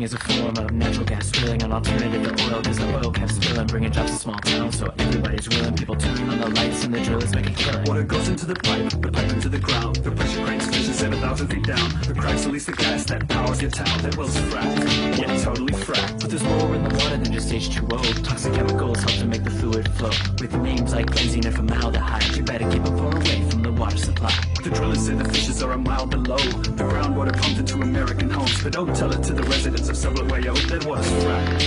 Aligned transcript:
fracking 0.00 0.04
is 0.04 0.14
a 0.14 0.18
form 0.18 0.56
of 0.56 0.72
natural 0.72 1.04
gas 1.04 1.30
drilling, 1.30 1.62
an 1.62 1.72
alternative 1.72 2.36
to 2.36 2.52
oil, 2.52 2.60
because 2.60 2.78
the 2.78 2.96
oil 2.96 3.10
kept 3.10 3.32
spilling, 3.32 3.66
bringing 3.66 3.92
jobs 3.92 4.10
to 4.12 4.16
small 4.16 4.36
towns, 4.36 4.78
so 4.78 4.92
everybody's 4.98 5.48
willing. 5.48 5.76
People 5.76 5.96
turning 5.96 6.28
on 6.28 6.40
the 6.40 6.48
lights 6.48 6.84
and 6.84 6.94
the 6.94 7.00
drillers 7.00 7.34
make 7.34 7.46
a 7.46 7.50
killing. 7.50 7.84
Water 7.84 8.02
goes 8.02 8.28
into 8.28 8.46
the 8.46 8.54
pipe, 8.54 8.90
the 8.90 9.12
pipe 9.12 9.32
into 9.32 9.48
the 9.48 9.58
ground. 9.58 9.96
The 9.96 10.10
pressure 10.10 10.44
cranks 10.44 10.66
fishes 10.66 10.96
7,000 10.96 11.48
feet 11.48 11.64
down. 11.64 11.90
The 12.02 12.14
cracks 12.14 12.46
release 12.46 12.66
the 12.66 12.72
gas 12.72 13.04
that 13.06 13.28
powers 13.28 13.60
your 13.60 13.70
town. 13.70 14.02
That 14.02 14.16
well's 14.16 14.36
fracked, 14.36 15.18
yeah, 15.18 15.42
totally 15.42 15.72
fracked. 15.72 16.20
But 16.20 16.30
there's 16.30 16.44
more 16.44 16.74
in 16.74 16.84
the 16.84 16.94
water 16.94 17.16
than 17.16 17.32
just 17.32 17.50
H2O. 17.50 18.24
Toxic 18.24 18.54
chemicals 18.54 18.98
help 18.98 19.12
to 19.18 19.26
make 19.26 19.44
the 19.44 19.50
fluid 19.50 19.88
flow. 19.92 20.10
With 20.40 20.54
names 20.56 20.92
like 20.92 21.06
benzene 21.06 21.46
and 21.46 21.54
formaldehyde, 21.54 22.36
you 22.36 22.42
better 22.42 22.68
keep 22.70 22.84
them 22.84 22.96
far 22.96 23.16
away 23.16 23.49
water 23.80 23.96
supply. 23.96 24.30
The 24.62 24.68
drillers 24.68 25.06
say 25.06 25.14
the 25.14 25.24
fishes 25.24 25.62
are 25.62 25.72
a 25.72 25.78
mile 25.78 26.04
below. 26.04 26.36
The 26.36 26.84
groundwater 26.84 27.32
pumped 27.32 27.60
into 27.60 27.76
American 27.76 28.28
homes. 28.28 28.62
But 28.62 28.74
don't 28.74 28.94
tell 28.94 29.10
it 29.10 29.22
to 29.22 29.32
the 29.32 29.42
residents 29.44 29.88
of 29.88 29.96
Subway, 29.96 30.42
that 30.42 30.84
water's 30.84 31.10
fracked. 31.22 31.62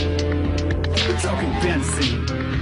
We're 1.07 1.19
talking 1.19 1.49
benzene. 1.63 2.53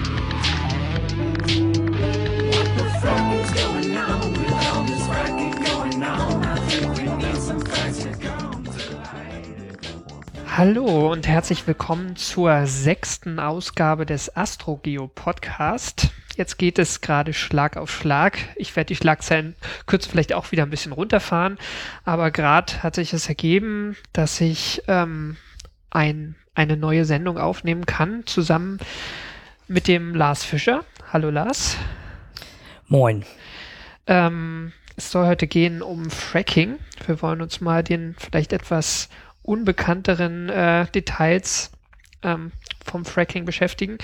Hallo 10.47 11.11
und 11.11 11.27
herzlich 11.27 11.65
willkommen 11.67 12.15
zur 12.15 12.67
sechsten 12.67 13.39
Ausgabe 13.39 14.05
des 14.05 14.29
Astrogeo 14.35 15.07
Podcast. 15.07 16.11
Jetzt 16.41 16.57
geht 16.57 16.79
es 16.79 17.01
gerade 17.01 17.33
Schlag 17.33 17.77
auf 17.77 17.91
Schlag. 17.91 18.39
Ich 18.55 18.75
werde 18.75 18.87
die 18.87 18.95
Schlagzeilen 18.95 19.53
kurz 19.85 20.07
vielleicht 20.07 20.33
auch 20.33 20.51
wieder 20.51 20.63
ein 20.63 20.71
bisschen 20.71 20.91
runterfahren, 20.91 21.59
aber 22.03 22.31
gerade 22.31 22.81
hat 22.81 22.95
sich 22.95 23.13
es 23.13 23.29
ergeben, 23.29 23.95
dass 24.11 24.41
ich 24.41 24.81
ähm, 24.87 25.37
ein, 25.91 26.33
eine 26.55 26.77
neue 26.77 27.05
Sendung 27.05 27.37
aufnehmen 27.37 27.85
kann, 27.85 28.25
zusammen 28.25 28.79
mit 29.67 29.87
dem 29.87 30.15
Lars 30.15 30.43
Fischer. 30.43 30.83
Hallo 31.13 31.29
Lars. 31.29 31.77
Moin. 32.87 33.23
Ähm, 34.07 34.73
es 34.95 35.11
soll 35.11 35.27
heute 35.27 35.45
gehen 35.45 35.83
um 35.83 36.09
Fracking. 36.09 36.79
Wir 37.05 37.21
wollen 37.21 37.43
uns 37.43 37.61
mal 37.61 37.83
den 37.83 38.15
vielleicht 38.17 38.51
etwas 38.51 39.09
unbekannteren 39.43 40.49
äh, 40.49 40.87
Details 40.87 41.69
ähm, 42.23 42.51
vom 42.83 43.05
Fracking 43.05 43.45
beschäftigen. 43.45 43.99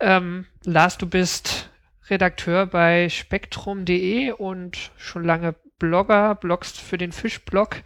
Ähm, 0.00 0.46
Lars, 0.64 0.96
du 0.96 1.06
bist 1.06 1.68
Redakteur 2.08 2.66
bei 2.66 3.08
spektrum.de 3.08 4.32
und 4.32 4.90
schon 4.96 5.24
lange 5.24 5.54
Blogger, 5.78 6.34
bloggst 6.36 6.80
für 6.80 6.98
den 6.98 7.12
Fischblog, 7.12 7.82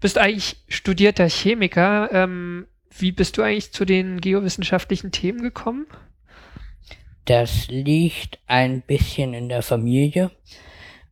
bist 0.00 0.18
eigentlich 0.18 0.56
studierter 0.68 1.28
Chemiker. 1.28 2.10
Ähm, 2.12 2.66
wie 2.96 3.12
bist 3.12 3.36
du 3.36 3.42
eigentlich 3.42 3.72
zu 3.72 3.84
den 3.84 4.20
geowissenschaftlichen 4.20 5.12
Themen 5.12 5.42
gekommen? 5.42 5.86
Das 7.24 7.68
liegt 7.68 8.38
ein 8.46 8.82
bisschen 8.82 9.34
in 9.34 9.48
der 9.48 9.62
Familie. 9.62 10.30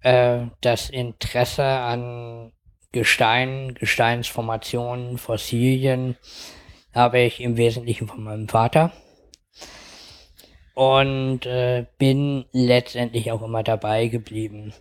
Äh, 0.02 0.46
das 0.60 0.90
Interesse 0.90 1.64
an 1.64 2.52
Gestein, 2.92 3.74
Gesteinsformationen, 3.74 5.18
Fossilien 5.18 6.16
habe 6.92 7.20
ich 7.20 7.40
im 7.40 7.56
Wesentlichen 7.56 8.08
von 8.08 8.24
meinem 8.24 8.48
Vater. 8.48 8.92
Und 10.80 11.44
äh, 11.44 11.84
bin 11.98 12.46
letztendlich 12.52 13.30
auch 13.32 13.42
immer 13.42 13.62
dabei 13.62 14.06
geblieben, 14.06 14.72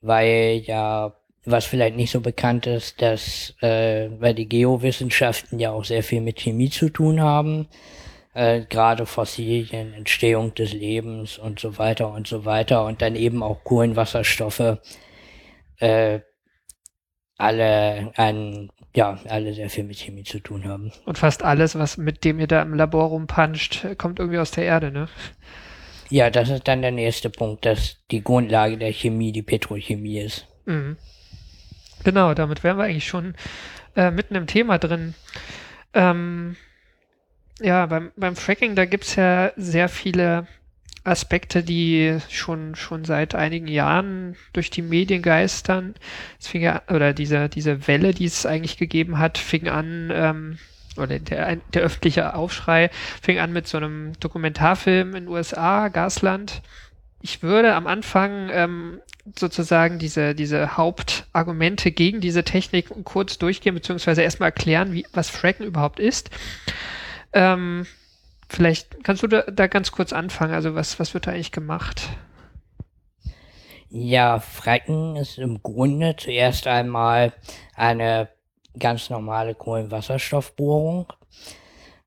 weil 0.00 0.62
ja, 0.64 1.16
was 1.44 1.64
vielleicht 1.64 1.96
nicht 1.96 2.12
so 2.12 2.20
bekannt 2.20 2.68
ist, 2.68 3.02
dass 3.02 3.56
äh, 3.60 4.10
weil 4.20 4.34
die 4.34 4.48
Geowissenschaften 4.48 5.58
ja 5.58 5.72
auch 5.72 5.84
sehr 5.84 6.04
viel 6.04 6.20
mit 6.20 6.38
Chemie 6.38 6.70
zu 6.70 6.88
tun 6.88 7.20
haben, 7.20 7.66
äh, 8.32 8.60
gerade 8.60 9.06
Fossilien, 9.06 9.92
Entstehung 9.92 10.54
des 10.54 10.72
Lebens 10.72 11.36
und 11.36 11.58
so 11.58 11.78
weiter 11.78 12.12
und 12.12 12.28
so 12.28 12.44
weiter 12.44 12.84
und 12.84 13.02
dann 13.02 13.16
eben 13.16 13.42
auch 13.42 13.64
Kohlenwasserstoffe, 13.64 14.78
äh, 15.80 16.20
alle 17.38 18.12
ein, 18.14 18.70
ja, 18.94 19.18
alle 19.28 19.54
sehr 19.54 19.70
viel 19.70 19.84
mit 19.84 19.98
Chemie 19.98 20.24
zu 20.24 20.40
tun 20.40 20.64
haben. 20.64 20.92
Und 21.04 21.18
fast 21.18 21.42
alles, 21.42 21.76
was 21.76 21.96
mit 21.96 22.24
dem 22.24 22.40
ihr 22.40 22.46
da 22.46 22.62
im 22.62 22.74
Labor 22.74 23.08
rumpanscht, 23.08 23.86
kommt 23.98 24.18
irgendwie 24.18 24.38
aus 24.38 24.50
der 24.50 24.64
Erde, 24.64 24.90
ne? 24.90 25.08
Ja, 26.08 26.28
das 26.28 26.48
ist 26.48 26.66
dann 26.66 26.82
der 26.82 26.90
nächste 26.90 27.30
Punkt, 27.30 27.64
dass 27.64 27.98
die 28.10 28.22
Grundlage 28.22 28.76
der 28.76 28.92
Chemie 28.92 29.30
die 29.30 29.42
Petrochemie 29.42 30.18
ist. 30.18 30.48
Mhm. 30.66 30.96
Genau, 32.02 32.34
damit 32.34 32.64
wären 32.64 32.78
wir 32.78 32.84
eigentlich 32.84 33.06
schon 33.06 33.34
äh, 33.94 34.10
mitten 34.10 34.34
im 34.34 34.48
Thema 34.48 34.78
drin. 34.78 35.14
Ähm, 35.94 36.56
ja, 37.60 37.86
beim, 37.86 38.10
beim 38.16 38.34
Fracking, 38.34 38.74
da 38.74 38.86
gibt's 38.86 39.14
ja 39.16 39.52
sehr 39.56 39.88
viele 39.88 40.48
Aspekte, 41.04 41.62
die 41.62 42.18
schon, 42.28 42.74
schon 42.74 43.04
seit 43.04 43.34
einigen 43.34 43.68
Jahren 43.68 44.36
durch 44.52 44.70
die 44.70 44.82
Medien 44.82 45.22
geistern. 45.22 45.94
Es 46.38 46.48
fing 46.48 46.62
ja, 46.62 46.82
oder 46.88 47.12
diese, 47.14 47.48
diese 47.48 47.86
Welle, 47.88 48.12
die 48.12 48.26
es 48.26 48.44
eigentlich 48.46 48.76
gegeben 48.76 49.18
hat, 49.18 49.38
fing 49.38 49.68
an, 49.68 50.10
ähm, 50.12 50.58
oder 50.96 51.18
der, 51.18 51.56
der 51.56 51.82
öffentliche 51.82 52.34
Aufschrei 52.34 52.90
fing 53.22 53.38
an 53.38 53.52
mit 53.52 53.66
so 53.66 53.78
einem 53.78 54.12
Dokumentarfilm 54.20 55.14
in 55.14 55.24
den 55.24 55.28
USA, 55.28 55.88
Gasland. 55.88 56.62
Ich 57.22 57.42
würde 57.42 57.74
am 57.74 57.86
Anfang 57.86 58.50
ähm, 58.52 59.00
sozusagen 59.38 59.98
diese, 59.98 60.34
diese 60.34 60.76
Hauptargumente 60.76 61.92
gegen 61.92 62.20
diese 62.20 62.44
Technik 62.44 62.88
kurz 63.04 63.38
durchgehen, 63.38 63.74
beziehungsweise 63.74 64.22
erstmal 64.22 64.48
erklären, 64.48 64.92
wie, 64.92 65.06
was 65.12 65.30
Fracken 65.30 65.64
überhaupt 65.64 66.00
ist. 66.00 66.30
Ähm, 67.32 67.86
vielleicht 68.50 69.02
kannst 69.04 69.22
du 69.22 69.26
da, 69.26 69.42
da 69.42 69.66
ganz 69.66 69.92
kurz 69.92 70.12
anfangen. 70.12 70.54
Also 70.54 70.74
was, 70.74 70.98
was 70.98 71.14
wird 71.14 71.26
da 71.26 71.32
eigentlich 71.32 71.52
gemacht? 71.52 72.08
Ja, 73.88 74.38
Fracken 74.38 75.16
ist 75.16 75.38
im 75.38 75.62
Grunde 75.62 76.14
zuerst 76.16 76.66
einmal 76.66 77.32
eine 77.74 78.28
ganz 78.78 79.10
normale 79.10 79.54
Kohlenwasserstoffbohrung 79.54 81.12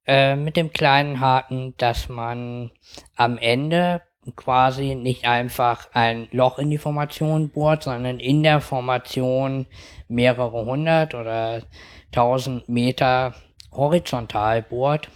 äh, 0.06 0.36
mit 0.36 0.56
dem 0.56 0.72
kleinen 0.72 1.20
Haken, 1.20 1.74
dass 1.78 2.08
man 2.08 2.72
am 3.16 3.38
Ende 3.38 4.02
quasi 4.36 4.96
nicht 4.96 5.26
einfach 5.26 5.90
ein 5.94 6.30
Loch 6.32 6.58
in 6.60 6.70
die 6.70 6.78
Formation 6.78 7.50
bohrt, 7.50 7.84
sondern 7.84 8.20
in 8.20 8.44
der 8.44 8.62
Formation 8.62 9.66
mehrere 10.08 10.66
hundert 10.66 11.14
oder 11.14 11.64
tausend 12.12 12.70
Meter 12.70 13.34
horizontal 13.72 14.62
bohrt, 14.62 15.10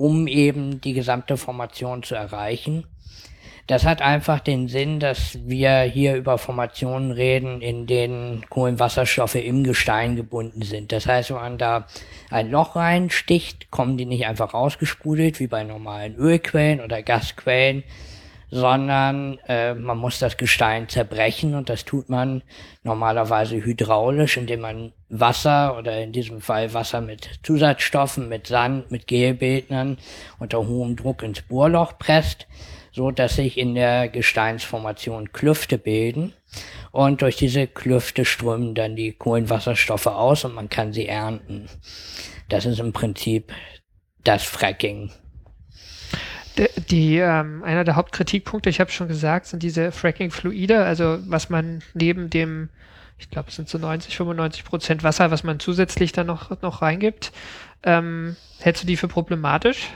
um 0.00 0.26
eben 0.26 0.80
die 0.80 0.94
gesamte 0.94 1.36
Formation 1.36 2.02
zu 2.02 2.14
erreichen. 2.14 2.84
Das 3.66 3.84
hat 3.84 4.00
einfach 4.00 4.40
den 4.40 4.66
Sinn, 4.66 4.98
dass 4.98 5.38
wir 5.46 5.82
hier 5.82 6.16
über 6.16 6.38
Formationen 6.38 7.12
reden, 7.12 7.60
in 7.60 7.86
denen 7.86 8.48
Kohlenwasserstoffe 8.48 9.34
im 9.34 9.62
Gestein 9.62 10.16
gebunden 10.16 10.62
sind. 10.62 10.90
Das 10.90 11.06
heißt, 11.06 11.30
wenn 11.30 11.36
man 11.36 11.58
da 11.58 11.86
ein 12.30 12.50
Loch 12.50 12.76
reinsticht, 12.76 13.70
kommen 13.70 13.98
die 13.98 14.06
nicht 14.06 14.26
einfach 14.26 14.54
rausgesprudelt 14.54 15.38
wie 15.38 15.46
bei 15.46 15.62
normalen 15.64 16.16
Ölquellen 16.16 16.80
oder 16.80 17.02
Gasquellen, 17.02 17.84
sondern 18.50 19.38
äh, 19.46 19.74
man 19.74 19.98
muss 19.98 20.18
das 20.18 20.36
Gestein 20.36 20.88
zerbrechen 20.88 21.54
und 21.54 21.68
das 21.68 21.84
tut 21.84 22.08
man 22.08 22.42
normalerweise 22.82 23.56
hydraulisch, 23.56 24.36
indem 24.36 24.60
man 24.60 24.92
Wasser 25.08 25.78
oder 25.78 26.02
in 26.02 26.12
diesem 26.12 26.40
Fall 26.40 26.74
Wasser 26.74 27.00
mit 27.00 27.40
Zusatzstoffen, 27.42 28.28
mit 28.28 28.48
Sand, 28.48 28.90
mit 28.90 29.06
Gelbildnern 29.06 29.98
unter 30.38 30.66
hohem 30.66 30.96
Druck 30.96 31.22
ins 31.22 31.42
Bohrloch 31.42 31.98
presst, 31.98 32.48
so 32.92 33.10
dass 33.10 33.36
sich 33.36 33.56
in 33.56 33.74
der 33.74 34.08
Gesteinsformation 34.08 35.32
Klüfte 35.32 35.78
bilden 35.78 36.32
und 36.90 37.22
durch 37.22 37.36
diese 37.36 37.68
Klüfte 37.68 38.24
strömen 38.24 38.74
dann 38.74 38.96
die 38.96 39.12
Kohlenwasserstoffe 39.12 40.08
aus 40.08 40.44
und 40.44 40.54
man 40.54 40.68
kann 40.68 40.92
sie 40.92 41.06
ernten. 41.06 41.68
Das 42.48 42.66
ist 42.66 42.80
im 42.80 42.92
Prinzip 42.92 43.52
das 44.24 44.42
Fracking. 44.42 45.12
Die, 46.90 47.18
ähm, 47.18 47.62
einer 47.62 47.84
der 47.84 47.96
Hauptkritikpunkte, 47.96 48.70
ich 48.70 48.80
habe 48.80 48.90
schon 48.90 49.08
gesagt, 49.08 49.46
sind 49.46 49.62
diese 49.62 49.92
Fracking-Fluide, 49.92 50.84
also 50.84 51.18
was 51.26 51.48
man 51.48 51.82
neben 51.94 52.28
dem, 52.28 52.70
ich 53.18 53.30
glaube, 53.30 53.48
es 53.48 53.56
sind 53.56 53.68
so 53.68 53.78
90, 53.78 54.16
95 54.16 54.64
Prozent 54.64 55.02
Wasser, 55.04 55.30
was 55.30 55.44
man 55.44 55.60
zusätzlich 55.60 56.12
dann 56.12 56.26
noch, 56.26 56.60
noch 56.62 56.82
reingibt. 56.82 57.32
Ähm, 57.84 58.36
hältst 58.58 58.82
du 58.82 58.86
die 58.86 58.96
für 58.96 59.08
problematisch? 59.08 59.88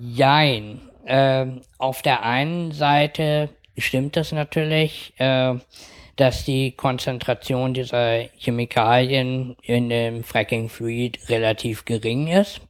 Jein. 0.00 0.80
Ähm, 1.06 1.60
auf 1.78 2.02
der 2.02 2.22
einen 2.22 2.72
Seite 2.72 3.50
stimmt 3.76 4.16
es 4.16 4.32
natürlich, 4.32 5.12
äh, 5.18 5.54
dass 6.16 6.44
die 6.44 6.72
Konzentration 6.72 7.74
dieser 7.74 8.24
Chemikalien 8.38 9.56
in 9.62 9.88
dem 9.88 10.24
Fracking-Fluid 10.24 11.28
relativ 11.28 11.84
gering 11.84 12.28
ist. 12.28 12.60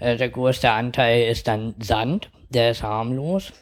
Äh, 0.00 0.16
der 0.16 0.28
größte 0.28 0.70
Anteil 0.70 1.28
ist 1.28 1.46
dann 1.46 1.74
Sand, 1.78 2.30
der 2.48 2.72
ist 2.72 2.82
harmlos. 2.82 3.52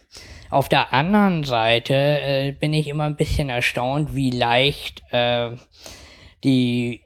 Auf 0.51 0.69
der 0.69 0.95
anderen 0.95 1.45
Seite 1.45 1.95
äh, 1.95 2.53
bin 2.53 2.73
ich 2.73 2.89
immer 2.89 3.05
ein 3.05 3.17
bisschen 3.17 3.51
erstaunt, 3.51 4.15
wie 4.15 4.31
leicht 4.31 5.03
äh, 5.11 5.51
die 6.43 7.03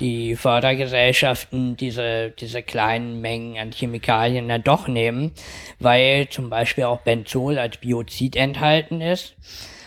die 0.00 0.36
Fördergesellschaften 0.36 1.76
diese, 1.76 2.30
diese 2.30 2.62
kleinen 2.62 3.20
Mengen 3.20 3.58
an 3.58 3.72
Chemikalien 3.72 4.48
dann 4.48 4.62
doch 4.62 4.88
nehmen, 4.88 5.32
weil 5.78 6.28
zum 6.28 6.50
Beispiel 6.50 6.84
auch 6.84 7.00
Benzol 7.00 7.58
als 7.58 7.78
Biozid 7.78 8.36
enthalten 8.36 9.00
ist. 9.00 9.36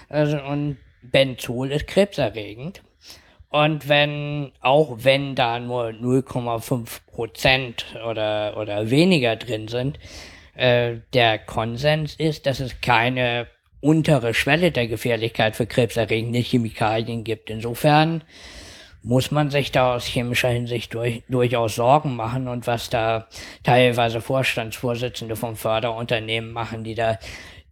Also, 0.09 0.41
und 0.41 0.77
Benzol 1.03 1.71
ist 1.71 1.87
krebserregend. 1.87 2.81
Und 3.49 3.89
wenn, 3.89 4.51
auch 4.61 4.97
wenn 4.99 5.33
da 5.35 5.59
nur 5.59 5.87
0,5 5.87 6.99
Prozent 7.07 7.85
oder, 8.07 8.55
oder 8.57 8.91
weniger 8.91 9.35
drin 9.35 9.67
sind, 9.67 9.97
äh, 10.55 10.97
der 11.13 11.39
Konsens 11.39 12.15
ist, 12.15 12.45
dass 12.45 12.59
es 12.59 12.79
keine 12.81 13.47
untere 13.81 14.33
Schwelle 14.33 14.71
der 14.71 14.87
Gefährlichkeit 14.87 15.55
für 15.55 15.65
krebserregende 15.65 16.39
Chemikalien 16.39 17.23
gibt. 17.23 17.49
Insofern 17.49 18.23
muss 19.01 19.31
man 19.31 19.49
sich 19.49 19.71
da 19.71 19.95
aus 19.95 20.05
chemischer 20.05 20.49
Hinsicht 20.49 20.93
durch, 20.93 21.23
durchaus 21.29 21.75
Sorgen 21.75 22.15
machen 22.15 22.47
und 22.47 22.67
was 22.67 22.89
da 22.89 23.27
teilweise 23.63 24.21
Vorstandsvorsitzende 24.21 25.35
vom 25.35 25.55
Förderunternehmen 25.55 26.51
machen, 26.51 26.83
die 26.83 26.95
da 26.95 27.17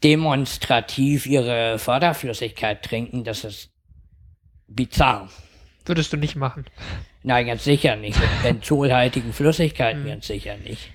demonstrativ 0.03 1.25
ihre 1.25 1.77
Förderflüssigkeit 1.79 2.83
trinken, 2.83 3.24
das 3.24 3.44
ist 3.44 3.71
bizarr. 4.68 5.29
Würdest 5.88 6.12
du 6.12 6.18
nicht 6.18 6.36
machen. 6.36 6.66
Nein, 7.24 7.48
ganz 7.48 7.63
sicher 7.63 7.95
nicht. 7.95 8.19
Mit 8.44 8.44
benzolhaltigen 8.44 9.34
Flüssigkeiten 9.34 10.06
ganz 10.06 10.28
sicher 10.28 10.57
nicht. 10.57 10.92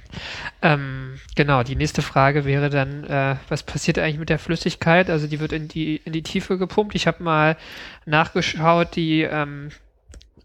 Ähm, 0.61 1.19
genau, 1.35 1.63
die 1.63 1.77
nächste 1.77 2.03
Frage 2.03 2.45
wäre 2.45 2.71
dann, 2.71 3.05
äh, 3.05 3.37
was 3.49 3.63
passiert 3.63 3.99
eigentlich 3.99 4.19
mit 4.19 4.29
der 4.29 4.39
Flüssigkeit? 4.39 5.09
Also 5.09 5.27
die 5.27 5.41
wird 5.41 5.53
in 5.53 5.69
die, 5.69 5.97
in 5.97 6.13
die 6.13 6.23
Tiefe 6.23 6.59
gepumpt. 6.59 6.95
Ich 6.95 7.07
habe 7.07 7.23
mal 7.23 7.57
nachgeschaut, 8.05 8.95
die 8.97 9.23
ähm, 9.23 9.71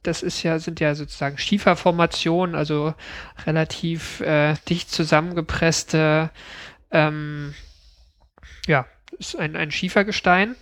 das 0.08 0.24
ist 0.24 0.42
ja, 0.44 0.58
sind 0.60 0.80
ja 0.80 0.96
sozusagen 0.96 1.38
Schieferformationen, 1.38 2.56
also 2.56 2.94
relativ 3.46 4.22
äh, 4.22 4.56
dicht 4.70 4.90
zusammengepresste, 4.90 6.30
ähm, 6.92 7.54
ja, 8.68 8.86
ist 9.20 9.38
ein, 9.38 9.56
ein 9.56 9.72
Schiefergestein. 9.72 10.56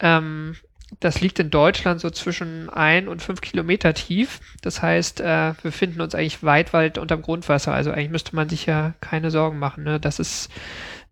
Ähm, 0.00 0.56
das 0.98 1.20
liegt 1.20 1.38
in 1.38 1.50
Deutschland 1.50 2.00
so 2.00 2.10
zwischen 2.10 2.68
ein 2.68 3.06
und 3.06 3.22
fünf 3.22 3.40
Kilometer 3.40 3.94
tief. 3.94 4.40
Das 4.62 4.82
heißt, 4.82 5.20
äh, 5.20 5.24
wir 5.24 5.56
befinden 5.62 6.00
uns 6.00 6.14
eigentlich 6.14 6.42
weit, 6.42 6.72
weit 6.72 6.98
unterm 6.98 7.22
Grundwasser. 7.22 7.72
Also 7.72 7.92
eigentlich 7.92 8.10
müsste 8.10 8.34
man 8.34 8.48
sich 8.48 8.66
ja 8.66 8.94
keine 9.00 9.30
Sorgen 9.30 9.58
machen, 9.58 9.84
ne? 9.84 10.00
dass, 10.00 10.18
es, 10.18 10.48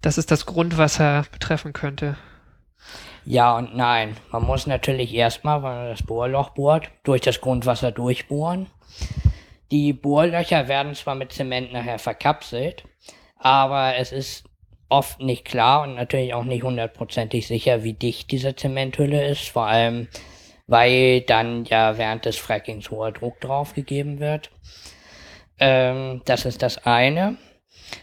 dass 0.00 0.18
es 0.18 0.26
das 0.26 0.46
Grundwasser 0.46 1.24
betreffen 1.30 1.72
könnte. 1.72 2.16
Ja 3.24 3.56
und 3.56 3.76
nein. 3.76 4.16
Man 4.32 4.44
muss 4.44 4.66
natürlich 4.66 5.14
erstmal, 5.14 5.62
wenn 5.62 5.70
man 5.70 5.88
das 5.90 6.02
Bohrloch 6.02 6.50
bohrt, 6.50 6.90
durch 7.04 7.20
das 7.20 7.40
Grundwasser 7.40 7.92
durchbohren. 7.92 8.66
Die 9.70 9.92
Bohrlöcher 9.92 10.66
werden 10.66 10.94
zwar 10.94 11.14
mit 11.14 11.32
Zement 11.32 11.72
nachher 11.72 11.98
verkapselt, 11.98 12.84
aber 13.36 13.96
es 13.96 14.12
ist 14.12 14.47
oft 14.88 15.20
nicht 15.20 15.44
klar 15.44 15.82
und 15.82 15.94
natürlich 15.94 16.34
auch 16.34 16.44
nicht 16.44 16.62
hundertprozentig 16.62 17.46
sicher, 17.46 17.84
wie 17.84 17.92
dicht 17.92 18.30
diese 18.30 18.56
Zementhülle 18.56 19.26
ist, 19.26 19.48
vor 19.48 19.66
allem 19.66 20.08
weil 20.68 21.22
dann 21.22 21.64
ja 21.64 21.98
während 21.98 22.26
des 22.26 22.36
Frackings 22.36 22.90
hoher 22.90 23.10
Druck 23.10 23.40
draufgegeben 23.40 24.20
wird. 24.20 24.50
Ähm, 25.58 26.22
das 26.26 26.44
ist 26.44 26.62
das 26.62 26.84
eine. 26.86 27.36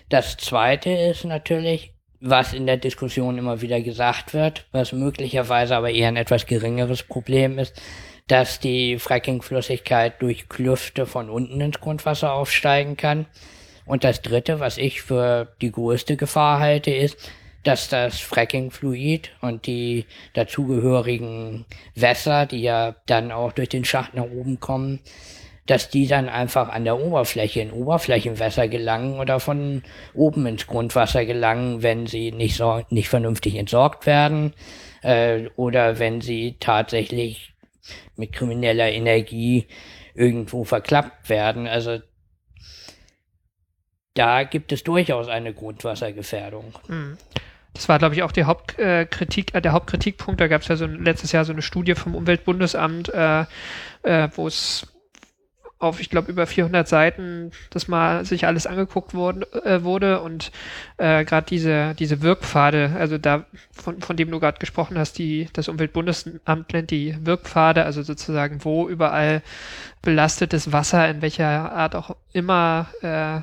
Das 0.10 0.36
zweite 0.38 0.90
ist 0.90 1.26
natürlich, 1.26 1.94
was 2.20 2.54
in 2.54 2.66
der 2.66 2.78
Diskussion 2.78 3.38
immer 3.38 3.62
wieder 3.62 3.81
gesagt 3.81 4.34
wird, 4.34 4.66
was 4.72 4.94
möglicherweise 4.94 5.76
aber 5.76 5.92
eher 5.92 6.08
ein 6.08 6.18
etwas 6.18 6.48
geringeres 6.48 7.04
Problem 7.04 7.60
ist, 7.60 7.80
dass 8.28 8.60
die 8.60 8.98
Frackingflüssigkeit 8.98 10.20
durch 10.22 10.50
Klüfte 10.50 11.06
von 11.06 11.30
unten 11.30 11.62
ins 11.62 11.80
Grundwasser 11.80 12.34
aufsteigen 12.34 12.98
kann. 12.98 13.28
Und 13.86 14.04
das 14.04 14.22
dritte, 14.22 14.60
was 14.60 14.78
ich 14.78 15.02
für 15.02 15.54
die 15.62 15.72
größte 15.72 16.18
Gefahr 16.18 16.60
halte, 16.60 16.92
ist, 16.92 17.18
dass 17.64 17.90
das 17.90 18.20
Frackingfluid 18.20 19.32
und 19.42 19.66
die 19.66 20.06
dazugehörigen 20.34 21.66
Wässer, 21.96 22.46
die 22.46 22.62
ja 22.62 22.96
dann 23.08 23.32
auch 23.32 23.52
durch 23.52 23.70
den 23.70 23.86
Schacht 23.86 24.14
nach 24.14 24.26
oben 24.26 24.60
kommen, 24.60 25.00
dass 25.66 25.90
die 25.90 26.06
dann 26.06 26.30
einfach 26.30 26.70
an 26.70 26.86
der 26.86 27.00
Oberfläche 27.00 27.62
in 27.62 27.72
Oberflächenwässer 27.72 28.68
gelangen 28.68 29.20
oder 29.20 29.40
von 29.40 29.82
oben 30.14 30.46
ins 30.46 30.68
Grundwasser 30.68 31.26
gelangen, 31.26 31.81
wenn 31.81 32.06
sie 32.06 32.31
nicht, 32.31 32.56
so, 32.56 32.84
nicht 32.90 33.10
vernünftig 33.10 33.56
entsorgt 33.56 34.06
werden 34.06 34.54
äh, 35.02 35.48
oder 35.56 35.98
wenn 35.98 36.22
sie 36.22 36.58
tatsächlich 36.60 37.54
mit 38.16 38.31
krimineller 38.31 38.92
Energie 38.92 39.68
irgendwo 40.14 40.64
verklappt 40.66 41.30
werden. 41.30 41.68
Also 41.68 42.00
da 44.16 44.44
gibt 44.44 44.72
es 44.72 44.84
durchaus 44.84 45.28
eine 45.28 45.54
Grundwassergefährdung. 45.54 46.74
Hm. 46.88 47.18
Das 47.74 47.90
war, 47.90 48.00
glaube 48.00 48.16
ich, 48.16 48.24
auch 48.24 48.32
die 48.32 48.46
Hauptkritik, 48.46 49.54
äh, 49.54 49.62
der 49.62 49.74
Hauptkritikpunkt. 49.74 50.40
Da 50.40 50.48
gab 50.48 50.62
es 50.62 50.70
ja 50.70 50.78
so 50.78 50.86
ein, 50.86 51.04
letztes 51.04 51.34
Jahr 51.34 51.44
so 51.44 51.52
eine 51.52 51.62
Studie 51.62 51.94
vom 51.94 52.16
Umweltbundesamt, 52.16 53.10
äh, 53.10 53.46
äh, 54.04 54.30
wo 54.34 54.48
es 54.48 54.88
auf, 55.78 56.00
ich 56.00 56.10
glaube, 56.10 56.32
über 56.32 56.48
400 56.48 56.88
Seiten 56.88 57.52
das 57.70 57.90
mal 57.90 58.24
sich 58.24 58.48
alles 58.48 58.66
angeguckt 58.66 59.14
worden, 59.14 59.44
äh, 59.66 59.84
wurde 59.84 60.22
und 60.22 60.54
äh, 60.98 61.26
gerade 61.26 61.46
diese, 61.48 61.96
diese 61.96 62.22
Wirkpfade, 62.22 62.96
also 62.98 63.18
da, 63.18 63.46
von, 63.72 64.02
von 64.02 64.16
dem 64.16 64.32
du 64.32 64.40
gerade 64.40 64.60
gesprochen 64.60 64.98
hast, 64.98 65.18
die, 65.18 65.50
das 65.52 65.68
Umweltbundesamt 65.68 66.72
nennt 66.72 66.92
die 66.92 67.18
Wirkpfade, 67.20 67.84
also 67.84 68.04
sozusagen, 68.04 68.64
wo 68.64 68.88
überall 68.88 69.42
belastetes 70.02 70.72
Wasser 70.72 71.10
in 71.10 71.22
welcher 71.22 71.74
Art 71.74 71.94
auch 71.94 72.16
immer 72.32 72.88
äh, 73.02 73.42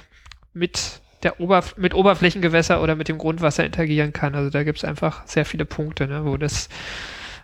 mit 0.53 1.01
der 1.23 1.41
Oberf 1.41 1.77
mit 1.77 1.95
Oberflächengewässer 1.95 2.83
oder 2.83 2.97
mit 2.97 3.09
dem 3.09 3.19
Grundwasser 3.19 3.65
interagieren 3.65 4.13
kann. 4.13 4.35
Also 4.35 4.51
da 4.51 4.65
gibt 4.65 4.79
es 4.79 4.85
einfach 4.85 5.27
sehr 5.27 5.45
viele 5.45 5.65
Punkte, 5.65 6.07
ne, 6.09 6.25
wo 6.25 6.37
das 6.37 6.69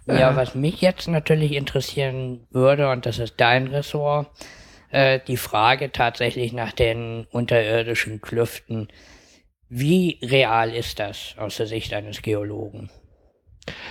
ja, 0.06 0.30
äh, 0.30 0.36
was 0.36 0.54
mich 0.54 0.80
jetzt 0.80 1.08
natürlich 1.08 1.52
interessieren 1.52 2.46
würde, 2.50 2.90
und 2.90 3.06
das 3.06 3.18
ist 3.18 3.34
dein 3.36 3.66
Ressort, 3.68 4.28
äh, 4.90 5.20
die 5.26 5.36
Frage 5.36 5.92
tatsächlich 5.92 6.52
nach 6.52 6.72
den 6.72 7.26
unterirdischen 7.30 8.20
Klüften. 8.20 8.88
Wie 9.68 10.18
real 10.22 10.74
ist 10.74 10.98
das 10.98 11.34
aus 11.36 11.58
der 11.58 11.66
Sicht 11.66 11.92
eines 11.92 12.22
Geologen? 12.22 12.90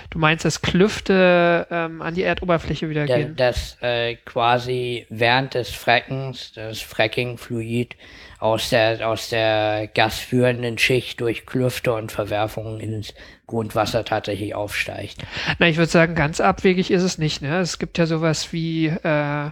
Du 0.10 0.18
meinst, 0.18 0.44
dass 0.44 0.64
Klüfte 0.64 1.68
ähm, 1.70 2.02
an 2.02 2.16
die 2.16 2.24
Erdoberfläche 2.24 2.90
wieder 2.90 3.06
da, 3.06 3.18
gehen? 3.18 3.36
Dass 3.36 3.78
äh, 3.82 4.16
quasi 4.16 5.06
während 5.10 5.54
des 5.54 5.70
Frackens, 5.70 6.54
das 6.54 6.82
Fracking-Fluid 6.82 7.96
aus 8.40 8.70
der, 8.70 9.08
aus 9.08 9.30
der 9.30 9.88
gasführenden 9.88 10.78
Schicht 10.78 11.22
durch 11.22 11.46
Klüfte 11.46 11.94
und 11.94 12.12
Verwerfungen 12.12 12.80
ins 12.80 13.14
Grundwasser 13.48 14.06
tatsächlich 14.06 14.54
aufsteigt. 14.54 15.18
Na, 15.60 15.68
ich 15.68 15.78
würde 15.78 15.92
sagen, 15.92 16.16
ganz 16.16 16.40
abwegig 16.40 16.92
ist 16.92 17.04
es 17.04 17.18
nicht. 17.18 17.42
Ne? 17.42 17.60
Es 17.60 17.80
gibt 17.80 17.98
ja 17.98 18.06
sowas 18.06 18.54
wie 18.54 18.88
äh, 18.88 19.50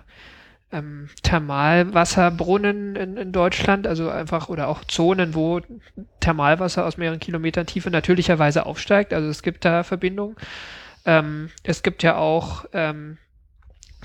ähm, 0.72 1.10
Thermalwasserbrunnen 1.24 2.96
in, 2.96 3.18
in 3.18 3.32
Deutschland, 3.32 3.88
also 3.88 4.10
einfach 4.10 4.50
oder 4.50 4.68
auch 4.68 4.84
Zonen, 4.84 5.34
wo 5.34 5.62
Thermalwasser 6.20 6.86
aus 6.86 6.98
mehreren 6.98 7.20
Kilometern 7.20 7.66
Tiefe 7.66 7.90
natürlicherweise 7.90 8.66
aufsteigt. 8.66 9.14
Also 9.14 9.30
es 9.30 9.42
gibt 9.42 9.66
da 9.66 9.84
Verbindungen. 9.84 10.36
Ähm, 11.06 11.50
es 11.64 11.82
gibt 11.82 12.04
ja 12.04 12.18
auch 12.18 12.66
ähm, 12.74 13.18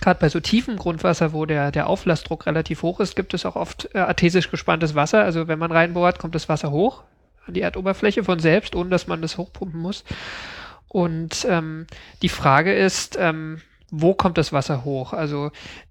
gerade 0.01 0.21
bei 0.21 0.29
so 0.29 0.41
tiefem 0.41 0.77
Grundwasser, 0.77 1.33
wo 1.33 1.47
der, 1.47 1.71
der 1.71 1.87
Auflastdruck 1.87 2.47
relativ 2.47 2.83
hoch 2.83 3.01
ist, 3.01 3.17
gibt 3.17 3.35
es 3.35 3.47
auch 3.47 3.57
oft 3.57 3.89
äh, 3.95 3.99
artesisch 3.99 4.51
gespanntes 4.51 4.95
Wasser. 4.95 5.23
Also 5.23 5.49
wenn 5.49 5.59
man 5.59 5.73
reinbohrt, 5.73 6.19
kommt 6.19 6.35
das 6.35 6.49
Wasser 6.49 6.71
hoch 6.71 7.03
an 7.47 7.55
die 7.55 7.63
Erdoberfläche 7.63 8.25
von 8.25 8.39
selbst, 8.39 8.75
ohne 8.75 8.91
dass 8.91 9.07
man 9.07 9.23
das 9.23 9.39
hochpumpen 9.39 9.81
muss. 9.81 10.05
Und 10.89 11.47
ähm, 11.49 11.87
die 12.23 12.29
Frage 12.29 12.75
ist, 12.75 13.17
ähm, 13.19 13.61
wo 13.91 14.15
kommt 14.15 14.39
das 14.39 14.53
Wasser 14.53 14.85
hoch? 14.85 15.13
Also 15.13 15.51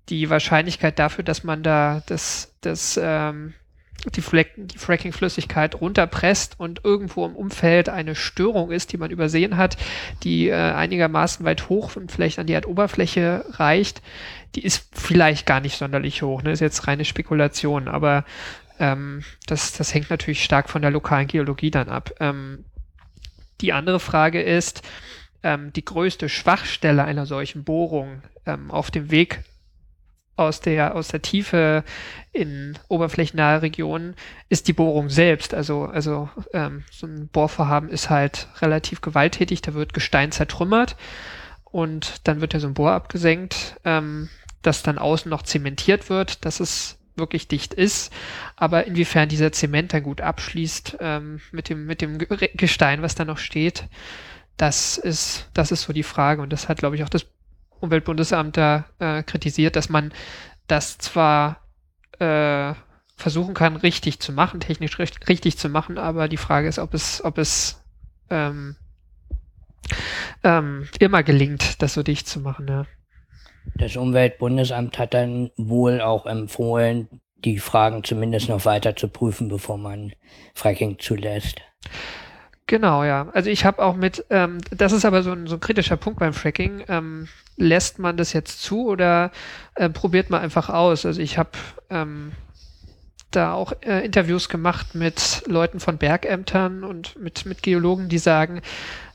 die 0.09 0.29
Wahrscheinlichkeit 0.29 0.99
dafür, 0.99 1.23
dass 1.23 1.43
man 1.43 1.63
da 1.63 2.01
das, 2.07 2.53
das, 2.61 2.99
ähm, 3.01 3.53
die, 4.05 4.21
die 4.21 4.77
Fracking-Flüssigkeit 4.77 5.75
runterpresst 5.75 6.59
und 6.59 6.81
irgendwo 6.83 7.25
im 7.25 7.35
Umfeld 7.35 7.89
eine 7.89 8.15
Störung 8.15 8.71
ist, 8.71 8.91
die 8.93 8.97
man 8.97 9.11
übersehen 9.11 9.57
hat, 9.57 9.77
die 10.23 10.49
äh, 10.49 10.55
einigermaßen 10.55 11.45
weit 11.45 11.69
hoch 11.69 11.95
und 11.95 12.11
vielleicht 12.11 12.39
an 12.39 12.47
die 12.47 12.53
Erdoberfläche 12.53 13.45
reicht, 13.51 14.01
die 14.55 14.63
ist 14.63 14.89
vielleicht 14.93 15.45
gar 15.45 15.59
nicht 15.59 15.77
sonderlich 15.77 16.21
hoch. 16.21 16.41
Ne? 16.41 16.51
Ist 16.51 16.59
jetzt 16.59 16.87
reine 16.87 17.05
Spekulation, 17.05 17.87
aber 17.87 18.25
ähm, 18.79 19.23
das, 19.45 19.73
das 19.73 19.93
hängt 19.93 20.09
natürlich 20.09 20.43
stark 20.43 20.69
von 20.69 20.81
der 20.81 20.91
lokalen 20.91 21.27
Geologie 21.27 21.71
dann 21.71 21.89
ab. 21.89 22.11
Ähm, 22.19 22.65
die 23.61 23.73
andere 23.73 23.99
Frage 23.99 24.41
ist, 24.41 24.81
ähm, 25.43 25.71
die 25.73 25.85
größte 25.85 26.29
Schwachstelle 26.29 27.03
einer 27.03 27.25
solchen 27.25 27.63
Bohrung 27.63 28.21
ähm, 28.45 28.71
auf 28.71 28.91
dem 28.91 29.11
Weg 29.11 29.43
aus 30.39 30.61
der, 30.61 30.95
aus 30.95 31.09
der 31.09 31.21
Tiefe 31.21 31.83
in 32.31 32.77
oberflächennahe 32.87 33.61
Regionen 33.61 34.15
ist 34.49 34.67
die 34.67 34.73
Bohrung 34.73 35.09
selbst. 35.09 35.53
Also, 35.53 35.85
also 35.85 36.29
ähm, 36.53 36.83
so 36.91 37.07
ein 37.07 37.27
Bohrvorhaben 37.27 37.89
ist 37.89 38.09
halt 38.09 38.47
relativ 38.61 39.01
gewalttätig, 39.01 39.61
da 39.61 39.73
wird 39.73 39.93
Gestein 39.93 40.31
zertrümmert 40.31 40.95
und 41.65 42.27
dann 42.27 42.41
wird 42.41 42.53
ja 42.53 42.59
so 42.59 42.67
ein 42.67 42.73
Bohr 42.73 42.91
abgesenkt. 42.91 43.79
Ähm, 43.83 44.29
dass 44.61 44.83
dann 44.83 44.97
außen 44.97 45.29
noch 45.29 45.43
zementiert 45.43 46.09
wird, 46.09 46.45
dass 46.45 46.59
es 46.59 46.97
wirklich 47.15 47.47
dicht 47.47 47.73
ist, 47.73 48.13
aber 48.55 48.87
inwiefern 48.87 49.29
dieser 49.29 49.51
Zement 49.51 49.93
dann 49.93 50.03
gut 50.03 50.21
abschließt 50.21 50.97
ähm, 51.01 51.41
mit 51.51 51.69
dem 51.69 51.85
mit 51.85 52.01
dem 52.01 52.17
Gestein, 52.17 53.01
was 53.01 53.15
da 53.15 53.25
noch 53.25 53.37
steht, 53.37 53.85
das 54.57 54.97
ist 54.97 55.49
das 55.53 55.71
ist 55.71 55.83
so 55.83 55.93
die 55.93 56.03
Frage 56.03 56.41
und 56.41 56.51
das 56.53 56.69
hat 56.69 56.79
glaube 56.79 56.95
ich 56.95 57.03
auch 57.03 57.09
das 57.09 57.25
Umweltbundesamt 57.79 58.57
da 58.57 58.85
äh, 58.99 59.23
kritisiert, 59.23 59.75
dass 59.75 59.89
man 59.89 60.13
das 60.67 60.97
zwar 60.97 61.61
äh, 62.19 62.73
versuchen 63.15 63.53
kann, 63.53 63.75
richtig 63.75 64.19
zu 64.19 64.31
machen, 64.31 64.59
technisch 64.59 64.97
richtig, 64.99 65.57
zu 65.57 65.69
machen, 65.69 65.97
aber 65.97 66.27
die 66.27 66.37
Frage 66.37 66.67
ist, 66.67 66.79
ob 66.79 66.93
es 66.93 67.23
ob 67.23 67.37
es 67.37 67.83
ähm, 68.29 68.75
ähm, 70.43 70.87
immer 70.99 71.23
gelingt, 71.23 71.81
das 71.81 71.93
so 71.93 72.03
dicht 72.03 72.27
zu 72.27 72.39
machen. 72.39 72.67
Ja. 72.67 72.85
Das 73.75 73.95
Umweltbundesamt 73.97 74.97
hat 74.97 75.13
dann 75.13 75.51
wohl 75.57 76.01
auch 76.01 76.25
empfohlen, 76.25 77.21
die 77.43 77.59
Fragen 77.59 78.03
zumindest 78.03 78.49
noch 78.49 78.65
weiter 78.65 78.95
zu 78.95 79.07
prüfen, 79.07 79.47
bevor 79.47 79.77
man 79.77 80.13
Fracking 80.53 80.97
zulässt. 80.99 81.61
Genau, 82.69 83.03
ja. 83.03 83.29
Also 83.33 83.49
ich 83.49 83.65
habe 83.65 83.81
auch 83.81 83.95
mit, 83.95 84.25
ähm, 84.29 84.59
das 84.69 84.91
ist 84.91 85.03
aber 85.03 85.23
so 85.23 85.31
ein, 85.31 85.47
so 85.47 85.55
ein 85.55 85.59
kritischer 85.59 85.97
Punkt 85.97 86.19
beim 86.19 86.33
Fracking. 86.33 86.83
Ähm, 86.87 87.27
lässt 87.57 87.97
man 87.97 88.15
das 88.15 88.31
jetzt 88.31 88.61
zu 88.61 88.87
oder 88.87 89.31
äh, 89.73 89.89
probiert 89.89 90.29
man 90.29 90.41
einfach 90.41 90.69
aus? 90.69 91.03
Also 91.03 91.19
ich 91.19 91.39
habe 91.39 91.49
ähm, 91.89 92.31
da 93.31 93.53
auch 93.53 93.73
äh, 93.81 94.05
Interviews 94.05 94.49
gemacht 94.49 94.93
mit 94.93 95.41
Leuten 95.47 95.79
von 95.79 95.97
Bergämtern 95.97 96.83
und 96.83 97.19
mit, 97.19 97.47
mit 97.47 97.63
Geologen, 97.63 98.07
die 98.07 98.19
sagen, 98.19 98.61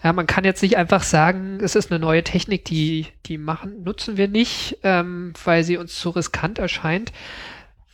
ja, 0.03 0.13
man 0.13 0.27
kann 0.27 0.43
jetzt 0.43 0.63
nicht 0.63 0.77
einfach 0.77 1.05
sagen, 1.05 1.61
es 1.63 1.77
ist 1.77 1.93
eine 1.93 2.01
neue 2.01 2.25
Technik, 2.25 2.65
die, 2.65 3.07
die 3.27 3.39
machen, 3.39 3.85
nutzen 3.85 4.17
wir 4.17 4.27
nicht, 4.27 4.79
ähm, 4.83 5.33
weil 5.45 5.63
sie 5.63 5.77
uns 5.77 5.95
zu 5.95 6.11
riskant 6.11 6.59
erscheint. 6.59 7.13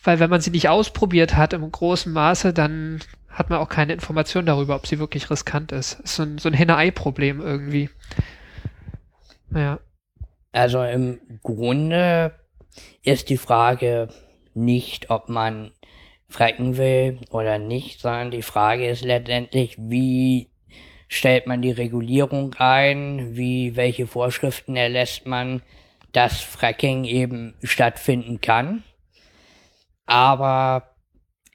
Weil 0.02 0.21
wenn 0.21 0.31
man 0.31 0.40
sie 0.40 0.52
nicht 0.52 0.71
ausprobiert 0.71 1.37
hat 1.37 1.52
im 1.52 1.71
großen 1.71 2.11
Maße, 2.11 2.55
dann 2.55 3.00
hat 3.31 3.49
man 3.49 3.61
auch 3.61 3.69
keine 3.69 3.93
Information 3.93 4.45
darüber, 4.45 4.77
ob 4.77 4.87
sie 4.87 4.99
wirklich 4.99 5.31
riskant 5.31 5.73
ist. 5.73 6.01
ist 6.01 6.17
so 6.17 6.25
ein, 6.25 6.39
so 6.39 6.49
ein 6.49 6.55
Henne-Ei-Problem 6.55 7.41
irgendwie. 7.41 7.89
Naja. 9.49 9.79
Also 10.53 10.83
im 10.83 11.21
Grunde 11.43 12.35
ist 13.03 13.29
die 13.29 13.37
Frage 13.37 14.09
nicht, 14.55 15.11
ob 15.11 15.29
man 15.29 15.71
frecken 16.29 16.77
will 16.77 17.21
oder 17.31 17.59
nicht, 17.59 18.01
sondern 18.01 18.31
die 18.31 18.43
Frage 18.43 18.89
ist 18.89 19.05
letztendlich, 19.05 19.77
wie 19.79 20.51
stellt 21.09 21.47
man 21.47 21.63
die 21.63 21.73
Regulierung 21.73 22.55
ein, 22.55 23.37
wie, 23.37 23.75
welche 23.75 24.07
Vorschriften 24.07 24.77
erlässt 24.77 25.27
man, 25.27 25.63
dass 26.13 26.41
Fracking 26.41 27.05
eben 27.05 27.55
stattfinden 27.63 28.41
kann, 28.41 28.85
aber 30.07 30.95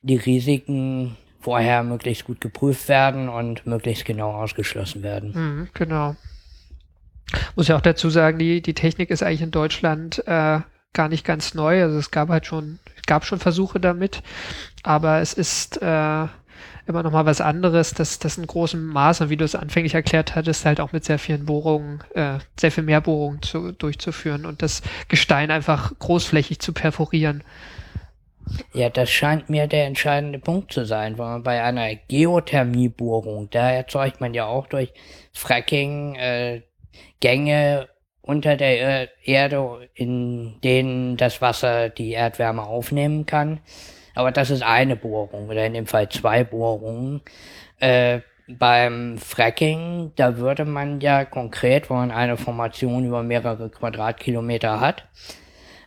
die 0.01 0.17
Risiken 0.17 1.17
vorher 1.45 1.83
möglichst 1.83 2.25
gut 2.25 2.41
geprüft 2.41 2.89
werden 2.89 3.29
und 3.29 3.67
möglichst 3.67 4.03
genau 4.03 4.31
ausgeschlossen 4.31 5.03
werden. 5.03 5.31
Mhm, 5.35 5.67
genau. 5.75 6.15
Muss 7.55 7.67
ja 7.67 7.77
auch 7.77 7.81
dazu 7.81 8.09
sagen, 8.09 8.39
die, 8.39 8.63
die 8.63 8.73
Technik 8.73 9.11
ist 9.11 9.21
eigentlich 9.21 9.43
in 9.43 9.51
Deutschland 9.51 10.23
äh, 10.25 10.61
gar 10.93 11.07
nicht 11.07 11.23
ganz 11.23 11.53
neu. 11.53 11.83
Also 11.83 11.99
es 11.99 12.09
gab 12.09 12.29
halt 12.29 12.47
schon, 12.47 12.79
gab 13.05 13.25
schon 13.25 13.37
Versuche 13.37 13.79
damit, 13.79 14.23
aber 14.81 15.19
es 15.19 15.33
ist 15.33 15.79
äh, 15.83 15.85
immer 16.87 17.03
noch 17.03 17.11
mal 17.11 17.27
was 17.27 17.41
anderes, 17.41 17.93
dass 17.93 18.17
das 18.17 18.39
in 18.39 18.47
großem 18.47 18.83
Maße, 18.83 19.29
wie 19.29 19.37
du 19.37 19.45
es 19.45 19.53
anfänglich 19.53 19.93
erklärt 19.93 20.33
hattest, 20.33 20.65
halt 20.65 20.79
auch 20.79 20.93
mit 20.93 21.05
sehr 21.05 21.19
vielen 21.19 21.45
Bohrungen, 21.45 22.03
äh, 22.15 22.39
sehr 22.59 22.71
viel 22.71 22.83
mehr 22.83 23.01
Bohrungen 23.01 23.43
zu, 23.43 23.71
durchzuführen 23.71 24.47
und 24.47 24.63
das 24.63 24.81
Gestein 25.09 25.51
einfach 25.51 25.93
großflächig 25.99 26.57
zu 26.57 26.73
perforieren. 26.73 27.43
Ja, 28.73 28.89
das 28.89 29.09
scheint 29.09 29.49
mir 29.49 29.67
der 29.67 29.85
entscheidende 29.85 30.39
Punkt 30.39 30.71
zu 30.71 30.85
sein, 30.85 31.17
weil 31.17 31.27
man 31.27 31.43
bei 31.43 31.63
einer 31.63 31.95
Geothermiebohrung, 31.95 33.49
da 33.49 33.71
erzeugt 33.71 34.21
man 34.21 34.33
ja 34.33 34.45
auch 34.45 34.67
durch 34.67 34.93
Fracking 35.33 36.15
äh, 36.15 36.61
Gänge 37.19 37.87
unter 38.21 38.55
der 38.57 39.09
Erde, 39.23 39.89
in 39.93 40.59
denen 40.63 41.17
das 41.17 41.41
Wasser 41.41 41.89
die 41.89 42.11
Erdwärme 42.11 42.63
aufnehmen 42.63 43.25
kann. 43.25 43.59
Aber 44.15 44.31
das 44.31 44.49
ist 44.49 44.63
eine 44.63 44.95
Bohrung 44.95 45.49
oder 45.49 45.65
in 45.65 45.73
dem 45.73 45.87
Fall 45.87 46.09
zwei 46.09 46.43
Bohrungen. 46.43 47.21
Äh, 47.79 48.21
beim 48.47 49.17
Fracking, 49.17 50.11
da 50.15 50.37
würde 50.37 50.65
man 50.65 51.01
ja 51.01 51.25
konkret, 51.25 51.89
wo 51.89 51.95
man 51.95 52.11
eine 52.11 52.37
Formation 52.37 53.05
über 53.05 53.23
mehrere 53.23 53.69
Quadratkilometer 53.69 54.79
hat, 54.79 55.07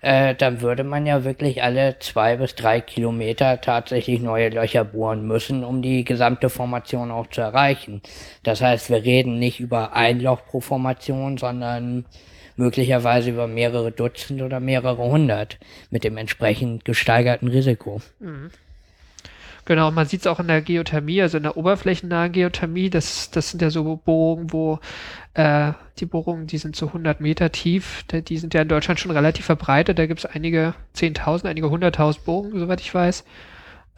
äh, 0.01 0.35
dann 0.35 0.61
würde 0.61 0.85
man 0.85 1.07
ja 1.07 1.25
wirklich 1.25 1.63
alle 1.63 1.99
zwei 1.99 2.37
bis 2.37 2.55
drei 2.55 2.81
Kilometer 2.81 3.61
tatsächlich 3.61 4.21
neue 4.21 4.51
Löcher 4.51 4.85
bohren 4.85 5.27
müssen, 5.27 5.65
um 5.65 5.83
die 5.83 6.05
gesamte 6.05 6.51
Formation 6.51 7.11
auch 7.11 7.27
zu 7.29 7.41
erreichen. 7.41 8.03
Das 8.43 8.61
heißt, 8.61 8.91
wir 8.91 9.03
reden 9.03 9.39
nicht 9.39 9.61
über 9.61 9.95
ein 9.95 10.21
Loch 10.21 10.45
pro 10.47 10.61
Formation, 10.61 11.39
sondern 11.39 12.05
möglicherweise 12.57 13.31
über 13.31 13.47
mehrere 13.47 13.93
Dutzend 13.93 14.43
oder 14.43 14.61
mehrere 14.61 15.11
hundert 15.11 15.59
mit 15.91 16.05
dem 16.05 16.17
entsprechend 16.17 16.85
gesteigerten 16.85 17.49
Risiko. 17.49 18.01
Mhm. 18.19 18.51
Genau, 19.69 19.91
man 19.91 20.07
sieht 20.07 20.23
es 20.23 20.27
auch 20.27 20.41
in 20.41 20.49
der 20.49 20.63
Geothermie, 20.63 21.21
also 21.21 21.37
in 21.37 21.43
der 21.43 21.59
oberflächennahen 21.59 22.33
Geothermie, 22.33 22.89
das, 22.89 23.31
das 23.31 23.51
sind 23.51 23.61
ja 23.61 23.69
so 23.69 24.01
Bohrungen, 24.03 24.51
wo 24.51 24.79
äh, 25.35 25.75
die 25.99 26.07
Bohrungen, 26.07 26.47
die 26.47 26.57
sind 26.57 26.75
so 26.75 26.87
100 26.87 27.21
Meter 27.21 27.53
tief, 27.53 28.03
die 28.11 28.39
sind 28.39 28.55
ja 28.55 28.63
in 28.63 28.69
Deutschland 28.69 28.99
schon 28.99 29.11
relativ 29.11 29.45
verbreitet, 29.45 29.99
da 29.99 30.07
gibt 30.07 30.21
es 30.21 30.25
einige 30.25 30.73
10.000, 30.97 31.45
einige 31.45 31.67
100.000 31.67 32.25
Bohrungen, 32.25 32.59
soweit 32.59 32.81
ich 32.81 32.95
weiß. 32.95 33.27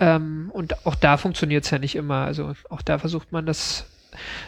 Ähm, 0.00 0.50
und 0.52 0.86
auch 0.86 0.96
da 0.96 1.16
funktioniert 1.16 1.64
es 1.64 1.70
ja 1.70 1.78
nicht 1.78 1.94
immer, 1.94 2.24
also 2.24 2.52
auch 2.68 2.82
da 2.82 2.98
versucht 2.98 3.30
man 3.30 3.46
das, 3.46 3.86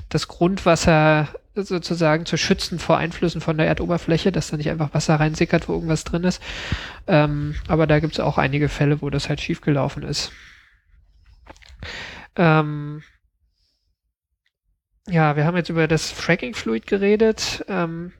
das 0.08 0.26
Grundwasser 0.26 1.28
sozusagen 1.54 2.26
zu 2.26 2.36
schützen 2.36 2.80
vor 2.80 2.98
Einflüssen 2.98 3.40
von 3.40 3.58
der 3.58 3.68
Erdoberfläche, 3.68 4.32
dass 4.32 4.50
da 4.50 4.56
nicht 4.56 4.70
einfach 4.70 4.92
Wasser 4.92 5.20
reinsickert, 5.20 5.68
wo 5.68 5.74
irgendwas 5.74 6.02
drin 6.02 6.24
ist. 6.24 6.42
Ähm, 7.06 7.54
aber 7.68 7.86
da 7.86 8.00
gibt 8.00 8.14
es 8.14 8.18
auch 8.18 8.38
einige 8.38 8.68
Fälle, 8.68 9.02
wo 9.02 9.08
das 9.08 9.28
halt 9.28 9.40
schiefgelaufen 9.40 10.02
ist. 10.02 10.32
Ähm, 12.36 13.02
ja, 15.08 15.36
wir 15.36 15.44
haben 15.44 15.56
jetzt 15.56 15.68
über 15.68 15.88
das 15.88 16.10
Fracking-Fluid 16.10 16.86
geredet. 16.86 17.64
Ähm, 17.68 18.12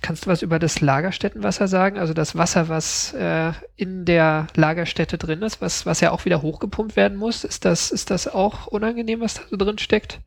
kannst 0.00 0.24
du 0.26 0.30
was 0.30 0.42
über 0.42 0.58
das 0.58 0.80
Lagerstättenwasser 0.80 1.68
sagen? 1.68 1.98
Also 1.98 2.14
das 2.14 2.36
Wasser, 2.36 2.68
was 2.68 3.12
äh, 3.14 3.52
in 3.76 4.04
der 4.04 4.46
Lagerstätte 4.54 5.18
drin 5.18 5.42
ist, 5.42 5.60
was, 5.60 5.86
was 5.86 6.00
ja 6.00 6.12
auch 6.12 6.24
wieder 6.24 6.42
hochgepumpt 6.42 6.96
werden 6.96 7.18
muss. 7.18 7.44
Ist 7.44 7.64
das, 7.64 7.90
ist 7.90 8.10
das 8.10 8.28
auch 8.28 8.66
unangenehm, 8.68 9.20
was 9.20 9.34
da 9.34 9.42
so 9.50 9.56
drin 9.56 9.78
steckt? 9.78 10.20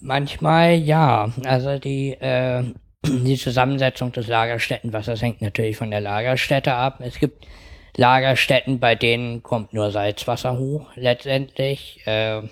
Manchmal 0.00 0.74
ja. 0.74 1.32
Also 1.44 1.78
die, 1.78 2.12
äh, 2.12 2.64
die 3.06 3.38
Zusammensetzung 3.38 4.12
des 4.12 4.26
Lagerstättenwassers 4.26 5.22
hängt 5.22 5.40
natürlich 5.40 5.76
von 5.76 5.90
der 5.90 6.00
Lagerstätte 6.00 6.74
ab. 6.74 7.00
Es 7.00 7.18
gibt 7.18 7.46
Lagerstätten, 7.98 8.78
bei 8.78 8.94
denen 8.94 9.42
kommt 9.42 9.74
nur 9.74 9.90
Salzwasser 9.90 10.56
hoch 10.56 10.86
letztendlich. 10.94 12.00
Äh, 12.06 12.42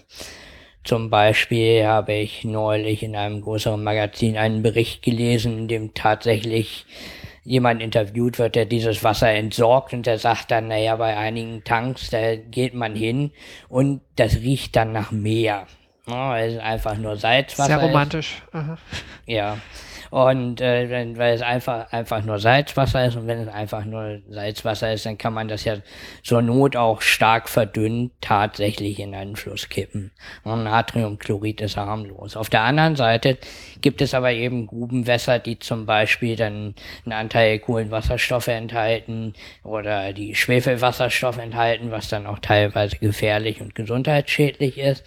zum 0.82 1.08
Beispiel 1.08 1.86
habe 1.86 2.14
ich 2.14 2.44
neulich 2.44 3.04
in 3.04 3.14
einem 3.14 3.42
größeren 3.42 3.82
Magazin 3.82 4.36
einen 4.36 4.62
Bericht 4.62 5.02
gelesen, 5.02 5.58
in 5.58 5.68
dem 5.68 5.94
tatsächlich 5.94 6.84
jemand 7.44 7.80
interviewt 7.80 8.40
wird, 8.40 8.56
der 8.56 8.66
dieses 8.66 9.04
Wasser 9.04 9.30
entsorgt 9.30 9.92
und 9.92 10.04
der 10.04 10.18
sagt 10.18 10.50
dann, 10.50 10.66
naja, 10.66 10.96
bei 10.96 11.16
einigen 11.16 11.62
Tanks, 11.62 12.10
da 12.10 12.34
geht 12.34 12.74
man 12.74 12.96
hin 12.96 13.30
und 13.68 14.00
das 14.16 14.36
riecht 14.36 14.74
dann 14.74 14.90
nach 14.92 15.12
Meer. 15.12 15.68
Ja, 16.08 16.30
weil 16.30 16.54
es 16.54 16.58
einfach 16.58 16.96
nur 16.96 17.16
Salzwasser 17.16 17.78
Sehr 17.78 17.88
romantisch. 17.88 18.42
Ist. 18.52 18.62
Ja. 19.26 19.58
Und 20.16 20.62
äh, 20.62 20.88
wenn, 20.88 21.18
weil 21.18 21.34
es 21.34 21.42
einfach, 21.42 21.92
einfach 21.92 22.24
nur 22.24 22.38
Salzwasser 22.38 23.04
ist 23.04 23.16
und 23.16 23.26
wenn 23.26 23.40
es 23.40 23.48
einfach 23.48 23.84
nur 23.84 24.20
Salzwasser 24.30 24.94
ist, 24.94 25.04
dann 25.04 25.18
kann 25.18 25.34
man 25.34 25.46
das 25.46 25.64
ja 25.64 25.76
zur 26.22 26.40
Not 26.40 26.74
auch 26.74 27.02
stark 27.02 27.50
verdünnt 27.50 28.12
tatsächlich 28.22 28.98
in 28.98 29.14
einen 29.14 29.36
Fluss 29.36 29.68
kippen. 29.68 30.12
Und 30.42 30.64
Natriumchlorid 30.64 31.60
ist 31.60 31.76
harmlos. 31.76 32.34
Auf 32.34 32.48
der 32.48 32.62
anderen 32.62 32.96
Seite 32.96 33.36
gibt 33.82 34.00
es 34.00 34.14
aber 34.14 34.32
eben 34.32 34.66
Grubenwässer, 34.66 35.38
die 35.38 35.58
zum 35.58 35.84
Beispiel 35.84 36.34
dann 36.34 36.74
einen 37.04 37.12
Anteil 37.12 37.58
Kohlenwasserstoffe 37.58 38.48
enthalten 38.48 39.34
oder 39.64 40.14
die 40.14 40.34
Schwefelwasserstoffe 40.34 41.36
enthalten, 41.36 41.90
was 41.90 42.08
dann 42.08 42.26
auch 42.26 42.38
teilweise 42.38 42.96
gefährlich 42.96 43.60
und 43.60 43.74
gesundheitsschädlich 43.74 44.78
ist. 44.78 45.04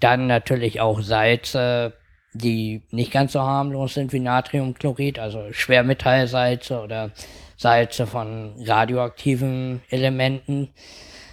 Dann 0.00 0.26
natürlich 0.26 0.80
auch 0.80 1.02
Salze, 1.02 1.92
die 2.36 2.82
nicht 2.90 3.12
ganz 3.12 3.32
so 3.32 3.40
harmlos 3.40 3.94
sind 3.94 4.12
wie 4.12 4.20
Natriumchlorid, 4.20 5.18
also 5.18 5.52
Schwermetallsalze 5.52 6.80
oder 6.80 7.10
Salze 7.56 8.06
von 8.06 8.54
radioaktiven 8.64 9.82
Elementen. 9.90 10.68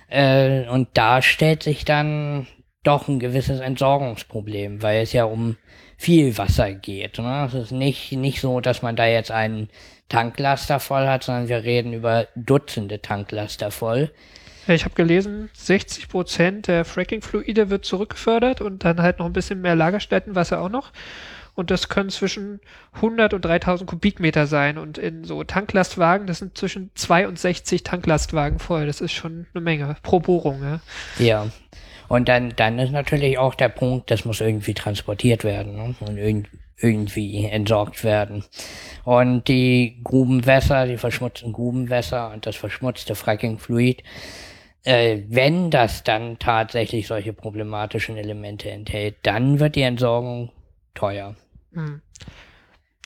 Äh, 0.10 0.68
und 0.70 0.90
da 0.94 1.22
stellt 1.22 1.64
sich 1.64 1.86
dann 1.86 2.48
doch 2.84 3.08
ein 3.08 3.20
gewisses 3.20 3.60
Entsorgungsproblem, 3.60 4.82
weil 4.82 5.02
es 5.02 5.14
ja 5.14 5.26
um 5.26 5.58
viel 5.98 6.38
Wasser 6.38 6.74
geht. 6.74 7.18
Ne? 7.18 7.46
Es 7.48 7.54
ist 7.54 7.72
nicht, 7.72 8.12
nicht 8.12 8.42
so, 8.42 8.60
dass 8.60 8.82
man 8.82 8.96
da 8.96 9.06
jetzt 9.06 9.32
einen 9.32 9.70
Tanklaster 10.10 10.80
voll 10.80 11.08
hat, 11.08 11.24
sondern 11.24 11.48
wir 11.48 11.64
reden 11.64 11.94
über 11.94 12.28
Dutzende 12.36 13.02
Tanklaster 13.02 13.72
voll. 13.72 14.12
Ja, 14.68 14.74
ich 14.74 14.86
habe 14.86 14.96
gelesen, 14.96 15.50
60 15.54 16.08
Prozent 16.08 16.68
der 16.68 16.86
Fracking-Fluide 16.86 17.70
wird 17.70 17.86
zurückgefördert 17.86 18.62
und 18.62 18.86
dann 18.86 19.02
halt 19.02 19.20
noch 19.20 19.26
ein 19.26 19.34
bisschen 19.34 19.62
mehr 19.62 19.76
Lagerstättenwasser 19.76 20.62
auch 20.62 20.70
noch. 20.70 20.92
Und 21.56 21.70
das 21.70 21.88
können 21.88 22.10
zwischen 22.10 22.62
100 22.94 23.34
und 23.34 23.46
3000 23.46 23.88
Kubikmeter 23.88 24.48
sein. 24.48 24.78
Und 24.78 24.98
in 24.98 25.24
so 25.24 25.44
Tanklastwagen, 25.44 26.26
das 26.26 26.40
sind 26.40 26.58
zwischen 26.58 26.90
2 26.96 27.28
und 27.28 27.38
60 27.38 27.84
Tanklastwagen 27.84 28.58
voll. 28.60 28.88
Das 28.88 29.02
ist 29.02 29.12
schon 29.12 29.46
eine 29.54 29.62
Menge 29.62 29.96
pro 30.02 30.20
Bohrung. 30.20 30.64
Ja. 30.64 30.80
Ja. 31.24 31.48
Und 32.08 32.28
dann, 32.28 32.54
dann 32.56 32.80
ist 32.80 32.92
natürlich 32.92 33.38
auch 33.38 33.56
der 33.56 33.70
Punkt, 33.70 34.10
das 34.10 34.26
muss 34.26 34.42
irgendwie 34.42 34.74
transportiert 34.74 35.44
werden 35.44 35.76
ne? 35.76 35.96
und 36.00 36.18
irg 36.18 36.48
irgendwie 36.78 37.46
entsorgt 37.46 38.04
werden. 38.04 38.44
Und 39.06 39.48
die 39.48 40.00
Grubenwässer, 40.04 40.86
die 40.86 40.98
verschmutzten 40.98 41.54
Grubenwässer 41.54 42.32
und 42.32 42.46
das 42.46 42.56
verschmutzte 42.56 43.16
Fracking-Fluid, 43.16 44.04
äh, 44.84 45.24
wenn 45.30 45.72
das 45.72 46.04
dann 46.04 46.40
tatsächlich 46.40 47.08
solche 47.08 47.34
problematischen 47.34 48.18
Elemente 48.18 48.70
enthält, 48.70 49.16
dann 49.24 49.60
wird 49.60 49.76
die 49.76 49.82
Entsorgung 49.82 50.52
teuer. 50.94 51.36
Hm. 51.74 52.02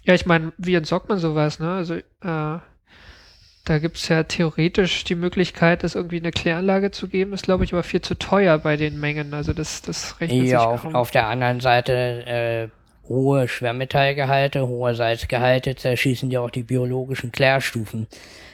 Ja, 0.04 0.14
ich 0.14 0.26
meine, 0.26 0.54
wie 0.58 0.76
entsorgt 0.76 1.10
man 1.10 1.20
sowas, 1.20 1.60
ne? 1.60 1.72
Also, 1.74 1.96
äh, 1.96 2.02
da 2.22 3.80
gibt's 3.80 4.08
ja 4.08 4.24
theoretisch 4.24 5.04
die 5.04 5.16
Möglichkeit, 5.16 5.84
das 5.84 5.96
irgendwie 5.96 6.18
eine 6.18 6.32
Kläranlage 6.32 6.92
zu 6.92 7.10
geben, 7.10 7.34
ist, 7.34 7.44
glaube 7.44 7.66
ich, 7.66 7.74
aber 7.74 7.84
viel 7.84 8.02
zu 8.02 8.16
teuer 8.18 8.58
bei 8.60 8.78
den 8.78 8.98
Mengen. 9.00 9.34
Also 9.34 9.52
das, 9.52 9.82
das 9.82 10.22
rechnet 10.22 10.48
sich 10.48 10.52
Ja, 10.52 10.64
auf, 10.66 10.84
kaum. 10.84 10.96
auf 10.96 11.12
der 11.12 11.28
anderen 11.28 11.60
Seite 11.60 11.94
äh, 12.26 12.70
hohe 13.10 13.48
Schwermetallgehalte, 13.48 14.68
hohe 14.68 14.96
Salzgehalte 14.96 15.76
zerschießen 15.76 16.30
ja 16.32 16.42
auch 16.42 16.50
die 16.50 16.64
biologischen 16.64 17.32
Klärstufen. 17.32 18.08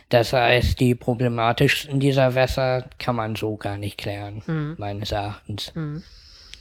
Das 0.09 0.33
heißt, 0.33 0.79
die 0.79 0.95
problematischsten 0.95 1.99
dieser 1.99 2.35
Wässer 2.35 2.85
kann 2.99 3.15
man 3.15 3.35
so 3.35 3.57
gar 3.57 3.77
nicht 3.77 3.97
klären, 3.97 4.43
Mhm. 4.45 4.75
meines 4.77 5.11
Erachtens. 5.11 5.71
Hm. 5.73 6.03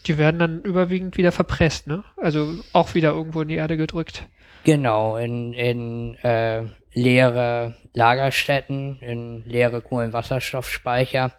Die 0.07 0.19
werden 0.19 0.39
dann 0.39 0.63
überwiegend 0.63 1.17
wieder 1.17 1.33
verpresst, 1.33 1.87
ne? 1.87 2.03
Also 2.17 2.55
auch 2.73 2.95
wieder 2.95 3.11
irgendwo 3.11 3.43
in 3.43 3.49
die 3.49 3.55
Erde 3.57 3.77
gedrückt. 3.77 4.25
Genau, 4.65 5.17
in, 5.17 5.53
in 5.53 6.15
äh, 6.23 6.63
leere 6.95 7.75
Lagerstätten, 7.95 8.99
in 9.01 9.45
leere 9.45 9.81
Kohlenwasserstoffspeicher, 9.83 11.33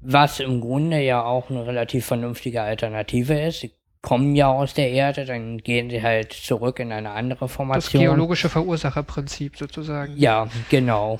was 0.00 0.40
im 0.40 0.60
Grunde 0.60 1.00
ja 1.00 1.24
auch 1.24 1.50
eine 1.50 1.66
relativ 1.66 2.06
vernünftige 2.06 2.62
Alternative 2.62 3.34
ist. 3.40 3.60
Sie 3.60 3.72
kommen 4.06 4.36
ja 4.36 4.46
aus 4.46 4.72
der 4.72 4.92
Erde, 4.92 5.24
dann 5.24 5.58
gehen 5.58 5.90
sie 5.90 6.00
halt 6.00 6.32
zurück 6.32 6.78
in 6.78 6.92
eine 6.92 7.10
andere 7.10 7.46
Das 7.46 7.52
Formation. 7.52 8.04
geologische 8.04 8.48
Verursacherprinzip 8.48 9.56
sozusagen. 9.56 10.16
Ja, 10.16 10.46
genau. 10.70 11.18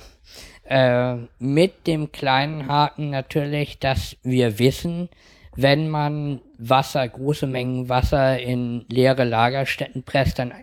Äh, 0.63 1.15
mit 1.37 1.85
dem 1.85 2.13
kleinen 2.13 2.69
Haken 2.69 3.09
natürlich, 3.09 3.79
dass 3.79 4.15
wir 4.23 4.57
wissen, 4.57 5.09
wenn 5.53 5.89
man 5.89 6.39
Wasser, 6.57 7.05
große 7.05 7.45
Mengen 7.45 7.89
Wasser 7.89 8.39
in 8.39 8.85
leere 8.87 9.25
Lagerstätten 9.25 10.03
presst, 10.03 10.39
dann 10.39 10.53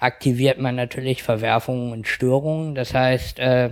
aktiviert 0.00 0.58
man 0.58 0.74
natürlich 0.74 1.22
Verwerfungen 1.22 1.92
und 1.92 2.08
Störungen. 2.08 2.74
Das 2.74 2.94
heißt, 2.94 3.38
äh, 3.38 3.70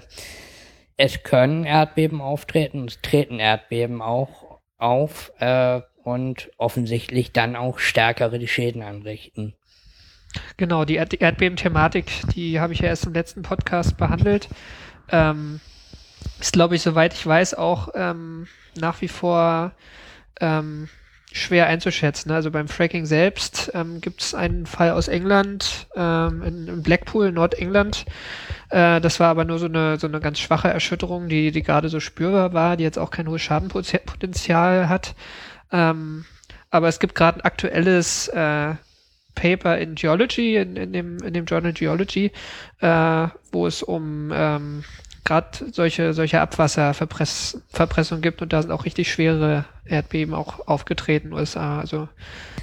es 0.96 1.24
können 1.24 1.64
Erdbeben 1.64 2.20
auftreten, 2.20 2.84
es 2.84 3.00
treten 3.00 3.40
Erdbeben 3.40 4.00
auch 4.02 4.60
auf 4.76 5.32
äh, 5.40 5.80
und 6.08 6.50
offensichtlich 6.56 7.32
dann 7.32 7.54
auch 7.54 7.78
stärkere 7.78 8.46
Schäden 8.46 8.82
anrichten. 8.82 9.54
Genau, 10.56 10.84
die 10.84 10.96
Erd 10.96 11.14
Erdbeben-Thematik, 11.14 12.06
die 12.34 12.60
habe 12.60 12.72
ich 12.72 12.80
ja 12.80 12.88
erst 12.88 13.06
im 13.06 13.12
letzten 13.12 13.42
Podcast 13.42 13.96
behandelt. 13.96 14.48
Ähm, 15.10 15.60
ist, 16.40 16.52
glaube 16.52 16.76
ich, 16.76 16.82
soweit 16.82 17.12
ich 17.14 17.26
weiß, 17.26 17.54
auch 17.54 17.90
ähm, 17.94 18.46
nach 18.78 19.00
wie 19.00 19.08
vor 19.08 19.72
ähm, 20.40 20.88
schwer 21.32 21.66
einzuschätzen. 21.66 22.30
Also 22.30 22.50
beim 22.50 22.68
Fracking 22.68 23.04
selbst 23.04 23.70
ähm, 23.74 24.00
gibt 24.00 24.22
es 24.22 24.34
einen 24.34 24.66
Fall 24.66 24.92
aus 24.92 25.08
England, 25.08 25.88
ähm, 25.94 26.42
in, 26.42 26.68
in 26.68 26.82
Blackpool, 26.82 27.32
Nordengland. 27.32 28.06
Äh, 28.70 29.00
das 29.00 29.20
war 29.20 29.28
aber 29.28 29.44
nur 29.44 29.58
so 29.58 29.66
eine, 29.66 29.98
so 29.98 30.06
eine 30.06 30.20
ganz 30.20 30.38
schwache 30.38 30.68
Erschütterung, 30.68 31.28
die, 31.28 31.52
die 31.52 31.62
gerade 31.62 31.88
so 31.88 32.00
spürbar 32.00 32.54
war, 32.54 32.76
die 32.76 32.84
jetzt 32.84 32.98
auch 32.98 33.10
kein 33.10 33.28
hohes 33.28 33.42
Schadenpotenzial 33.42 34.88
hat. 34.88 35.14
Ähm, 35.72 36.24
aber 36.70 36.88
es 36.88 36.98
gibt 37.00 37.14
gerade 37.14 37.38
ein 37.38 37.44
aktuelles 37.44 38.28
äh, 38.28 38.74
Paper 39.34 39.78
in 39.78 39.94
Geology, 39.94 40.56
in, 40.56 40.76
in, 40.76 40.92
dem, 40.92 41.18
in 41.18 41.32
dem 41.32 41.44
Journal 41.44 41.72
Geology, 41.72 42.32
äh, 42.80 43.28
wo 43.52 43.66
es 43.66 43.82
um 43.82 44.32
ähm, 44.34 44.84
gerade 45.24 45.70
solche, 45.72 46.14
solche 46.14 46.40
Abwasserverpressung 46.40 48.20
gibt 48.20 48.42
und 48.42 48.52
da 48.52 48.62
sind 48.62 48.72
auch 48.72 48.84
richtig 48.84 49.12
schwere 49.12 49.66
Erdbeben 49.84 50.34
auch 50.34 50.66
aufgetreten 50.66 51.28
in 51.28 51.30
den 51.32 51.38
USA. 51.38 51.80
Also 51.80 52.08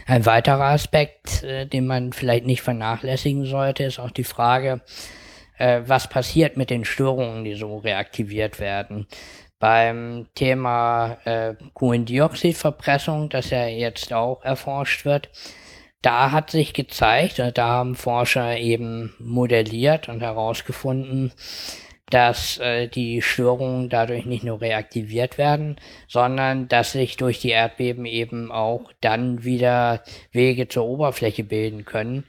Ein 0.07 0.25
weiterer 0.25 0.65
Aspekt, 0.65 1.43
äh, 1.43 1.65
den 1.65 1.87
man 1.87 2.11
vielleicht 2.11 2.45
nicht 2.45 2.61
vernachlässigen 2.61 3.45
sollte, 3.45 3.83
ist 3.83 3.99
auch 3.99 4.11
die 4.11 4.23
Frage, 4.23 4.81
äh, 5.57 5.81
was 5.85 6.09
passiert 6.09 6.57
mit 6.57 6.69
den 6.69 6.85
Störungen, 6.85 7.43
die 7.43 7.55
so 7.55 7.77
reaktiviert 7.77 8.59
werden. 8.59 9.07
Beim 9.59 10.27
Thema 10.35 11.17
äh, 11.25 11.55
Kohlendioxidverpressung, 11.73 13.29
das 13.29 13.49
ja 13.49 13.67
jetzt 13.67 14.11
auch 14.13 14.43
erforscht 14.43 15.05
wird, 15.05 15.29
da 16.01 16.31
hat 16.31 16.51
sich 16.51 16.73
gezeigt, 16.73 17.39
äh, 17.39 17.51
da 17.51 17.67
haben 17.67 17.95
Forscher 17.95 18.57
eben 18.57 19.15
modelliert 19.17 20.07
und 20.07 20.21
herausgefunden, 20.21 21.31
dass 22.09 22.59
äh, 22.59 22.87
die 22.87 23.21
Störungen 23.21 23.89
dadurch 23.89 24.25
nicht 24.25 24.43
nur 24.43 24.61
reaktiviert 24.61 25.37
werden, 25.37 25.77
sondern 26.07 26.67
dass 26.67 26.91
sich 26.91 27.17
durch 27.17 27.39
die 27.39 27.49
Erdbeben 27.49 28.05
eben 28.05 28.51
auch 28.51 28.91
dann 29.01 29.43
wieder 29.43 30.03
Wege 30.31 30.67
zur 30.67 30.85
Oberfläche 30.85 31.43
bilden 31.43 31.85
können. 31.85 32.25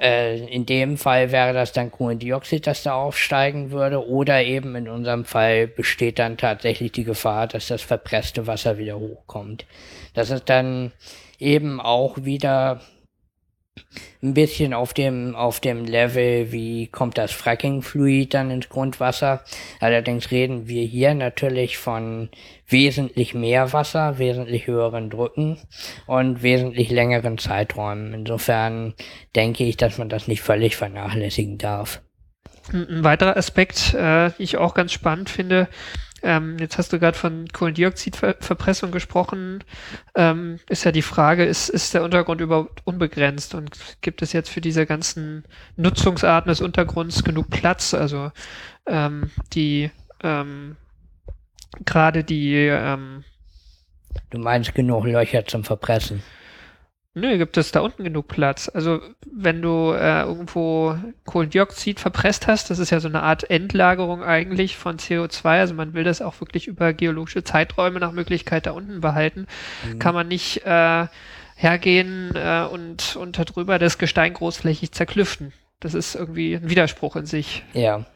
Äh, 0.00 0.46
in 0.46 0.64
dem 0.64 0.96
Fall 0.96 1.30
wäre 1.30 1.52
das 1.52 1.72
dann 1.72 1.90
Kohlendioxid, 1.90 2.66
das 2.66 2.82
da 2.82 2.94
aufsteigen 2.94 3.70
würde, 3.70 4.08
oder 4.08 4.42
eben 4.42 4.74
in 4.74 4.88
unserem 4.88 5.24
Fall 5.24 5.66
besteht 5.66 6.18
dann 6.18 6.38
tatsächlich 6.38 6.92
die 6.92 7.04
Gefahr, 7.04 7.46
dass 7.46 7.68
das 7.68 7.82
verpresste 7.82 8.46
Wasser 8.46 8.78
wieder 8.78 8.98
hochkommt. 8.98 9.66
Das 10.14 10.30
ist 10.30 10.48
dann 10.48 10.92
eben 11.38 11.80
auch 11.80 12.24
wieder 12.24 12.80
ein 14.22 14.34
bisschen 14.34 14.74
auf 14.74 14.92
dem, 14.94 15.34
auf 15.34 15.60
dem 15.60 15.84
Level, 15.84 16.52
wie 16.52 16.86
kommt 16.88 17.18
das 17.18 17.32
Fracking-Fluid 17.32 18.34
dann 18.34 18.50
ins 18.50 18.68
Grundwasser. 18.68 19.42
Allerdings 19.80 20.30
reden 20.30 20.68
wir 20.68 20.84
hier 20.84 21.14
natürlich 21.14 21.78
von 21.78 22.28
wesentlich 22.68 23.34
mehr 23.34 23.72
Wasser, 23.72 24.18
wesentlich 24.18 24.66
höheren 24.66 25.10
Drücken 25.10 25.58
und 26.06 26.42
wesentlich 26.42 26.90
längeren 26.90 27.38
Zeiträumen. 27.38 28.14
Insofern 28.14 28.94
denke 29.34 29.64
ich, 29.64 29.76
dass 29.76 29.98
man 29.98 30.08
das 30.08 30.28
nicht 30.28 30.42
völlig 30.42 30.76
vernachlässigen 30.76 31.58
darf. 31.58 32.00
ein, 32.72 33.02
weiterer 33.02 33.36
Aspekt, 33.36 33.94
äh, 33.94 34.30
ich 34.38 34.56
auch 34.56 34.74
ganz 34.74 34.92
spannend 34.92 35.30
finde, 35.30 35.68
ähm, 36.22 36.56
jetzt 36.58 36.78
hast 36.78 36.92
du 36.92 36.98
gerade 36.98 37.16
von 37.16 37.48
Kohlendioxidverpressung 37.48 38.90
gesprochen, 38.90 39.64
ähm, 40.14 40.58
ist 40.68 40.84
ja 40.84 40.92
die 40.92 41.02
Frage, 41.02 41.44
ist, 41.44 41.68
ist 41.68 41.94
der 41.94 42.02
Untergrund 42.02 42.40
überhaupt 42.40 42.86
unbegrenzt 42.86 43.54
und 43.54 43.76
gibt 44.00 44.22
es 44.22 44.32
jetzt 44.32 44.50
für 44.50 44.60
diese 44.60 44.86
ganzen 44.86 45.44
Nutzungsarten 45.76 46.50
des 46.50 46.60
Untergrunds 46.60 47.24
genug 47.24 47.50
Platz? 47.50 47.94
Also 47.94 48.32
ähm, 48.86 49.30
die 49.52 49.90
ähm, 50.22 50.76
gerade 51.84 52.24
die 52.24 52.66
ähm, 52.66 53.24
Du 54.30 54.38
meinst 54.38 54.74
genug 54.74 55.04
Löcher 55.06 55.44
zum 55.46 55.64
Verpressen. 55.64 56.22
Nö, 57.14 57.38
gibt 57.38 57.56
es 57.56 57.72
da 57.72 57.80
unten 57.80 58.04
genug 58.04 58.28
Platz. 58.28 58.70
Also 58.72 59.00
wenn 59.26 59.60
du 59.60 59.92
äh, 59.92 60.22
irgendwo 60.22 60.96
Kohlendioxid 61.24 61.98
verpresst 61.98 62.46
hast, 62.46 62.70
das 62.70 62.78
ist 62.78 62.90
ja 62.90 63.00
so 63.00 63.08
eine 63.08 63.22
Art 63.22 63.50
Endlagerung 63.50 64.22
eigentlich 64.22 64.76
von 64.76 64.98
CO2, 64.98 65.44
also 65.44 65.74
man 65.74 65.92
will 65.92 66.04
das 66.04 66.22
auch 66.22 66.40
wirklich 66.40 66.68
über 66.68 66.92
geologische 66.92 67.42
Zeiträume 67.42 67.98
nach 67.98 68.12
Möglichkeit 68.12 68.66
da 68.66 68.70
unten 68.70 69.00
behalten, 69.00 69.48
kann 69.98 70.14
man 70.14 70.28
nicht 70.28 70.64
äh, 70.64 71.08
hergehen 71.56 72.32
äh, 72.36 72.66
und, 72.70 73.16
und 73.16 73.38
darüber 73.38 73.80
das 73.80 73.98
Gestein 73.98 74.32
großflächig 74.32 74.92
zerklüften. 74.92 75.52
Das 75.80 75.94
ist 75.94 76.14
irgendwie 76.14 76.54
ein 76.54 76.70
Widerspruch 76.70 77.16
in 77.16 77.26
sich. 77.26 77.64
Ja. 77.72 78.06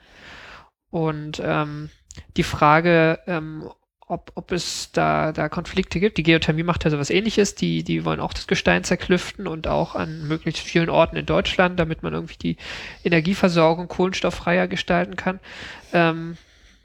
Und 0.91 1.43
ähm, 1.45 1.91
die 2.37 2.43
Frage, 2.45 3.19
ähm, 3.27 3.69
ob, 4.07 4.33
ob 4.35 4.53
es 4.53 4.91
da, 4.93 5.33
da 5.33 5.49
Konflikte 5.49 6.01
gibt. 6.01 6.19
Die 6.19 6.23
Geothermie 6.23 6.63
macht 6.63 6.85
ja 6.85 6.91
sowas 6.91 7.11
ähnliches. 7.11 7.55
Die, 7.55 7.83
die 7.83 8.05
wollen 8.05 8.21
auch 8.21 8.33
das 8.35 8.47
Gestein 8.47 8.85
zerklüften 8.85 9.47
und 9.47 9.67
auch 9.67 9.95
an 9.95 10.29
möglichst 10.29 10.63
vielen 10.63 10.91
Orten 10.91 11.17
in 11.17 11.27
Deutschland, 11.27 11.79
damit 11.79 12.03
man 12.03 12.13
irgendwie 12.13 12.37
die 12.37 12.57
Energieversorgung 13.05 13.89
kohlenstofffreier 13.89 14.69
gestalten 14.69 15.17
kann. 15.17 15.41
Ähm, 15.93 16.37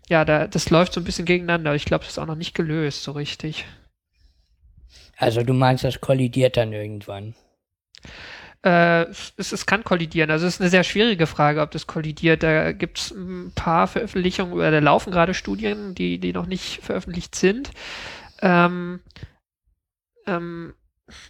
ja, 0.07 0.25
da, 0.25 0.47
das 0.47 0.69
läuft 0.69 0.93
so 0.93 1.01
ein 1.01 1.03
bisschen 1.03 1.25
gegeneinander. 1.25 1.75
Ich 1.75 1.85
glaube, 1.85 2.03
das 2.03 2.13
ist 2.13 2.19
auch 2.19 2.25
noch 2.25 2.35
nicht 2.35 2.55
gelöst 2.55 3.03
so 3.03 3.11
richtig. 3.11 3.65
Also 5.17 5.43
du 5.43 5.53
meinst, 5.53 5.83
das 5.83 5.99
kollidiert 5.99 6.55
dann 6.55 6.71
irgendwann. 6.71 7.35
Äh, 8.63 9.03
es, 9.03 9.33
es 9.37 9.65
kann 9.65 9.83
kollidieren. 9.83 10.31
Also 10.31 10.45
es 10.45 10.55
ist 10.55 10.61
eine 10.61 10.69
sehr 10.69 10.83
schwierige 10.83 11.27
Frage, 11.27 11.61
ob 11.61 11.71
das 11.71 11.87
kollidiert. 11.87 12.43
Da 12.43 12.71
gibt 12.71 12.99
es 12.99 13.11
ein 13.11 13.51
paar 13.55 13.87
Veröffentlichungen 13.87 14.53
oder 14.53 14.71
da 14.71 14.79
laufen 14.79 15.11
gerade 15.11 15.33
Studien, 15.33 15.95
die, 15.95 16.19
die 16.19 16.33
noch 16.33 16.45
nicht 16.45 16.81
veröffentlicht 16.83 17.35
sind. 17.35 17.71
Ähm, 18.41 18.99
ähm, 20.27 20.73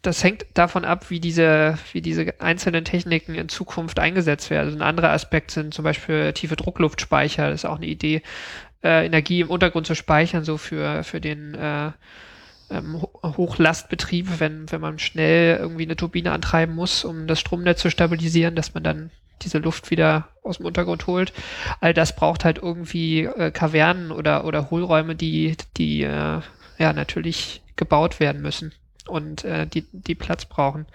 das 0.02 0.24
hängt 0.24 0.46
davon 0.56 0.84
ab, 0.84 1.10
wie 1.10 1.20
diese, 1.20 1.78
wie 1.94 2.02
diese 2.02 2.34
einzelnen 2.42 2.84
Techniken 2.84 3.36
in 3.36 3.48
Zukunft 3.48 4.00
eingesetzt 4.00 4.50
werden. 4.50 4.65
Also 4.65 4.78
ein 4.78 4.82
anderer 4.82 5.12
Aspekt 5.12 5.52
sind 5.52 5.74
zum 5.74 5.84
Beispiel 5.84 6.34
tiefe 6.34 6.56
Druckluftspeicher. 6.56 7.50
Das 7.50 7.62
ist 7.62 7.65
auch 7.65 7.78
eine 7.78 7.86
Idee, 7.86 8.22
äh, 8.84 9.06
Energie 9.06 9.42
im 9.42 9.50
Untergrund 9.50 9.88
zu 9.88 9.96
speichern, 9.96 10.44
so 10.44 10.58
für, 10.58 11.04
für 11.04 11.22
den 11.22 11.54
äh, 11.56 11.92
ähm, 12.69 13.01
Hochlastbetrieb, 13.23 14.39
wenn, 14.39 14.71
wenn 14.71 14.82
man 14.82 14.99
schnell 14.99 15.58
irgendwie 15.58 15.84
eine 15.84 15.95
Turbine 15.95 16.32
antreiben 16.32 16.75
muss, 16.75 17.03
um 17.05 17.27
das 17.27 17.39
Stromnetz 17.39 17.82
zu 17.82 17.89
stabilisieren, 17.89 18.55
dass 18.55 18.73
man 18.73 18.84
dann 18.84 19.12
diese 19.41 19.60
Luft 19.60 19.89
wieder 19.91 20.27
aus 20.43 20.58
dem 20.58 20.65
Untergrund 20.65 21.08
holt. 21.08 21.34
All 21.79 21.93
das 21.93 22.15
braucht 22.15 22.45
halt 22.45 22.58
irgendwie 22.58 23.23
äh, 23.23 23.51
Kavernen 23.51 24.12
oder, 24.12 24.45
oder 24.45 24.69
Hohlräume, 24.69 25.15
die, 25.15 25.55
die 25.77 26.03
äh, 26.03 26.41
ja 26.77 26.93
natürlich 26.93 27.62
gebaut 27.75 28.19
werden 28.19 28.41
müssen 28.41 28.73
und 29.08 29.43
äh, 29.45 29.65
die, 29.65 29.86
die 29.91 30.15
Platz 30.15 30.45
brauchen. 30.45 30.86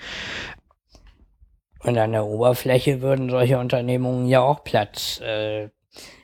Und 1.80 1.98
an 1.98 2.12
der 2.12 2.24
Oberfläche 2.24 3.02
würden 3.02 3.28
solche 3.28 3.58
Unternehmungen 3.58 4.26
ja 4.26 4.40
auch 4.40 4.64
Platz 4.64 5.20
äh, 5.20 5.68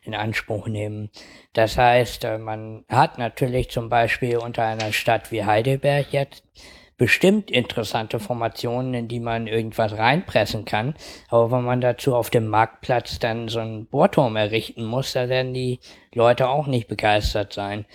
in 0.02 0.14
Anspruch 0.14 0.66
nehmen. 0.66 1.10
Das 1.52 1.76
heißt, 1.76 2.24
äh, 2.24 2.38
man 2.38 2.84
hat 2.88 3.18
natürlich 3.18 3.70
zum 3.70 3.88
Beispiel 3.88 4.38
unter 4.38 4.64
einer 4.64 4.92
Stadt 4.92 5.32
wie 5.32 5.44
Heidelberg 5.44 6.12
jetzt 6.12 6.42
bestimmt 7.00 7.50
interessante 7.50 8.20
Formationen, 8.20 8.92
in 8.92 9.08
die 9.08 9.20
man 9.20 9.46
irgendwas 9.46 9.96
reinpressen 9.96 10.66
kann. 10.66 10.94
Aber 11.28 11.50
wenn 11.50 11.64
man 11.64 11.80
dazu 11.80 12.14
auf 12.14 12.28
dem 12.28 12.46
Marktplatz 12.46 13.18
dann 13.18 13.48
so 13.48 13.60
einen 13.60 13.86
Bohrturm 13.86 14.36
errichten 14.36 14.84
muss, 14.84 15.14
da 15.14 15.30
werden 15.30 15.54
die 15.54 15.80
Leute 16.12 16.50
auch 16.50 16.66
nicht 16.66 16.88
begeistert 16.88 17.54
sein. 17.54 17.86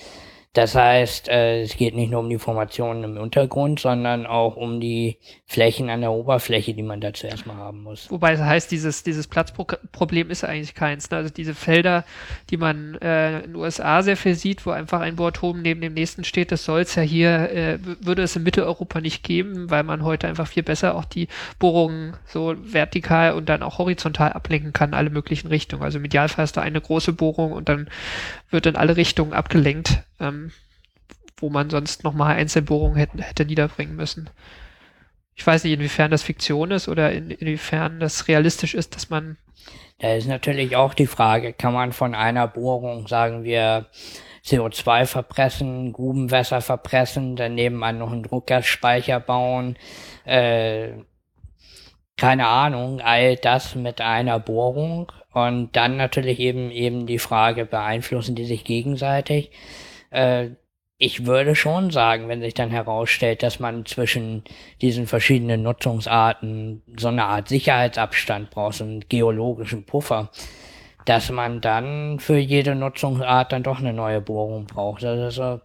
Das 0.55 0.73
heißt, 0.73 1.27
äh, 1.27 1.63
es 1.63 1.75
geht 1.75 1.95
nicht 1.95 2.11
nur 2.11 2.21
um 2.21 2.29
die 2.29 2.39
Formationen 2.39 3.03
im 3.03 3.17
Untergrund, 3.17 3.81
sondern 3.81 4.25
auch 4.25 4.55
um 4.55 4.79
die 4.79 5.17
Flächen 5.45 5.89
an 5.89 5.99
der 5.99 6.13
Oberfläche, 6.13 6.73
die 6.73 6.81
man 6.81 7.01
dazu 7.01 7.27
erstmal 7.27 7.57
haben 7.57 7.83
muss. 7.83 8.09
Wobei 8.09 8.31
es 8.31 8.39
heißt, 8.39 8.71
dieses, 8.71 9.03
dieses 9.03 9.27
Platzproblem 9.27 10.29
ist 10.29 10.45
eigentlich 10.45 10.73
keins. 10.73 11.11
Ne? 11.11 11.17
Also 11.17 11.29
diese 11.29 11.55
Felder, 11.55 12.05
die 12.49 12.55
man 12.55 12.95
äh, 13.01 13.39
in 13.39 13.51
den 13.51 13.55
USA 13.57 14.01
sehr 14.01 14.15
viel 14.15 14.35
sieht, 14.35 14.65
wo 14.65 14.69
einfach 14.71 15.01
ein 15.01 15.17
Bohrturm 15.17 15.61
neben 15.61 15.81
dem 15.81 15.93
nächsten 15.93 16.23
steht, 16.23 16.53
das 16.53 16.63
soll 16.63 16.81
es 16.81 16.95
ja 16.95 17.03
hier, 17.03 17.51
äh, 17.51 17.79
würde 17.99 18.23
es 18.23 18.37
in 18.37 18.43
Mitteleuropa 18.43 19.01
nicht 19.01 19.23
geben, 19.23 19.69
weil 19.69 19.83
man 19.83 20.05
heute 20.05 20.29
einfach 20.29 20.47
viel 20.47 20.63
besser 20.63 20.95
auch 20.95 21.03
die 21.03 21.27
Bohrungen 21.59 22.13
so 22.27 22.55
vertikal 22.57 23.33
und 23.33 23.49
dann 23.49 23.61
auch 23.61 23.77
horizontal 23.77 24.31
ablenken 24.31 24.71
kann, 24.71 24.93
alle 24.93 25.09
möglichen 25.09 25.49
Richtungen. 25.49 25.83
Also 25.83 25.97
im 25.97 26.05
Idealfall 26.05 26.43
hast 26.43 26.55
du 26.55 26.61
eine 26.61 26.79
große 26.79 27.11
Bohrung 27.11 27.51
und 27.51 27.67
dann 27.67 27.89
wird 28.51 28.67
in 28.67 28.77
alle 28.77 28.95
Richtungen 28.95 29.33
abgelenkt. 29.33 29.99
Ähm, 30.19 30.51
wo 31.37 31.49
man 31.49 31.69
sonst 31.69 32.03
nochmal 32.03 32.35
Einzelbohrungen 32.35 32.97
hätte, 32.97 33.21
hätte 33.21 33.45
niederbringen 33.45 33.95
müssen. 33.95 34.29
Ich 35.35 35.45
weiß 35.45 35.63
nicht, 35.65 35.73
inwiefern 35.73 36.11
das 36.11 36.23
Fiktion 36.23 36.71
ist 36.71 36.87
oder 36.87 37.11
in, 37.11 37.29
inwiefern 37.29 37.99
das 37.99 38.27
realistisch 38.27 38.73
ist, 38.73 38.95
dass 38.95 39.09
man. 39.09 39.37
Da 39.99 40.13
ist 40.13 40.27
natürlich 40.27 40.75
auch 40.75 40.93
die 40.93 41.07
Frage, 41.07 41.53
kann 41.53 41.73
man 41.73 41.91
von 41.91 42.15
einer 42.15 42.47
Bohrung, 42.47 43.07
sagen 43.07 43.43
wir, 43.43 43.87
CO2 44.45 45.05
verpressen, 45.05 45.91
Grubenwässer 45.91 46.61
verpressen, 46.61 47.35
dann 47.35 47.55
nebenan 47.55 47.97
noch 47.97 48.11
einen 48.11 48.23
Druckgasspeicher 48.23 49.19
bauen, 49.19 49.75
äh, 50.25 50.89
keine 52.17 52.47
Ahnung, 52.47 53.01
all 53.01 53.35
das 53.35 53.75
mit 53.75 53.99
einer 54.01 54.39
Bohrung 54.39 55.11
und 55.33 55.75
dann 55.75 55.97
natürlich 55.97 56.39
eben 56.39 56.71
eben 56.71 57.07
die 57.07 57.19
Frage, 57.19 57.65
beeinflussen 57.65 58.35
die 58.35 58.45
sich 58.45 58.63
gegenseitig? 58.63 59.51
Äh, 60.15 60.55
ich 60.97 61.25
würde 61.25 61.55
schon 61.55 61.91
sagen, 61.91 62.29
wenn 62.29 62.39
sich 62.39 62.53
dann 62.53 62.71
herausstellt, 62.71 63.43
dass 63.43 63.59
man 63.59 63.85
zwischen 63.85 64.43
diesen 64.81 65.07
verschiedenen 65.07 65.61
Nutzungsarten 65.61 66.83
so 66.97 67.09
eine 67.09 67.25
Art 67.25 67.49
Sicherheitsabstand 67.49 68.49
braucht, 68.49 68.75
so 68.75 68.85
einen 68.85 69.01
geologischen 69.09 69.85
Puffer, 69.85 70.31
dass 71.03 71.29
man 71.29 71.59
dann 71.59 72.19
für 72.19 72.37
jede 72.37 72.75
Nutzungsart 72.75 73.51
dann 73.51 73.63
doch 73.63 73.79
eine 73.79 73.91
neue 73.91 74.21
Bohrung 74.21 74.67
braucht. 74.67 75.03
Also 75.03 75.59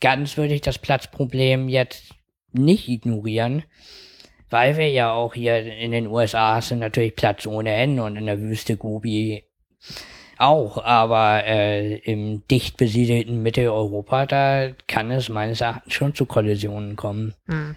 ganz 0.00 0.36
würde 0.36 0.54
ich 0.54 0.60
das 0.60 0.78
Platzproblem 0.78 1.68
jetzt 1.68 2.14
nicht 2.52 2.88
ignorieren, 2.88 3.64
weil 4.50 4.76
wir 4.76 4.88
ja 4.88 5.12
auch 5.12 5.34
hier 5.34 5.66
in 5.66 5.90
den 5.90 6.06
USA 6.06 6.62
sind 6.62 6.78
natürlich 6.78 7.16
Platz 7.16 7.44
ohne 7.44 7.74
Ende 7.74 8.04
und 8.04 8.14
in 8.16 8.26
der 8.26 8.40
Wüste 8.40 8.76
Gobi 8.76 9.42
auch, 10.38 10.82
aber 10.84 11.44
äh, 11.44 11.96
im 11.96 12.46
dicht 12.48 12.76
besiedelten 12.76 13.42
Mitteleuropa, 13.42 14.26
da 14.26 14.70
kann 14.88 15.10
es 15.10 15.28
meines 15.28 15.60
Erachtens 15.60 15.94
schon 15.94 16.14
zu 16.14 16.26
Kollisionen 16.26 16.96
kommen. 16.96 17.34
Hm. 17.46 17.76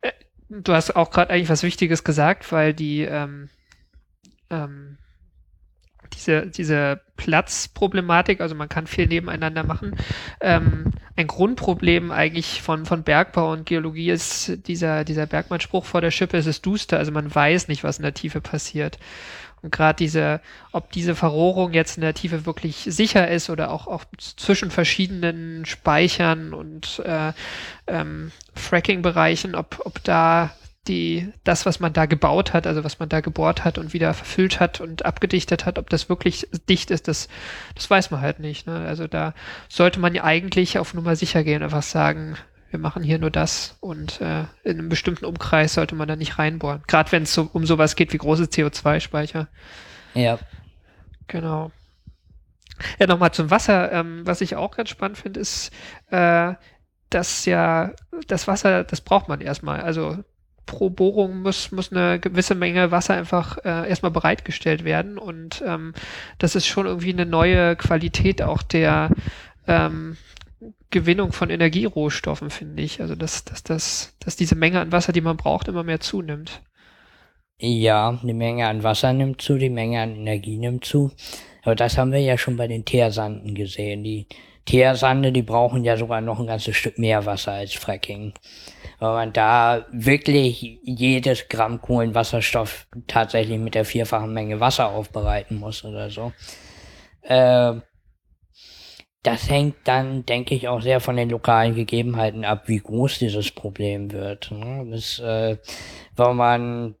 Äh, 0.00 0.12
du 0.48 0.72
hast 0.72 0.96
auch 0.96 1.10
gerade 1.10 1.32
eigentlich 1.32 1.50
was 1.50 1.62
Wichtiges 1.62 2.04
gesagt, 2.04 2.50
weil 2.52 2.74
die 2.74 3.02
ähm, 3.02 3.48
ähm, 4.50 4.98
diese, 6.14 6.46
diese 6.46 7.00
Platzproblematik, 7.16 8.40
also 8.40 8.54
man 8.54 8.68
kann 8.68 8.86
viel 8.86 9.06
nebeneinander 9.06 9.64
machen. 9.64 9.96
Ähm, 10.40 10.92
ein 11.16 11.26
Grundproblem 11.26 12.10
eigentlich 12.10 12.62
von, 12.62 12.86
von 12.86 13.02
Bergbau 13.02 13.52
und 13.52 13.66
Geologie 13.66 14.10
ist 14.10 14.66
dieser, 14.66 15.04
dieser 15.04 15.26
Bergmann-Spruch 15.26 15.84
vor 15.84 16.00
der 16.00 16.10
Schippe, 16.10 16.36
es 16.36 16.46
ist 16.46 16.64
duster, 16.66 16.98
also 16.98 17.12
man 17.12 17.32
weiß 17.32 17.68
nicht, 17.68 17.84
was 17.84 17.98
in 17.98 18.02
der 18.02 18.14
Tiefe 18.14 18.40
passiert. 18.40 18.98
Und 19.62 19.72
gerade 19.72 19.96
diese, 19.96 20.40
ob 20.72 20.90
diese 20.92 21.14
Verrohrung 21.14 21.72
jetzt 21.72 21.96
in 21.96 22.02
der 22.02 22.14
Tiefe 22.14 22.46
wirklich 22.46 22.76
sicher 22.76 23.28
ist 23.28 23.50
oder 23.50 23.70
auch, 23.70 23.86
auch 23.86 24.04
zwischen 24.18 24.70
verschiedenen 24.70 25.66
Speichern 25.66 26.54
und 26.54 27.02
äh, 27.04 27.32
ähm, 27.86 28.32
Fracking-Bereichen, 28.54 29.54
ob, 29.54 29.82
ob 29.84 30.02
da 30.04 30.50
die, 30.88 31.30
das, 31.44 31.66
was 31.66 31.78
man 31.78 31.92
da 31.92 32.06
gebaut 32.06 32.52
hat, 32.54 32.66
also 32.66 32.84
was 32.84 32.98
man 32.98 33.08
da 33.08 33.20
gebohrt 33.20 33.64
hat 33.64 33.76
und 33.76 33.92
wieder 33.92 34.14
verfüllt 34.14 34.60
hat 34.60 34.80
und 34.80 35.04
abgedichtet 35.04 35.66
hat, 35.66 35.78
ob 35.78 35.90
das 35.90 36.08
wirklich 36.08 36.48
dicht 36.68 36.90
ist, 36.90 37.06
das, 37.06 37.28
das 37.74 37.90
weiß 37.90 38.10
man 38.10 38.22
halt 38.22 38.40
nicht. 38.40 38.66
Ne? 38.66 38.86
Also 38.86 39.06
da 39.06 39.34
sollte 39.68 40.00
man 40.00 40.14
ja 40.14 40.24
eigentlich 40.24 40.78
auf 40.78 40.94
Nummer 40.94 41.16
sicher 41.16 41.44
gehen, 41.44 41.62
einfach 41.62 41.82
sagen, 41.82 42.36
wir 42.70 42.78
machen 42.78 43.02
hier 43.02 43.18
nur 43.18 43.30
das 43.30 43.76
und 43.80 44.20
äh, 44.20 44.44
in 44.62 44.78
einem 44.78 44.88
bestimmten 44.88 45.24
Umkreis 45.24 45.74
sollte 45.74 45.94
man 45.94 46.08
da 46.08 46.16
nicht 46.16 46.38
reinbohren. 46.38 46.82
Gerade 46.86 47.12
wenn 47.12 47.24
es 47.24 47.34
so, 47.34 47.50
um 47.52 47.66
sowas 47.66 47.96
geht 47.96 48.12
wie 48.12 48.18
große 48.18 48.44
CO2-Speicher. 48.44 49.48
Ja. 50.14 50.38
Genau. 51.26 51.72
Ja, 52.98 53.06
nochmal 53.06 53.32
zum 53.32 53.50
Wasser. 53.50 53.92
Ähm, 53.92 54.22
was 54.24 54.40
ich 54.40 54.56
auch 54.56 54.76
ganz 54.76 54.88
spannend 54.88 55.18
finde, 55.18 55.40
ist, 55.40 55.72
äh, 56.10 56.54
dass 57.10 57.44
ja 57.44 57.92
das 58.28 58.46
Wasser, 58.46 58.84
das 58.84 59.00
braucht 59.00 59.28
man 59.28 59.40
erstmal. 59.40 59.80
Also 59.80 60.18
pro 60.66 60.88
Bohrung 60.88 61.42
muss, 61.42 61.72
muss 61.72 61.90
eine 61.90 62.20
gewisse 62.20 62.54
Menge 62.54 62.92
Wasser 62.92 63.14
einfach 63.14 63.58
äh, 63.64 63.88
erstmal 63.88 64.12
bereitgestellt 64.12 64.84
werden. 64.84 65.18
Und 65.18 65.62
ähm, 65.66 65.94
das 66.38 66.54
ist 66.54 66.66
schon 66.66 66.86
irgendwie 66.86 67.12
eine 67.12 67.26
neue 67.26 67.74
Qualität 67.74 68.40
auch 68.42 68.62
der, 68.62 69.10
ähm, 69.66 70.16
Gewinnung 70.90 71.32
von 71.32 71.50
Energierohstoffen, 71.50 72.50
finde 72.50 72.82
ich. 72.82 73.00
Also 73.00 73.14
dass, 73.14 73.44
dass, 73.44 73.62
dass, 73.62 74.16
dass 74.20 74.36
diese 74.36 74.56
Menge 74.56 74.80
an 74.80 74.92
Wasser, 74.92 75.12
die 75.12 75.20
man 75.20 75.36
braucht, 75.36 75.68
immer 75.68 75.84
mehr 75.84 76.00
zunimmt. 76.00 76.62
Ja, 77.58 78.18
die 78.22 78.32
Menge 78.32 78.66
an 78.66 78.82
Wasser 78.82 79.12
nimmt 79.12 79.42
zu, 79.42 79.58
die 79.58 79.70
Menge 79.70 80.00
an 80.00 80.16
Energie 80.16 80.56
nimmt 80.56 80.84
zu. 80.84 81.12
Aber 81.62 81.74
das 81.74 81.98
haben 81.98 82.12
wir 82.12 82.20
ja 82.20 82.38
schon 82.38 82.56
bei 82.56 82.66
den 82.66 82.84
Teersanden 82.84 83.54
gesehen. 83.54 84.02
Die 84.02 84.26
Teersande, 84.64 85.30
die 85.30 85.42
brauchen 85.42 85.84
ja 85.84 85.96
sogar 85.96 86.20
noch 86.20 86.40
ein 86.40 86.46
ganzes 86.46 86.76
Stück 86.76 86.98
mehr 86.98 87.26
Wasser 87.26 87.52
als 87.52 87.74
Fracking. 87.74 88.32
Weil 88.98 89.12
man 89.12 89.32
da 89.32 89.84
wirklich 89.92 90.78
jedes 90.82 91.48
Gramm 91.48 91.80
Kohlenwasserstoff 91.80 92.86
tatsächlich 93.06 93.58
mit 93.58 93.74
der 93.74 93.84
vierfachen 93.84 94.32
Menge 94.32 94.60
Wasser 94.60 94.88
aufbereiten 94.88 95.58
muss 95.58 95.84
oder 95.84 96.08
so. 96.08 96.32
Äh, 97.22 97.74
das 99.22 99.50
hängt 99.50 99.76
dann, 99.84 100.24
denke 100.24 100.54
ich, 100.54 100.68
auch 100.68 100.80
sehr 100.80 101.00
von 101.00 101.16
den 101.16 101.28
lokalen 101.28 101.74
Gegebenheiten 101.74 102.44
ab, 102.44 102.64
wie 102.66 102.78
groß 102.78 103.18
dieses 103.18 103.50
Problem 103.50 104.12
wird. 104.12 104.50
Ne? 104.50 104.86
Das, 104.90 105.18
äh, 105.18 105.58
weil 106.16 106.34
man 106.34 106.94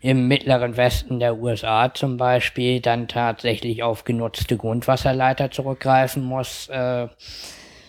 im 0.00 0.26
mittleren 0.28 0.76
Westen 0.76 1.20
der 1.20 1.38
USA 1.38 1.92
zum 1.92 2.16
Beispiel 2.16 2.80
dann 2.80 3.06
tatsächlich 3.06 3.82
auf 3.82 4.04
genutzte 4.04 4.56
Grundwasserleiter 4.56 5.50
zurückgreifen 5.50 6.24
muss, 6.24 6.68
äh, 6.68 7.06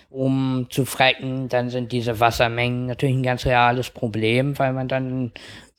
um 0.09 0.67
zu 0.69 0.85
frecken, 0.85 1.49
dann 1.49 1.69
sind 1.69 1.91
diese 1.91 2.19
Wassermengen 2.19 2.87
natürlich 2.87 3.15
ein 3.15 3.23
ganz 3.23 3.45
reales 3.45 3.91
Problem, 3.91 4.57
weil 4.57 4.73
man 4.73 4.87
dann 4.87 5.31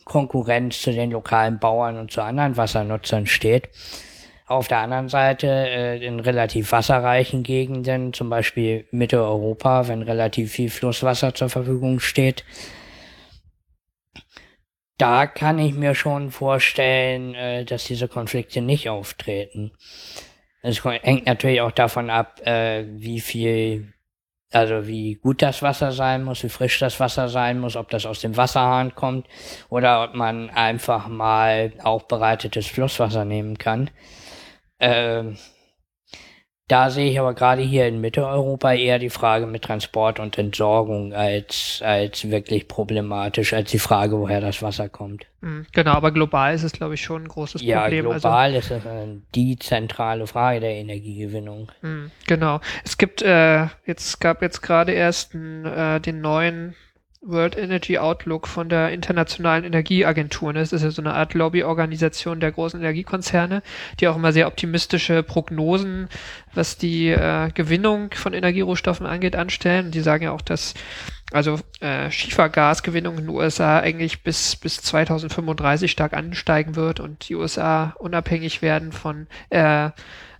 Konkurrenz 0.04 0.80
zu 0.80 0.92
den 0.92 1.10
lokalen 1.10 1.58
Bauern 1.58 1.98
und 1.98 2.10
zu 2.10 2.22
anderen 2.22 2.56
Wassernutzern 2.56 3.26
steht. 3.26 3.68
Auf 4.50 4.66
der 4.66 4.78
anderen 4.78 5.08
Seite 5.08 5.46
äh, 5.46 6.04
in 6.04 6.18
relativ 6.18 6.72
wasserreichen 6.72 7.44
Gegenden, 7.44 8.12
zum 8.12 8.30
Beispiel 8.30 8.84
Mitteleuropa, 8.90 9.86
wenn 9.86 10.02
relativ 10.02 10.50
viel 10.50 10.70
Flusswasser 10.70 11.32
zur 11.36 11.48
Verfügung 11.48 12.00
steht, 12.00 12.44
da 14.98 15.28
kann 15.28 15.60
ich 15.60 15.72
mir 15.74 15.94
schon 15.94 16.32
vorstellen, 16.32 17.36
äh, 17.36 17.64
dass 17.64 17.84
diese 17.84 18.08
Konflikte 18.08 18.60
nicht 18.60 18.88
auftreten. 18.88 19.70
Es 20.62 20.82
hängt 20.84 21.26
natürlich 21.26 21.60
auch 21.60 21.70
davon 21.70 22.10
ab, 22.10 22.44
äh, 22.44 22.86
wie 22.88 23.20
viel, 23.20 23.92
also 24.50 24.88
wie 24.88 25.14
gut 25.14 25.42
das 25.42 25.62
Wasser 25.62 25.92
sein 25.92 26.24
muss, 26.24 26.42
wie 26.42 26.48
frisch 26.48 26.80
das 26.80 26.98
Wasser 26.98 27.28
sein 27.28 27.60
muss, 27.60 27.76
ob 27.76 27.88
das 27.90 28.04
aus 28.04 28.18
dem 28.18 28.36
Wasserhahn 28.36 28.96
kommt 28.96 29.28
oder 29.68 30.02
ob 30.02 30.16
man 30.16 30.50
einfach 30.50 31.06
mal 31.06 31.72
auch 31.84 32.02
bereitetes 32.02 32.66
Flusswasser 32.66 33.24
nehmen 33.24 33.56
kann. 33.58 33.90
Ähm, 34.80 35.36
da 36.68 36.88
sehe 36.88 37.10
ich 37.10 37.18
aber 37.18 37.34
gerade 37.34 37.62
hier 37.62 37.88
in 37.88 38.00
Mitteleuropa 38.00 38.72
eher 38.74 39.00
die 39.00 39.10
Frage 39.10 39.48
mit 39.48 39.62
Transport 39.62 40.20
und 40.20 40.38
Entsorgung 40.38 41.12
als, 41.12 41.82
als 41.84 42.30
wirklich 42.30 42.68
problematisch, 42.68 43.52
als 43.54 43.72
die 43.72 43.80
Frage, 43.80 44.16
woher 44.20 44.40
das 44.40 44.62
Wasser 44.62 44.88
kommt. 44.88 45.26
Mhm, 45.40 45.66
Genau, 45.72 45.90
aber 45.94 46.12
global 46.12 46.54
ist 46.54 46.62
es, 46.62 46.70
glaube 46.70 46.94
ich, 46.94 47.02
schon 47.02 47.24
ein 47.24 47.28
großes 47.28 47.62
Ja, 47.62 47.82
Problem. 47.82 48.04
global 48.08 48.54
ist 48.54 48.70
es 48.70 48.82
die 49.34 49.58
zentrale 49.58 50.28
Frage 50.28 50.60
der 50.60 50.74
Energiegewinnung. 50.76 51.72
Also, 51.82 51.94
mh, 51.94 52.10
genau. 52.28 52.60
Es 52.84 52.96
gibt, 52.96 53.20
äh, 53.22 53.66
jetzt 53.84 54.20
gab 54.20 54.40
jetzt 54.40 54.60
gerade 54.60 54.92
erst 54.92 55.34
äh, 55.34 55.98
den 55.98 56.20
neuen 56.20 56.76
World 57.22 57.56
Energy 57.56 57.98
Outlook 57.98 58.46
von 58.46 58.68
der 58.68 58.90
Internationalen 58.92 59.64
Energieagentur. 59.64 60.52
ne? 60.52 60.60
Das 60.60 60.72
ist 60.72 60.82
ja 60.82 60.90
so 60.90 61.02
eine 61.02 61.14
Art 61.14 61.34
Lobbyorganisation 61.34 62.40
der 62.40 62.52
großen 62.52 62.80
Energiekonzerne, 62.80 63.62
die 63.98 64.08
auch 64.08 64.16
immer 64.16 64.32
sehr 64.32 64.46
optimistische 64.46 65.22
Prognosen, 65.22 66.08
was 66.54 66.78
die 66.78 67.08
äh, 67.08 67.50
Gewinnung 67.52 68.10
von 68.14 68.32
Energierohstoffen 68.32 69.06
angeht, 69.06 69.36
anstellen. 69.36 69.86
Und 69.86 69.94
die 69.94 70.00
sagen 70.00 70.24
ja 70.24 70.32
auch, 70.32 70.40
dass 70.40 70.74
also 71.32 71.60
äh, 71.80 72.10
Schiefergasgewinnung 72.10 73.18
in 73.18 73.26
den 73.26 73.36
USA 73.36 73.78
eigentlich 73.78 74.22
bis 74.22 74.56
bis 74.56 74.78
2035 74.78 75.90
stark 75.90 76.12
ansteigen 76.12 76.74
wird 76.74 77.00
und 77.00 77.28
die 77.28 77.36
USA 77.36 77.94
unabhängig 77.98 78.62
werden 78.62 78.90
von 78.90 79.28
äh, 79.50 79.90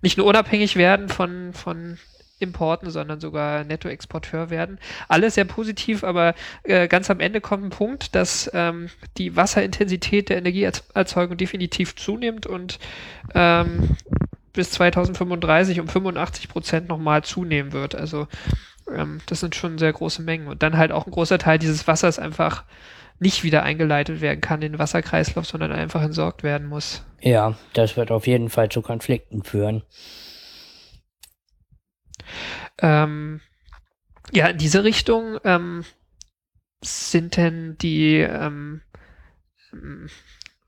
nicht 0.02 0.18
nur 0.18 0.26
unabhängig 0.26 0.76
werden 0.76 1.08
von 1.08 1.52
von 1.52 1.98
Importen, 2.40 2.90
sondern 2.90 3.20
sogar 3.20 3.64
Nettoexporteur 3.64 4.50
werden. 4.50 4.78
Alles 5.08 5.34
sehr 5.34 5.44
positiv, 5.44 6.04
aber 6.04 6.34
äh, 6.64 6.88
ganz 6.88 7.10
am 7.10 7.20
Ende 7.20 7.40
kommt 7.40 7.64
ein 7.64 7.70
Punkt, 7.70 8.14
dass 8.14 8.50
ähm, 8.54 8.88
die 9.16 9.36
Wasserintensität 9.36 10.28
der 10.28 10.38
Energieerzeugung 10.38 11.36
definitiv 11.36 11.94
zunimmt 11.96 12.46
und 12.46 12.78
ähm, 13.34 13.96
bis 14.52 14.72
2035 14.72 15.80
um 15.80 15.88
85 15.88 16.48
Prozent 16.48 16.88
nochmal 16.88 17.22
zunehmen 17.22 17.72
wird. 17.72 17.94
Also 17.94 18.26
ähm, 18.94 19.20
das 19.26 19.40
sind 19.40 19.54
schon 19.54 19.78
sehr 19.78 19.92
große 19.92 20.22
Mengen. 20.22 20.48
Und 20.48 20.62
dann 20.62 20.76
halt 20.76 20.92
auch 20.92 21.06
ein 21.06 21.12
großer 21.12 21.38
Teil 21.38 21.58
dieses 21.58 21.86
Wassers 21.86 22.18
einfach 22.18 22.64
nicht 23.18 23.44
wieder 23.44 23.62
eingeleitet 23.62 24.20
werden 24.20 24.40
kann 24.40 24.62
in 24.62 24.72
den 24.72 24.78
Wasserkreislauf, 24.78 25.46
sondern 25.46 25.72
einfach 25.72 26.02
entsorgt 26.02 26.42
werden 26.42 26.66
muss. 26.66 27.04
Ja, 27.20 27.54
das 27.74 27.96
wird 27.96 28.10
auf 28.10 28.26
jeden 28.26 28.48
Fall 28.48 28.70
zu 28.70 28.80
Konflikten 28.80 29.44
führen. 29.44 29.82
Ähm, 32.78 33.40
ja, 34.32 34.48
in 34.48 34.58
diese 34.58 34.84
Richtung 34.84 35.38
ähm, 35.44 35.84
sind 36.82 37.36
denn 37.36 37.76
die 37.78 38.16
ähm, 38.16 38.82
ähm, 39.72 40.08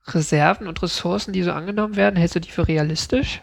Reserven 0.06 0.66
und 0.66 0.82
Ressourcen, 0.82 1.32
die 1.32 1.42
so 1.42 1.52
angenommen 1.52 1.96
werden, 1.96 2.16
hältst 2.16 2.36
du 2.36 2.40
die 2.40 2.50
für 2.50 2.66
realistisch? 2.66 3.42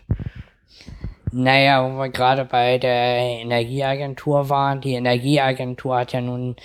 Naja, 1.31 1.83
wo 1.83 1.97
wir 1.97 2.09
gerade 2.09 2.43
bei 2.45 2.77
der 2.77 3.41
Energieagentur 3.41 4.49
waren, 4.49 4.81
die 4.81 4.93
Energieagentur 4.93 5.99
hat 5.99 6.13
ja 6.13 6.21
nun 6.21 6.55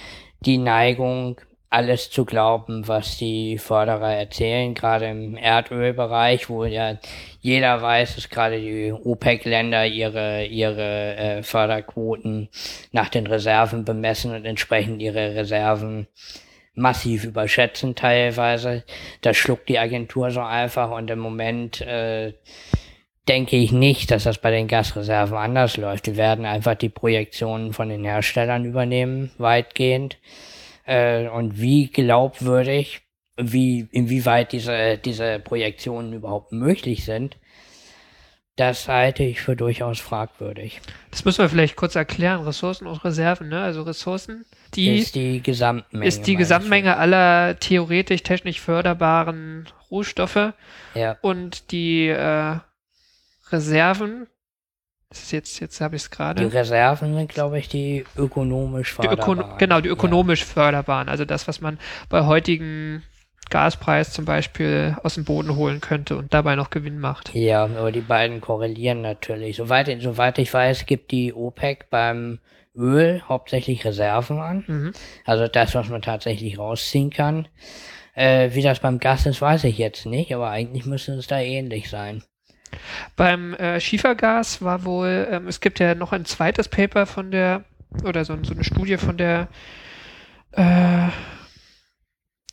die 0.40 0.58
Neigung, 0.58 1.40
alles 1.74 2.08
zu 2.08 2.24
glauben, 2.24 2.86
was 2.86 3.18
die 3.18 3.58
Förderer 3.58 4.14
erzählen, 4.14 4.74
gerade 4.74 5.06
im 5.06 5.36
Erdölbereich, 5.36 6.48
wo 6.48 6.64
ja 6.64 6.98
jeder 7.40 7.82
weiß, 7.82 8.14
dass 8.14 8.30
gerade 8.30 8.60
die 8.60 8.92
OPEC-Länder 8.92 9.84
ihre, 9.86 10.46
ihre 10.46 11.16
äh, 11.16 11.42
Förderquoten 11.42 12.48
nach 12.92 13.08
den 13.08 13.26
Reserven 13.26 13.84
bemessen 13.84 14.32
und 14.34 14.44
entsprechend 14.44 15.02
ihre 15.02 15.34
Reserven 15.34 16.06
massiv 16.74 17.24
überschätzen 17.24 17.96
teilweise. 17.96 18.84
Das 19.20 19.36
schluckt 19.36 19.68
die 19.68 19.80
Agentur 19.80 20.30
so 20.30 20.42
einfach 20.42 20.92
und 20.92 21.10
im 21.10 21.18
Moment 21.18 21.80
äh, 21.80 22.34
denke 23.28 23.56
ich 23.56 23.72
nicht, 23.72 24.12
dass 24.12 24.24
das 24.24 24.38
bei 24.38 24.52
den 24.52 24.68
Gasreserven 24.68 25.36
anders 25.36 25.76
läuft. 25.76 26.06
Die 26.06 26.16
werden 26.16 26.46
einfach 26.46 26.76
die 26.76 26.88
Projektionen 26.88 27.72
von 27.72 27.88
den 27.88 28.04
Herstellern 28.04 28.64
übernehmen, 28.64 29.32
weitgehend. 29.38 30.18
Äh, 30.84 31.28
und 31.28 31.60
wie 31.60 31.88
glaubwürdig, 31.88 33.02
wie, 33.36 33.88
inwieweit 33.90 34.52
diese, 34.52 34.98
diese 34.98 35.38
Projektionen 35.40 36.12
überhaupt 36.12 36.52
möglich 36.52 37.04
sind, 37.04 37.36
das 38.56 38.86
halte 38.86 39.24
ich 39.24 39.40
für 39.40 39.56
durchaus 39.56 39.98
fragwürdig. 39.98 40.80
Das 41.10 41.24
müssen 41.24 41.40
wir 41.40 41.48
vielleicht 41.48 41.74
kurz 41.74 41.96
erklären. 41.96 42.44
Ressourcen 42.44 42.86
und 42.86 43.04
Reserven, 43.04 43.48
ne? 43.48 43.60
Also 43.60 43.82
Ressourcen, 43.82 44.44
die 44.74 44.98
ist 44.98 45.16
die 45.16 45.42
Gesamtmenge. 45.42 46.06
ist 46.06 46.26
die? 46.28 46.36
Gesamtmenge 46.36 46.96
aller 46.96 47.58
theoretisch 47.58 48.22
technisch 48.22 48.60
förderbaren 48.60 49.68
Rohstoffe 49.90 50.52
Ja, 50.94 51.16
und 51.20 51.72
die 51.72 52.06
äh, 52.06 52.58
Reserven. 53.50 54.28
Jetzt, 55.32 55.60
jetzt 55.60 55.80
habe 55.80 55.96
ich 55.96 56.02
es 56.02 56.10
die 56.10 56.16
gerade. 56.16 56.52
Reserven 56.52 57.14
sind, 57.14 57.28
glaube 57.28 57.58
ich, 57.58 57.68
die 57.68 58.04
ökonomisch 58.16 58.96
Die 59.00 59.06
Öko 59.06 59.16
förderbaren. 59.16 59.58
genau, 59.58 59.80
die 59.80 59.88
ökonomisch 59.88 60.44
förderbaren. 60.44 61.08
Also 61.08 61.24
das, 61.24 61.48
was 61.48 61.60
man 61.60 61.78
bei 62.08 62.24
heutigen 62.26 63.02
Gaspreis 63.50 64.12
zum 64.12 64.24
Beispiel 64.24 64.96
aus 65.02 65.14
dem 65.14 65.24
Boden 65.24 65.56
holen 65.56 65.80
könnte 65.80 66.16
und 66.16 66.32
dabei 66.32 66.56
noch 66.56 66.70
Gewinn 66.70 66.98
macht. 66.98 67.34
Ja, 67.34 67.64
aber 67.64 67.92
die 67.92 68.00
beiden 68.00 68.40
korrelieren 68.40 69.02
natürlich. 69.02 69.56
Soweit, 69.56 69.94
soweit 70.00 70.38
ich 70.38 70.52
weiß, 70.52 70.86
gibt 70.86 71.10
die 71.10 71.32
OPEC 71.34 71.90
beim 71.90 72.38
Öl 72.74 73.22
hauptsächlich 73.28 73.84
Reserven 73.84 74.38
an. 74.40 74.64
Mhm. 74.66 74.92
Also 75.24 75.46
das, 75.46 75.74
was 75.74 75.88
man 75.88 76.02
tatsächlich 76.02 76.58
rausziehen 76.58 77.10
kann. 77.10 77.46
Äh, 78.14 78.50
wie 78.54 78.62
das 78.62 78.80
beim 78.80 78.98
Gas 78.98 79.26
ist, 79.26 79.40
weiß 79.42 79.64
ich 79.64 79.78
jetzt 79.78 80.06
nicht, 80.06 80.34
aber 80.34 80.50
eigentlich 80.50 80.86
müsste 80.86 81.12
es 81.12 81.26
da 81.26 81.38
ähnlich 81.40 81.90
sein. 81.90 82.22
Beim 83.16 83.54
äh, 83.54 83.80
Schiefergas 83.80 84.62
war 84.62 84.84
wohl, 84.84 85.28
ähm, 85.30 85.48
es 85.48 85.60
gibt 85.60 85.78
ja 85.78 85.94
noch 85.94 86.12
ein 86.12 86.24
zweites 86.24 86.68
Paper 86.68 87.06
von 87.06 87.30
der, 87.30 87.64
oder 88.04 88.24
so, 88.24 88.36
so 88.42 88.54
eine 88.54 88.64
Studie 88.64 88.96
von 88.96 89.16
der 89.16 89.48
äh, 90.52 91.08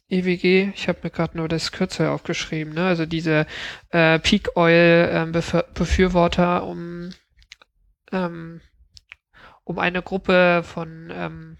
EWG, 0.10 0.72
ich 0.76 0.88
habe 0.90 1.00
mir 1.04 1.10
gerade 1.10 1.38
nur 1.38 1.48
das 1.48 1.72
Kürzel 1.72 2.08
aufgeschrieben, 2.08 2.74
ne? 2.74 2.86
also 2.88 3.06
diese 3.06 3.46
äh, 3.92 4.20
Peak 4.20 4.58
Oil 4.58 5.10
ähm, 5.12 5.32
Befür 5.32 5.66
Befürworter 5.74 6.66
um, 6.66 7.12
ähm, 8.12 8.60
um 9.64 9.80
eine 9.80 10.02
Gruppe 10.02 10.64
von, 10.64 11.10
ähm, 11.14 11.58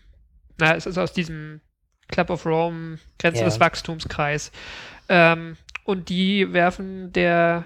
na, 0.58 0.76
es 0.76 0.86
ist 0.86 0.98
aus 0.98 1.14
diesem 1.14 1.62
Club 2.10 2.30
of 2.30 2.46
Rome, 2.46 3.00
Grenze 3.20 3.40
Ja. 3.40 3.46
des 3.46 3.60
Wachstumskreis. 3.60 4.52
Ähm, 5.08 5.56
und 5.86 6.10
die 6.10 6.52
werfen 6.52 7.14
der 7.14 7.66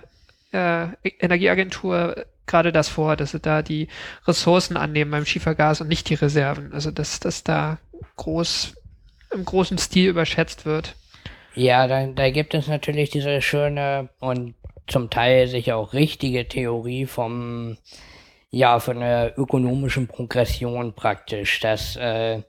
äh, 0.55 1.09
Energieagentur 1.19 2.25
gerade 2.47 2.71
das 2.71 2.89
vor, 2.89 3.15
dass 3.15 3.31
sie 3.31 3.39
da 3.39 3.61
die 3.61 3.87
Ressourcen 4.27 4.77
annehmen 4.77 5.11
beim 5.11 5.25
Schiefergas 5.25 5.81
und 5.81 5.87
nicht 5.87 6.09
die 6.09 6.15
Reserven. 6.15 6.73
Also 6.73 6.91
dass 6.91 7.19
das 7.19 7.43
da 7.43 7.77
groß 8.17 8.75
im 9.31 9.45
großen 9.45 9.77
Stil 9.77 10.09
überschätzt 10.09 10.65
wird. 10.65 10.95
Ja, 11.55 11.87
da, 11.87 12.05
da 12.07 12.29
gibt 12.29 12.53
es 12.53 12.67
natürlich 12.67 13.09
diese 13.09 13.41
schöne 13.41 14.09
und 14.19 14.55
zum 14.87 15.09
Teil 15.09 15.47
sicher 15.47 15.77
auch 15.77 15.93
richtige 15.93 16.47
Theorie 16.47 17.05
vom, 17.05 17.77
ja, 18.51 18.79
von 18.79 18.99
der 18.99 19.37
ökonomischen 19.37 20.07
Progression 20.07 20.93
praktisch, 20.93 21.59
dass 21.59 21.95
äh, 21.95 22.41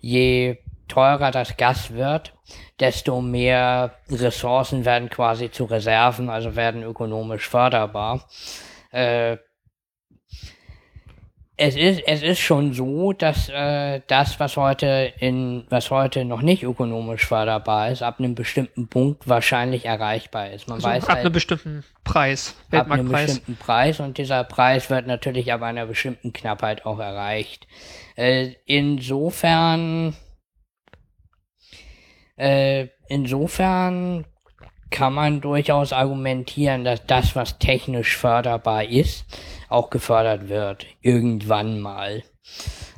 je 0.00 0.58
teurer 0.88 1.30
das 1.30 1.56
Gas 1.56 1.92
wird, 1.92 2.34
desto 2.80 3.20
mehr 3.20 3.92
Ressourcen 4.10 4.84
werden 4.84 5.10
quasi 5.10 5.50
zu 5.50 5.64
Reserven, 5.64 6.30
also 6.30 6.56
werden 6.56 6.82
ökonomisch 6.82 7.48
förderbar. 7.48 8.26
Äh, 8.90 9.36
es 11.62 11.76
ist, 11.76 12.00
es 12.06 12.22
ist 12.22 12.38
schon 12.38 12.72
so, 12.72 13.12
dass 13.12 13.50
äh, 13.50 14.00
das, 14.06 14.40
was 14.40 14.56
heute 14.56 15.12
in, 15.18 15.66
was 15.68 15.90
heute 15.90 16.24
noch 16.24 16.40
nicht 16.40 16.62
ökonomisch 16.62 17.26
förderbar 17.26 17.90
ist, 17.90 18.02
ab 18.02 18.18
einem 18.18 18.34
bestimmten 18.34 18.88
Punkt 18.88 19.28
wahrscheinlich 19.28 19.84
erreichbar 19.84 20.50
ist. 20.50 20.68
Man 20.68 20.76
Also 20.76 20.88
weiß 20.88 21.04
ab 21.04 21.10
einem 21.10 21.24
halt, 21.24 21.32
bestimmten 21.34 21.84
Preis, 22.02 22.56
ab 22.72 22.90
einem 22.90 23.10
bestimmten 23.10 23.56
Preis 23.56 24.00
und 24.00 24.16
dieser 24.16 24.42
Preis 24.44 24.88
wird 24.88 25.06
natürlich 25.06 25.52
ab 25.52 25.60
einer 25.60 25.84
bestimmten 25.84 26.32
Knappheit 26.32 26.86
auch 26.86 26.98
erreicht. 26.98 27.66
Äh, 28.16 28.54
insofern, 28.64 30.16
äh, 32.40 32.88
insofern 33.08 34.24
kann 34.90 35.14
man 35.14 35.40
durchaus 35.40 35.92
argumentieren, 35.92 36.84
dass 36.84 37.06
das, 37.06 37.36
was 37.36 37.58
technisch 37.58 38.16
förderbar 38.16 38.84
ist, 38.84 39.24
auch 39.68 39.90
gefördert 39.90 40.48
wird. 40.48 40.86
Irgendwann 41.00 41.80
mal. 41.80 42.18
Äh, 42.18 42.22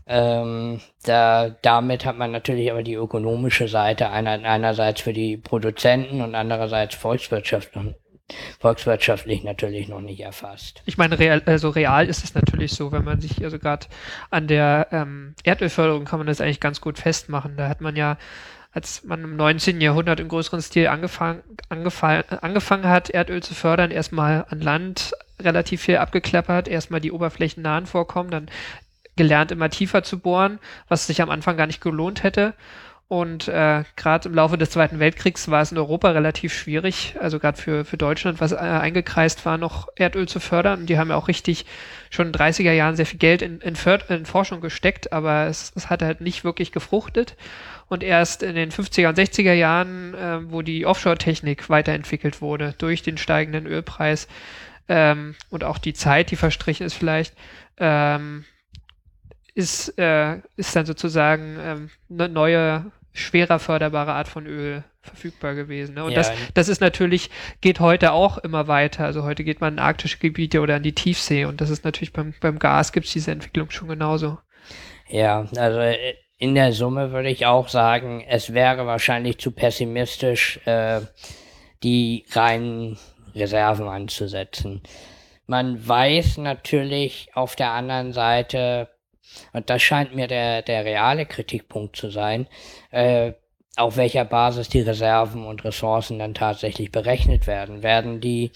Ähm, 0.05 0.81
da, 1.05 1.51
damit 1.63 2.05
hat 2.05 2.19
man 2.19 2.33
natürlich 2.33 2.71
aber 2.71 2.83
die 2.83 2.95
ökonomische 2.95 3.69
Seite 3.69 4.11
einer, 4.11 4.33
einerseits 4.45 5.01
für 5.01 5.13
die 5.13 5.37
Produzenten 5.37 6.21
und 6.21 6.35
andererseits 6.35 6.97
volkswirtschaftlich, 6.97 7.95
volkswirtschaftlich 8.59 9.45
natürlich 9.45 9.89
noch 9.89 10.01
nicht 10.01 10.21
erfasst. 10.21 10.83
Ich 10.87 10.99
meine, 10.99 11.19
real, 11.19 11.43
also 11.47 11.71
real 11.71 12.09
ist 12.09 12.25
es 12.25 12.35
natürlich 12.35 12.73
so, 12.73 12.91
wenn 12.91 13.05
man 13.05 13.21
sich 13.21 13.43
also 13.45 13.59
gerade 13.59 13.87
an 14.31 14.49
der 14.49 14.89
ähm, 14.91 15.35
Erdölförderung 15.45 16.05
kann 16.05 16.19
man 16.19 16.27
das 16.27 16.41
eigentlich 16.41 16.61
ganz 16.61 16.81
gut 16.81 16.99
festmachen. 16.99 17.57
Da 17.57 17.69
hat 17.69 17.81
man 17.81 17.95
ja 17.95 18.19
als 18.73 19.05
man 19.05 19.23
im 19.23 19.37
19. 19.37 19.81
Jahrhundert 19.81 20.19
im 20.19 20.29
größeren 20.29 20.63
Stil 20.63 20.89
angefangen, 20.89 21.43
angefangen, 21.69 22.25
angefangen 22.41 22.89
hat, 22.89 23.11
Erdöl 23.11 23.43
zu 23.43 23.55
fördern, 23.55 23.91
erstmal 23.91 24.47
an 24.49 24.61
Land 24.61 25.13
relativ 25.41 25.83
viel 25.83 25.99
abgeklappert, 25.99 26.69
erstmal 26.69 27.01
die 27.01 27.13
oberflächennahen 27.13 27.87
Vorkommen, 27.87 28.31
dann 28.31 28.49
gelernt, 29.17 29.53
immer 29.53 29.69
tiefer 29.69 30.03
zu 30.03 30.19
bohren, 30.19 30.59
was 30.89 31.07
sich 31.07 31.21
am 31.21 31.31
Anfang 31.31 31.57
gar 31.57 31.67
nicht 31.67 31.83
gelohnt 31.83 32.23
hätte. 32.23 32.55
Und 33.09 33.47
äh, 33.47 33.85
gerade 33.95 34.27
im 34.27 34.35
Laufe 34.35 34.57
des 34.57 34.71
Zweiten 34.71 34.99
Weltkriegs 34.99 35.51
war 35.51 35.61
es 35.61 35.71
in 35.71 35.77
Europa 35.77 36.13
relativ 36.13 36.55
schwierig, 36.55 37.15
also 37.21 37.39
gerade 37.39 37.61
für, 37.61 37.85
für 37.85 37.99
Deutschland, 37.99 38.41
was 38.41 38.53
äh, 38.53 38.57
eingekreist 38.57 39.45
war, 39.45 39.59
noch 39.59 39.89
Erdöl 39.97 40.27
zu 40.27 40.41
fördern. 40.41 40.81
Und 40.81 40.87
die 40.87 40.99
haben 40.99 41.11
ja 41.11 41.17
auch 41.17 41.29
richtig 41.29 41.67
schon 42.09 42.29
in 42.29 42.33
den 42.33 42.41
30er 42.41 42.73
Jahren 42.73 42.97
sehr 42.97 43.05
viel 43.05 43.19
Geld 43.19 43.43
in, 43.43 43.61
in, 43.61 43.75
in 44.09 44.25
Forschung 44.25 44.63
gesteckt, 44.63 45.13
aber 45.13 45.45
es, 45.45 45.73
es 45.75 45.91
hat 45.91 46.01
halt 46.01 46.23
nicht 46.23 46.43
wirklich 46.43 46.73
gefruchtet. 46.73 47.37
Und 47.93 48.03
erst 48.03 48.43
in 48.43 48.55
den 48.55 48.71
50er 48.71 49.11
und 49.11 49.19
60er 49.19 49.53
Jahren, 49.53 50.15
äh, 50.15 50.51
wo 50.51 50.63
die 50.63 50.87
Offshore-Technik 50.87 51.69
weiterentwickelt 51.69 52.41
wurde 52.41 52.75
durch 52.79 53.03
den 53.03 53.19
steigenden 53.19 53.67
Ölpreis 53.67 54.29
ähm, 54.89 55.35
und 55.51 55.63
auch 55.63 55.77
die 55.77 55.93
Zeit, 55.93 56.31
die 56.31 56.37
verstrichen 56.37 56.87
ist 56.87 56.95
vielleicht, 56.95 57.35
ähm, 57.77 58.47
ist, 59.53 59.99
äh, 59.99 60.39
ist 60.57 60.75
dann 60.75 60.87
sozusagen 60.87 61.59
ähm, 61.61 61.91
eine 62.09 62.31
neue, 62.31 62.87
schwerer 63.13 63.59
förderbare 63.59 64.15
Art 64.15 64.29
von 64.29 64.47
Öl 64.47 64.85
verfügbar 65.03 65.55
gewesen. 65.55 65.97
Ne? 65.97 66.05
Und 66.05 66.13
Ja. 66.13 66.21
das, 66.21 66.33
das 66.55 66.69
ist 66.71 66.81
natürlich, 66.81 67.29
geht 67.61 67.79
heute 67.79 68.13
auch 68.13 68.39
immer 68.39 68.69
weiter. 68.69 69.05
Also 69.05 69.23
heute 69.23 69.45
geht 69.45 69.61
man 69.61 69.75
in 69.75 69.79
arktische 69.79 70.17
Gebiete 70.17 70.63
oder 70.63 70.79
in 70.79 70.83
die 70.83 70.95
Tiefsee 70.95 71.45
und 71.45 71.61
das 71.61 71.69
ist 71.69 71.85
natürlich 71.85 72.15
beim, 72.15 72.33
beim 72.41 72.59
Gas 72.59 72.93
gibt 72.93 73.05
es 73.05 73.13
diese 73.13 73.33
Entwicklung 73.33 73.71
schon 73.71 73.89
genauso. 73.89 74.39
Ja, 75.11 75.47
also 75.59 75.79
äh, 75.79 76.15
in 76.43 76.57
der 76.57 76.73
Summe 76.73 77.13
würde 77.13 77.31
ich 77.31 77.47
auch 77.47 77.69
sagen, 77.69 78.25
es 78.29 78.53
wäre 78.53 78.85
wahrscheinlich 78.85 79.39
zu 79.39 79.53
pessimistisch, 79.53 80.59
äh, 80.65 81.03
die 81.85 82.27
reinen 82.33 82.99
Reserven 83.33 83.87
anzusetzen. 83.87 84.83
Man 85.47 85.87
weiß 85.87 86.39
natürlich 86.39 87.29
auf 87.35 87.55
der 87.55 87.71
anderen 87.71 88.13
Seite, 88.13 88.89
und 89.53 89.71
das 89.71 89.83
scheint 89.83 90.17
mir 90.17 90.27
der, 90.27 90.63
der 90.63 90.85
reale 90.85 91.27
Kritikpunkt 91.27 91.95
zu 91.95 92.11
sein, 92.11 92.49
äh, 92.91 93.35
auf 93.77 93.97
welcher 93.97 94.25
Basis 94.25 94.69
die 94.69 94.81
Reserven 94.81 95.47
und 95.47 95.63
Ressourcen 95.63 96.19
dann 96.19 96.35
tatsächlich 96.35 96.91
berechnet 96.91 97.47
werden. 97.47 97.85
Werden 97.85 98.21
die 98.21 98.51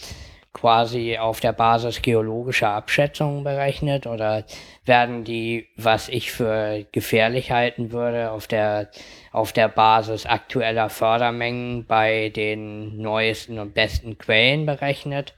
quasi 0.57 1.19
auf 1.19 1.40
der 1.40 1.53
Basis 1.53 2.01
geologischer 2.01 2.71
Abschätzungen 2.71 3.45
berechnet 3.45 4.07
oder 4.07 4.45
werden 4.87 5.23
die, 5.23 5.69
was 5.77 6.09
ich 6.09 6.33
für 6.33 6.87
gefährlich 6.92 7.51
halten 7.51 7.92
würde, 7.92 8.31
auf 8.31 8.47
der, 8.47 8.90
auf 9.33 9.53
der 9.53 9.69
Basis 9.69 10.25
aktueller 10.25 10.88
Fördermengen 10.88 11.85
bei 11.85 12.31
den 12.31 12.97
neuesten 12.97 13.59
und 13.59 13.75
besten 13.75 14.16
Quellen 14.16 14.64
berechnet? 14.64 15.35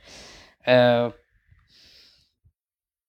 Äh, 0.63 1.11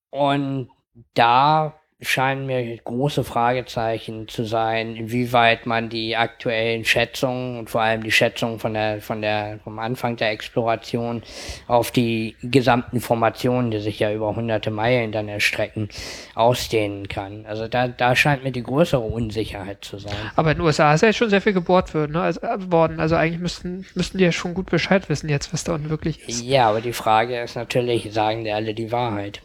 und 0.10 0.70
da 1.14 1.79
scheinen 2.02 2.46
mir 2.46 2.78
große 2.78 3.26
Fragezeichen 3.26 4.30
zu 4.30 4.46
sein, 4.46 4.96
inwieweit 4.96 5.66
man 5.66 5.90
die 5.90 6.16
aktuellen 6.16 6.86
Schätzungen 6.86 7.60
und 7.60 7.70
vor 7.70 7.82
allem 7.82 8.04
die 8.04 8.12
Schätzungen 8.12 8.58
von 8.58 8.74
der, 8.74 9.02
von 9.02 9.22
der, 9.22 9.60
vom 9.66 9.80
Anfang 9.80 10.16
der 10.16 10.32
Exploration 10.32 11.24
auf 11.68 11.92
die 11.92 12.38
gesamten 12.42 13.02
Formationen, 13.02 13.72
die 13.72 13.80
sich 13.80 14.00
ja 14.00 14.14
über 14.14 14.34
hunderte 14.34 14.72
Meilen 14.72 15.12
dann 15.12 15.28
erstrecken, 15.28 15.90
ausdehnen 16.36 17.10
kann. 17.10 17.46
Also 17.46 17.68
da, 17.68 17.90
da 17.90 18.16
scheint 18.16 18.46
mir 18.46 18.54
die 18.54 18.64
größere 18.64 19.02
Unsicherheit 19.02 19.84
zu 19.84 19.98
sein. 19.98 20.16
Aber 20.38 20.52
in 20.52 20.60
den 20.60 20.66
USA 20.66 20.94
ist 20.94 21.02
ja 21.02 21.10
jetzt 21.10 21.18
schon 21.18 21.30
sehr 21.30 21.42
viel 21.42 21.54
gebohrt 21.54 21.94
worden, 21.94 22.14
ne? 22.14 22.22
also, 22.22 22.40
äh, 22.40 22.72
worden. 22.72 23.02
Also 23.02 23.18
eigentlich 23.18 23.42
müssten, 23.42 23.86
müssten 23.96 24.20
die 24.20 24.24
ja 24.24 24.32
schon 24.32 24.54
gut 24.54 24.70
Bescheid 24.70 25.10
wissen 25.10 25.28
jetzt, 25.28 25.52
was 25.52 25.66
da 25.66 25.74
unten 25.74 25.90
wirklich 25.90 26.26
ist. 26.30 26.44
Ja, 26.44 26.70
aber 26.70 26.80
die 26.80 26.94
Frage 26.94 27.42
ist 27.42 27.56
natürlich, 27.56 28.08
sagen 28.14 28.46
die 28.46 28.52
alle 28.52 28.74
die 28.74 28.94
Wahrheit? 28.94 29.42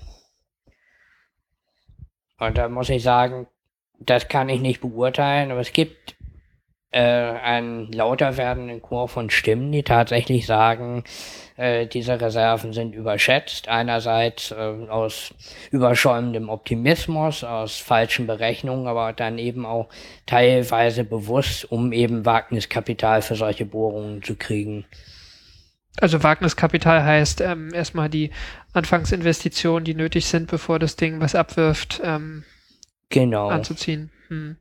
Und 2.46 2.58
da 2.58 2.68
muss 2.68 2.88
ich 2.88 3.02
sagen, 3.02 3.46
das 3.98 4.28
kann 4.28 4.48
ich 4.48 4.60
nicht 4.60 4.80
beurteilen, 4.80 5.50
aber 5.50 5.60
es 5.60 5.72
gibt 5.72 6.16
äh, 6.90 7.00
einen 7.00 7.90
lauter 7.90 8.36
werdenden 8.36 8.80
Chor 8.80 9.08
von 9.08 9.28
Stimmen, 9.30 9.72
die 9.72 9.82
tatsächlich 9.82 10.46
sagen, 10.46 11.02
äh, 11.56 11.86
diese 11.86 12.20
Reserven 12.20 12.72
sind 12.72 12.94
überschätzt. 12.94 13.68
Einerseits 13.68 14.52
äh, 14.52 14.54
aus 14.88 15.34
überschäumendem 15.70 16.48
Optimismus, 16.48 17.42
aus 17.42 17.78
falschen 17.78 18.26
Berechnungen, 18.26 18.86
aber 18.86 19.12
dann 19.12 19.38
eben 19.38 19.66
auch 19.66 19.88
teilweise 20.26 21.04
bewusst, 21.04 21.70
um 21.70 21.92
eben 21.92 22.24
Wagniskapital 22.24 23.22
für 23.22 23.34
solche 23.34 23.66
Bohrungen 23.66 24.22
zu 24.22 24.36
kriegen. 24.36 24.84
Also 26.00 26.22
Wagniskapital 26.22 27.04
heißt 27.04 27.40
ähm, 27.40 27.72
erstmal 27.72 28.08
die 28.08 28.30
Anfangsinvestitionen, 28.72 29.84
die 29.84 29.94
nötig 29.94 30.26
sind, 30.26 30.50
bevor 30.50 30.78
das 30.78 30.96
Ding 30.96 31.20
was 31.20 31.34
abwirft, 31.34 32.00
ähm, 32.04 32.44
Genau. 33.10 33.48
anzuziehen. 33.48 34.10
Hm. 34.28 34.56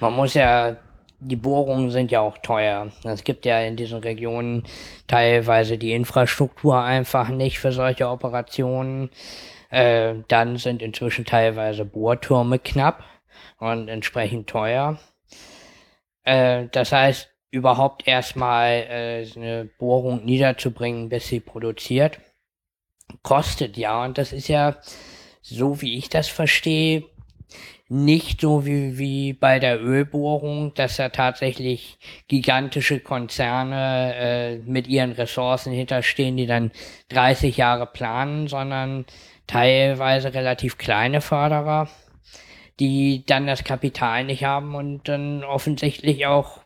Man 0.00 0.12
muss 0.14 0.34
ja, 0.34 0.76
die 1.20 1.36
Bohrungen 1.36 1.90
sind 1.90 2.10
ja 2.10 2.20
auch 2.20 2.38
teuer. 2.38 2.90
Es 3.04 3.22
gibt 3.22 3.46
ja 3.46 3.60
in 3.60 3.76
diesen 3.76 4.00
Regionen 4.00 4.64
teilweise 5.06 5.78
die 5.78 5.92
Infrastruktur 5.92 6.82
einfach 6.82 7.28
nicht 7.28 7.60
für 7.60 7.70
solche 7.70 8.08
Operationen. 8.08 9.10
Äh, 9.70 10.16
dann 10.28 10.56
sind 10.56 10.82
inzwischen 10.82 11.24
teilweise 11.24 11.84
Bohrtürme 11.84 12.58
knapp 12.58 13.04
und 13.58 13.88
entsprechend 13.88 14.50
teuer. 14.50 14.98
Äh, 16.24 16.66
das 16.72 16.92
heißt, 16.92 17.31
überhaupt 17.52 18.08
erstmal 18.08 18.86
äh, 18.88 19.26
eine 19.36 19.66
Bohrung 19.78 20.24
niederzubringen, 20.24 21.08
bis 21.08 21.28
sie 21.28 21.38
produziert, 21.38 22.18
kostet 23.22 23.76
ja. 23.76 24.02
Und 24.04 24.18
das 24.18 24.32
ist 24.32 24.48
ja, 24.48 24.78
so 25.42 25.80
wie 25.80 25.98
ich 25.98 26.08
das 26.08 26.28
verstehe, 26.28 27.04
nicht 27.88 28.40
so 28.40 28.64
wie, 28.64 28.96
wie 28.96 29.34
bei 29.34 29.58
der 29.58 29.78
Ölbohrung, 29.82 30.72
dass 30.74 30.96
da 30.96 31.10
tatsächlich 31.10 31.98
gigantische 32.26 33.00
Konzerne 33.00 34.14
äh, 34.14 34.56
mit 34.58 34.88
ihren 34.88 35.12
Ressourcen 35.12 35.74
hinterstehen, 35.74 36.38
die 36.38 36.46
dann 36.46 36.72
30 37.10 37.58
Jahre 37.58 37.86
planen, 37.86 38.48
sondern 38.48 39.04
teilweise 39.46 40.32
relativ 40.32 40.78
kleine 40.78 41.20
Förderer, 41.20 41.88
die 42.80 43.26
dann 43.26 43.46
das 43.46 43.62
Kapital 43.62 44.24
nicht 44.24 44.44
haben 44.44 44.74
und 44.74 45.06
dann 45.06 45.44
offensichtlich 45.44 46.26
auch 46.26 46.61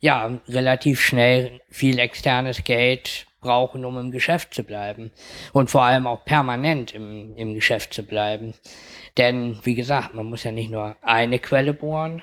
ja 0.00 0.38
relativ 0.48 1.00
schnell 1.00 1.60
viel 1.68 1.98
externes 1.98 2.64
Geld 2.64 3.26
brauchen, 3.40 3.84
um 3.84 3.98
im 3.98 4.10
Geschäft 4.10 4.54
zu 4.54 4.64
bleiben 4.64 5.10
und 5.52 5.70
vor 5.70 5.82
allem 5.82 6.06
auch 6.06 6.24
permanent 6.24 6.94
im, 6.94 7.36
im 7.36 7.54
Geschäft 7.54 7.94
zu 7.94 8.02
bleiben. 8.02 8.54
Denn, 9.16 9.58
wie 9.62 9.74
gesagt, 9.74 10.14
man 10.14 10.26
muss 10.26 10.44
ja 10.44 10.52
nicht 10.52 10.70
nur 10.70 10.96
eine 11.02 11.38
Quelle 11.38 11.72
bohren, 11.72 12.22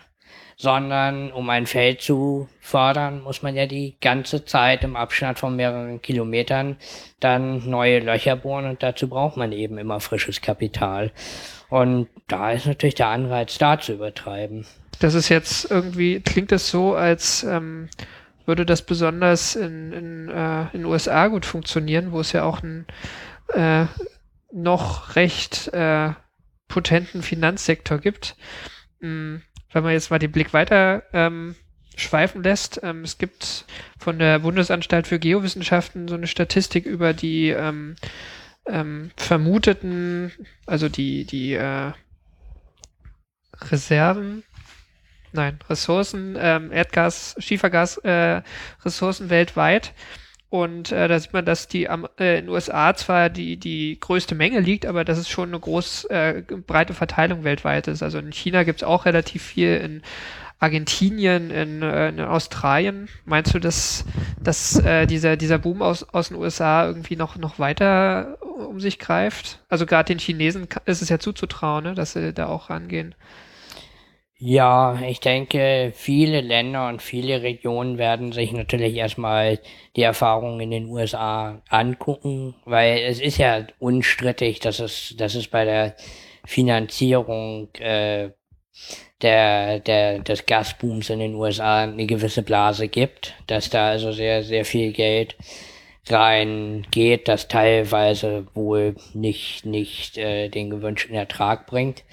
sondern 0.56 1.32
um 1.32 1.50
ein 1.52 1.68
Feld 1.68 2.02
zu 2.02 2.50
fördern, 2.60 3.22
muss 3.22 3.44
man 3.44 3.56
ja 3.56 3.68
die 3.68 3.96
ganze 4.02 4.44
Zeit 4.44 4.84
im 4.84 4.96
Abstand 4.96 5.38
von 5.38 5.56
mehreren 5.56 6.02
Kilometern 6.02 6.78
dann 7.20 7.70
neue 7.70 8.00
Löcher 8.00 8.36
bohren 8.36 8.66
und 8.66 8.82
dazu 8.82 9.08
braucht 9.08 9.38
man 9.38 9.52
eben 9.52 9.78
immer 9.78 10.00
frisches 10.00 10.42
Kapital. 10.42 11.12
Und 11.70 12.08
da 12.28 12.52
ist 12.52 12.66
natürlich 12.66 12.96
der 12.96 13.10
Anreiz 13.10 13.58
da 13.58 13.80
zu 13.80 13.94
übertreiben. 13.94 14.66
Das 15.00 15.14
ist 15.14 15.30
jetzt 15.30 15.70
irgendwie, 15.70 16.20
klingt 16.22 16.52
es 16.52 16.70
so, 16.70 16.96
als 16.96 17.44
ähm, 17.44 17.90
würde 18.45 18.66
das 18.66 18.82
besonders 18.82 19.56
in, 19.56 19.91
in, 19.93 20.30
äh, 20.30 20.66
den 20.72 20.86
USA 20.86 21.28
gut 21.28 21.45
funktionieren, 21.45 22.12
wo 22.12 22.20
es 22.20 22.32
ja 22.32 22.43
auch 22.43 22.64
einen 22.64 22.86
äh, 23.54 23.86
noch 24.52 25.16
recht 25.16 25.68
äh, 25.74 26.14
potenten 26.68 27.22
Finanzsektor 27.22 28.00
gibt. 28.00 28.36
Mm, 29.02 29.38
Wenn 29.72 29.84
man 29.84 29.91
jetzt 29.91 30.10
mal 30.10 30.20
den 30.20 30.32
Blick 30.32 30.54
weiter 30.54 31.04
ähm, 31.14 31.56
schweifen 31.95 32.41
lässt, 32.41 32.80
ähm, 32.84 33.04
es 33.04 33.18
gibt 33.18 33.66
von 34.00 34.18
der 34.18 34.39
Bundesanstalt 34.39 35.08
für 35.08 35.20
Geowissenschaften 35.20 36.08
so 36.08 36.16
eine 36.16 36.28
Statistik 36.28 36.86
über 36.86 37.14
die 37.14 37.50
ähm, 37.50 37.95
ähm, 38.68 39.12
vermuteten, 39.18 40.32
also 40.66 40.89
die, 40.89 41.26
die 41.26 41.54
äh, 41.54 41.91
Reserven, 43.62 44.43
nein, 45.32 45.59
Ressourcen, 45.69 46.38
ähm, 46.39 46.71
Erdgas, 46.71 47.36
Schiefergas, 47.39 47.97
äh, 47.99 48.41
Ressourcen 48.84 49.30
weltweit. 49.30 49.93
Und 50.49 50.93
äh, 50.93 51.09
da 51.09 51.19
sieht 51.19 51.34
man, 51.34 51.45
dass 51.45 51.67
die 51.67 51.89
am, 51.89 52.07
äh, 52.17 52.39
in 52.39 52.45
den 52.45 52.49
USA 52.49 52.95
zwar 52.95 53.30
die, 53.30 53.57
die 53.57 53.99
größte 53.99 54.34
Menge 54.34 54.61
liegt, 54.61 54.86
aber 54.86 55.03
dass 55.03 55.17
es 55.17 55.28
schon 55.28 55.49
eine 55.49 55.59
groß 55.59 56.05
äh, 56.05 56.43
breite 56.65 56.93
Verteilung 56.93 57.43
weltweit 57.43 57.88
ist. 57.88 58.01
Also 58.01 58.17
in 58.19 58.32
China 58.32 58.63
gibt 58.63 58.82
es 58.82 58.88
auch 58.88 59.05
relativ 59.05 59.43
viel, 59.43 59.75
in 59.75 60.01
Argentinien, 60.59 61.51
in, 61.51 61.82
äh, 61.84 62.09
in 62.09 62.19
Australien. 62.19 63.09
Meinst 63.25 63.53
du, 63.53 63.59
dass, 63.59 64.05
dass 64.41 64.80
äh, 64.80 65.05
dieser, 65.05 65.38
dieser 65.38 65.59
Boom 65.59 65.82
aus, 65.82 66.03
aus 66.03 66.30
den 66.30 66.38
USA 66.38 66.88
irgendwie 66.88 67.15
noch, 67.15 67.38
noch 67.38 67.59
weiter 67.59 68.38
um 68.41 68.80
sich 68.80 68.97
greift? 68.97 69.59
Also 69.69 69.86
gerade 69.86 70.07
den 70.07 70.19
Chinesen 70.19 70.67
ist 70.86 71.01
es 71.01 71.09
ja 71.09 71.19
zuzutrauen, 71.19 71.84
ne, 71.84 71.93
dass 71.93 72.13
sie 72.13 72.34
da 72.34 72.47
auch 72.47 72.69
rangehen. 72.69 73.13
Ja, 74.40 75.00
ich 75.02 75.20
denke, 75.20 75.92
viele 75.96 76.42
Länder 76.42 76.90
und 76.90 77.02
viele 77.02 77.42
Regionen 77.42 77.98
werden 77.98 78.32
sich 78.32 78.52
natürlich 78.52 78.94
erstmal 78.96 79.60
die 79.96 80.04
Erfahrungen 80.04 80.60
in 80.60 80.70
den 80.70 80.86
USA 80.90 81.64
angucken, 81.70 82.54
weil 82.66 83.00
es 83.00 83.20
ist 83.20 83.38
ja 83.40 83.66
unstrittig, 83.80 84.60
dass 84.60 84.80
es, 84.80 85.16
dass 85.18 85.34
es 85.34 85.48
bei 85.48 85.66
der 85.66 85.96
Finanzierung 86.46 87.74
äh, 87.80 88.30
der, 89.24 89.80
der, 89.80 90.20
des 90.20 90.46
Gasbooms 90.46 91.10
in 91.10 91.20
den 91.20 91.34
USA 91.34 91.84
eine 91.84 92.06
gewisse 92.06 92.44
Blase 92.44 92.90
gibt, 92.90 93.34
dass 93.48 93.72
da 93.72 93.90
also 93.90 94.12
sehr, 94.12 94.44
sehr 94.44 94.66
viel 94.66 94.94
Geld 94.94 95.36
reingeht, 96.08 97.28
das 97.28 97.48
teilweise 97.48 98.46
wohl 98.54 98.96
nicht, 99.16 99.66
nicht 99.66 100.18
äh, 100.20 100.50
den 100.50 100.70
gewünschten 100.70 101.16
Ertrag 101.16 101.66
bringt. 101.66 102.04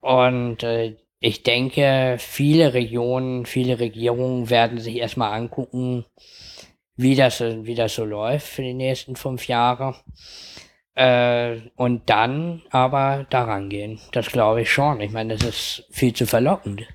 Und 0.00 0.62
äh, 0.64 0.96
ich 1.20 1.42
denke, 1.42 2.16
viele 2.18 2.74
Regionen, 2.74 3.46
viele 3.46 3.80
Regierungen 3.80 4.50
werden 4.50 4.78
sich 4.78 4.96
erstmal 4.96 5.32
angucken, 5.32 6.04
wie 6.96 7.14
das, 7.14 7.40
wie 7.40 7.74
das 7.74 7.94
so 7.94 8.04
läuft 8.04 8.46
für 8.46 8.62
die 8.62 8.74
nächsten 8.74 9.16
fünf 9.16 9.48
Jahre. 9.48 9.96
Äh, 10.94 11.60
und 11.76 12.10
dann 12.10 12.62
aber 12.70 13.26
daran 13.30 13.68
gehen. 13.68 14.00
Das 14.12 14.30
glaube 14.30 14.62
ich 14.62 14.72
schon. 14.72 15.00
Ich 15.00 15.12
meine, 15.12 15.36
das 15.36 15.48
ist 15.48 15.86
viel 15.90 16.12
zu 16.12 16.26
verlockend. 16.26 16.86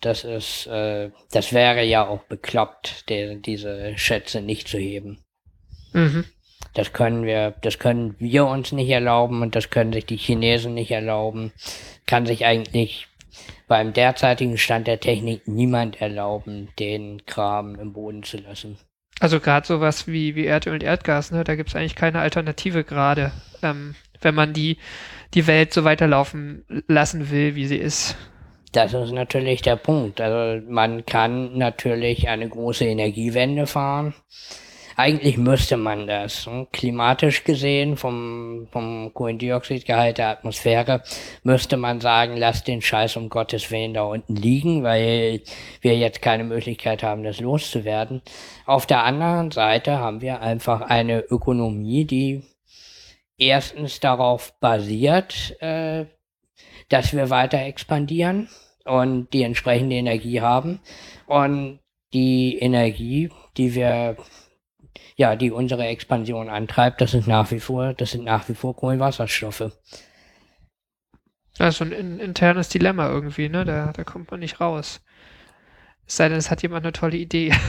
Das 0.00 0.24
ist, 0.24 0.66
äh, 0.66 1.10
das 1.30 1.54
wäre 1.54 1.82
ja 1.82 2.06
auch 2.06 2.24
bekloppt, 2.24 3.08
der, 3.08 3.36
diese 3.36 3.96
Schätze 3.96 4.42
nicht 4.42 4.68
zu 4.68 4.76
heben. 4.76 5.24
Mhm. 5.94 6.26
Das 6.74 6.92
können 6.92 7.24
wir, 7.24 7.54
das 7.62 7.78
können 7.78 8.16
wir 8.18 8.46
uns 8.46 8.72
nicht 8.72 8.90
erlauben 8.90 9.42
und 9.42 9.54
das 9.54 9.70
können 9.70 9.92
sich 9.92 10.06
die 10.06 10.16
Chinesen 10.16 10.74
nicht 10.74 10.90
erlauben. 10.90 11.52
Kann 12.06 12.26
sich 12.26 12.44
eigentlich 12.44 13.06
beim 13.68 13.92
derzeitigen 13.92 14.58
Stand 14.58 14.86
der 14.86 15.00
Technik 15.00 15.46
niemand 15.46 16.00
erlauben, 16.00 16.68
den 16.78 17.24
Kram 17.26 17.76
im 17.76 17.92
Boden 17.92 18.22
zu 18.22 18.38
lassen. 18.38 18.78
Also 19.20 19.40
gerade 19.40 19.66
sowas 19.66 20.06
wie, 20.06 20.34
wie 20.34 20.46
Erdöl 20.46 20.74
und 20.74 20.82
Erdgas, 20.82 21.30
ne, 21.30 21.44
da 21.44 21.54
gibt 21.54 21.70
es 21.70 21.76
eigentlich 21.76 21.94
keine 21.94 22.18
Alternative 22.18 22.84
gerade, 22.84 23.32
ähm, 23.62 23.94
wenn 24.20 24.34
man 24.34 24.52
die, 24.52 24.78
die 25.34 25.46
Welt 25.46 25.72
so 25.72 25.84
weiterlaufen 25.84 26.64
lassen 26.88 27.30
will, 27.30 27.54
wie 27.54 27.66
sie 27.66 27.76
ist. 27.76 28.16
Das 28.72 28.92
ist 28.92 29.12
natürlich 29.12 29.62
der 29.62 29.76
Punkt. 29.76 30.20
Also 30.20 30.64
man 30.68 31.06
kann 31.06 31.56
natürlich 31.56 32.28
eine 32.28 32.48
große 32.48 32.84
Energiewende 32.84 33.68
fahren. 33.68 34.14
Eigentlich 34.96 35.36
müsste 35.36 35.76
man 35.76 36.06
das. 36.06 36.46
hm? 36.46 36.68
Klimatisch 36.72 37.44
gesehen, 37.44 37.96
vom, 37.96 38.68
vom 38.70 39.12
Kohlendioxidgehalt 39.12 40.18
der 40.18 40.28
Atmosphäre, 40.28 41.02
müsste 41.42 41.76
man 41.76 42.00
sagen, 42.00 42.36
lasst 42.36 42.68
den 42.68 42.82
Scheiß 42.82 43.16
um 43.16 43.28
Gottes 43.28 43.70
Willen 43.70 43.94
da 43.94 44.02
unten 44.02 44.36
liegen, 44.36 44.82
weil 44.84 45.42
wir 45.80 45.96
jetzt 45.96 46.22
keine 46.22 46.44
Möglichkeit 46.44 47.02
haben, 47.02 47.24
das 47.24 47.40
loszuwerden. 47.40 48.22
Auf 48.66 48.86
der 48.86 49.02
anderen 49.04 49.50
Seite 49.50 49.98
haben 49.98 50.20
wir 50.20 50.40
einfach 50.40 50.80
eine 50.82 51.20
Ökonomie, 51.20 52.04
die 52.04 52.42
erstens 53.38 54.00
darauf 54.00 54.58
basiert, 54.60 55.60
äh, 55.60 56.06
dass 56.88 57.12
wir 57.12 57.30
weiter 57.30 57.58
expandieren 57.58 58.48
und 58.84 59.32
die 59.32 59.42
entsprechende 59.42 59.96
Energie 59.96 60.40
haben. 60.40 60.80
Und 61.26 61.80
die 62.12 62.58
Energie, 62.58 63.30
die 63.56 63.74
wir, 63.74 64.16
ja, 65.16 65.36
die 65.36 65.50
unsere 65.50 65.86
Expansion 65.86 66.48
antreibt, 66.48 67.00
das 67.00 67.12
sind 67.12 67.26
nach 67.26 67.50
wie 67.50 67.60
vor, 67.60 67.94
das 67.94 68.10
sind 68.10 68.24
nach 68.24 68.48
wie 68.48 68.54
vor 68.54 68.74
Kohlenwasserstoffe. 68.74 69.70
Das 71.56 71.74
ist 71.74 71.78
so 71.78 71.84
ein 71.84 71.92
in, 71.92 72.18
internes 72.18 72.68
Dilemma 72.68 73.08
irgendwie, 73.08 73.48
ne? 73.48 73.64
Da, 73.64 73.92
da 73.92 74.02
kommt 74.02 74.30
man 74.30 74.40
nicht 74.40 74.60
raus. 74.60 75.00
Es 76.06 76.16
sei 76.16 76.28
denn, 76.28 76.38
es 76.38 76.50
hat 76.50 76.62
jemand 76.62 76.84
eine 76.84 76.92
tolle 76.92 77.16
Idee. 77.16 77.52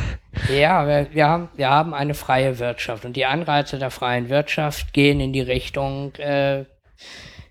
Ja, 0.49 0.85
wir, 0.85 1.07
wir, 1.13 1.29
haben, 1.29 1.47
wir 1.55 1.69
haben 1.69 1.93
eine 1.93 2.13
freie 2.13 2.59
Wirtschaft 2.59 3.05
und 3.05 3.15
die 3.15 3.25
Anreize 3.25 3.79
der 3.79 3.89
freien 3.89 4.27
Wirtschaft 4.27 4.91
gehen 4.91 5.21
in 5.21 5.31
die 5.31 5.39
Richtung, 5.39 6.13
äh, 6.15 6.65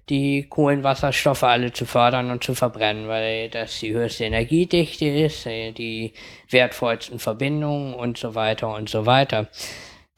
die 0.09 0.47
Kohlenwasserstoffe 0.49 1.43
alle 1.45 1.73
zu 1.73 1.87
fördern 1.87 2.31
und 2.31 2.45
zu 2.45 2.55
verbrennen, 2.55 3.09
weil 3.09 3.49
das 3.49 3.81
die 3.81 3.93
höchste 3.93 4.25
Energiedichte 4.25 5.07
ist, 5.07 5.47
äh, 5.47 5.73
die 5.73 6.13
wertvollsten 6.51 7.19
Verbindungen 7.19 7.95
und 7.95 8.19
so 8.19 8.35
weiter 8.35 8.75
und 8.75 8.89
so 8.89 9.07
weiter. 9.07 9.49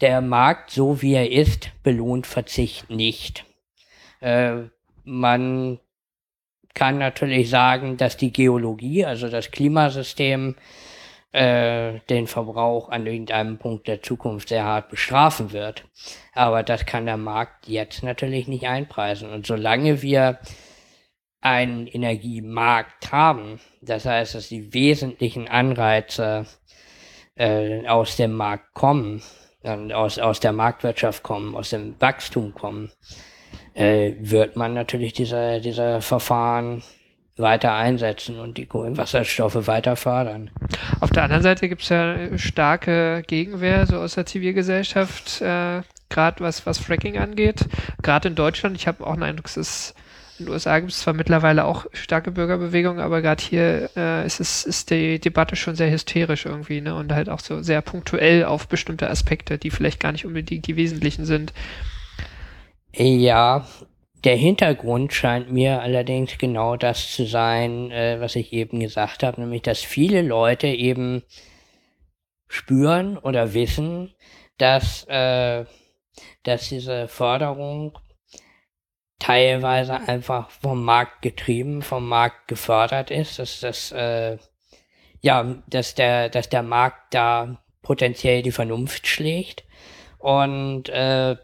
Der 0.00 0.20
Markt, 0.20 0.70
so 0.70 1.00
wie 1.02 1.14
er 1.14 1.30
ist, 1.30 1.70
belohnt 1.82 2.26
Verzicht 2.26 2.90
nicht. 2.90 3.44
Äh, 4.20 4.64
man 5.04 5.78
kann 6.74 6.98
natürlich 6.98 7.48
sagen, 7.48 7.96
dass 7.96 8.16
die 8.16 8.32
Geologie, 8.32 9.04
also 9.04 9.28
das 9.28 9.50
Klimasystem, 9.50 10.56
äh, 11.36 12.00
den 12.08 12.26
Verbrauch 12.26 12.88
an 12.88 13.06
irgendeinem 13.06 13.58
Punkt 13.58 13.88
der 13.88 14.00
Zukunft 14.00 14.48
sehr 14.48 14.64
hart 14.64 14.88
bestrafen 14.88 15.52
wird. 15.52 15.84
Aber 16.32 16.62
das 16.62 16.86
kann 16.86 17.04
der 17.04 17.18
Markt 17.18 17.68
jetzt 17.68 18.02
natürlich 18.02 18.48
nicht 18.48 18.66
einpreisen. 18.66 19.28
Und 19.28 19.46
solange 19.46 20.00
wir 20.00 20.38
einen 21.42 21.86
Energiemarkt 21.88 23.12
haben, 23.12 23.60
das 23.82 24.06
heißt, 24.06 24.34
dass 24.34 24.48
die 24.48 24.72
wesentlichen 24.72 25.46
Anreize 25.46 26.46
äh, 27.34 27.86
aus 27.86 28.16
dem 28.16 28.32
Markt 28.32 28.72
kommen, 28.72 29.22
aus, 29.62 30.18
aus 30.18 30.40
der 30.40 30.52
Marktwirtschaft 30.52 31.22
kommen, 31.22 31.54
aus 31.54 31.68
dem 31.68 32.00
Wachstum 32.00 32.54
kommen, 32.54 32.90
äh, 33.74 34.14
wird 34.20 34.56
man 34.56 34.72
natürlich 34.72 35.12
diese, 35.12 35.60
diese 35.60 36.00
Verfahren 36.00 36.82
weiter 37.36 37.74
einsetzen 37.74 38.38
und 38.38 38.56
die 38.56 38.66
Kohlenwasserstoffe 38.66 39.66
weiter 39.66 39.96
fördern. 39.96 40.50
Auf 41.00 41.10
der 41.10 41.24
anderen 41.24 41.42
Seite 41.42 41.68
gibt 41.68 41.82
es 41.82 41.90
ja 41.90 42.16
starke 42.38 43.22
Gegenwehr, 43.26 43.86
so 43.86 43.98
aus 43.98 44.14
der 44.14 44.26
Zivilgesellschaft, 44.26 45.42
äh, 45.42 45.82
gerade 46.08 46.40
was, 46.40 46.64
was 46.64 46.78
Fracking 46.78 47.18
angeht. 47.18 47.66
Gerade 48.02 48.28
in 48.28 48.34
Deutschland, 48.34 48.76
ich 48.76 48.86
habe 48.86 49.06
auch 49.06 49.12
einen 49.12 49.22
Eindruck, 49.22 49.46
es 49.46 49.56
ist, 49.56 49.94
in 50.38 50.46
den 50.46 50.52
USA 50.52 50.78
gibt 50.78 50.92
es 50.92 51.00
zwar 51.00 51.14
mittlerweile 51.14 51.64
auch 51.64 51.86
starke 51.92 52.30
Bürgerbewegungen, 52.30 53.00
aber 53.00 53.20
gerade 53.20 53.42
hier 53.42 53.90
äh, 53.96 54.24
ist, 54.26 54.40
es, 54.40 54.64
ist 54.64 54.90
die 54.90 55.18
Debatte 55.18 55.56
schon 55.56 55.76
sehr 55.76 55.90
hysterisch 55.90 56.46
irgendwie, 56.46 56.80
ne? 56.80 56.94
Und 56.94 57.12
halt 57.12 57.28
auch 57.28 57.40
so 57.40 57.62
sehr 57.62 57.80
punktuell 57.82 58.44
auf 58.44 58.68
bestimmte 58.68 59.10
Aspekte, 59.10 59.58
die 59.58 59.70
vielleicht 59.70 60.00
gar 60.00 60.12
nicht 60.12 60.26
unbedingt 60.26 60.66
die 60.66 60.76
wesentlichen 60.76 61.24
sind. 61.24 61.52
Ja, 62.94 63.66
der 64.26 64.36
Hintergrund 64.36 65.12
scheint 65.12 65.52
mir 65.52 65.80
allerdings 65.80 66.36
genau 66.36 66.76
das 66.76 67.12
zu 67.12 67.24
sein, 67.26 67.92
äh, 67.92 68.20
was 68.20 68.34
ich 68.34 68.52
eben 68.52 68.80
gesagt 68.80 69.22
habe, 69.22 69.40
nämlich 69.40 69.62
dass 69.62 69.82
viele 69.82 70.20
Leute 70.20 70.66
eben 70.66 71.22
spüren 72.48 73.18
oder 73.18 73.54
wissen, 73.54 74.12
dass, 74.58 75.04
äh, 75.04 75.64
dass 76.42 76.68
diese 76.68 77.06
Förderung 77.06 77.96
teilweise 79.20 79.94
einfach 79.94 80.50
vom 80.50 80.84
Markt 80.84 81.22
getrieben, 81.22 81.82
vom 81.82 82.08
Markt 82.08 82.48
gefördert 82.48 83.12
ist, 83.12 83.38
dass 83.38 83.60
das 83.60 83.92
äh, 83.92 84.38
ja, 85.20 85.56
dass 85.68 85.94
der, 85.94 86.30
dass 86.30 86.48
der 86.48 86.64
Markt 86.64 87.14
da 87.14 87.62
potenziell 87.82 88.42
die 88.42 88.50
Vernunft 88.50 89.06
schlägt. 89.06 89.64
Und 90.18 90.88
äh, 90.88 91.36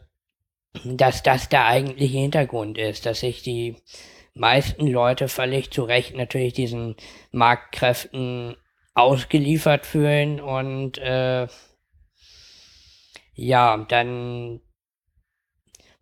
dass 0.84 1.22
das 1.22 1.48
der 1.48 1.66
eigentliche 1.66 2.18
Hintergrund 2.18 2.78
ist, 2.78 3.06
dass 3.06 3.20
sich 3.20 3.42
die 3.42 3.76
meisten 4.34 4.86
Leute 4.86 5.28
völlig 5.28 5.70
zu 5.70 5.82
Recht 5.82 6.16
natürlich 6.16 6.54
diesen 6.54 6.96
Marktkräften 7.30 8.56
ausgeliefert 8.94 9.86
fühlen 9.86 10.40
und 10.40 10.98
äh, 10.98 11.46
ja, 13.34 13.76
dann 13.88 14.60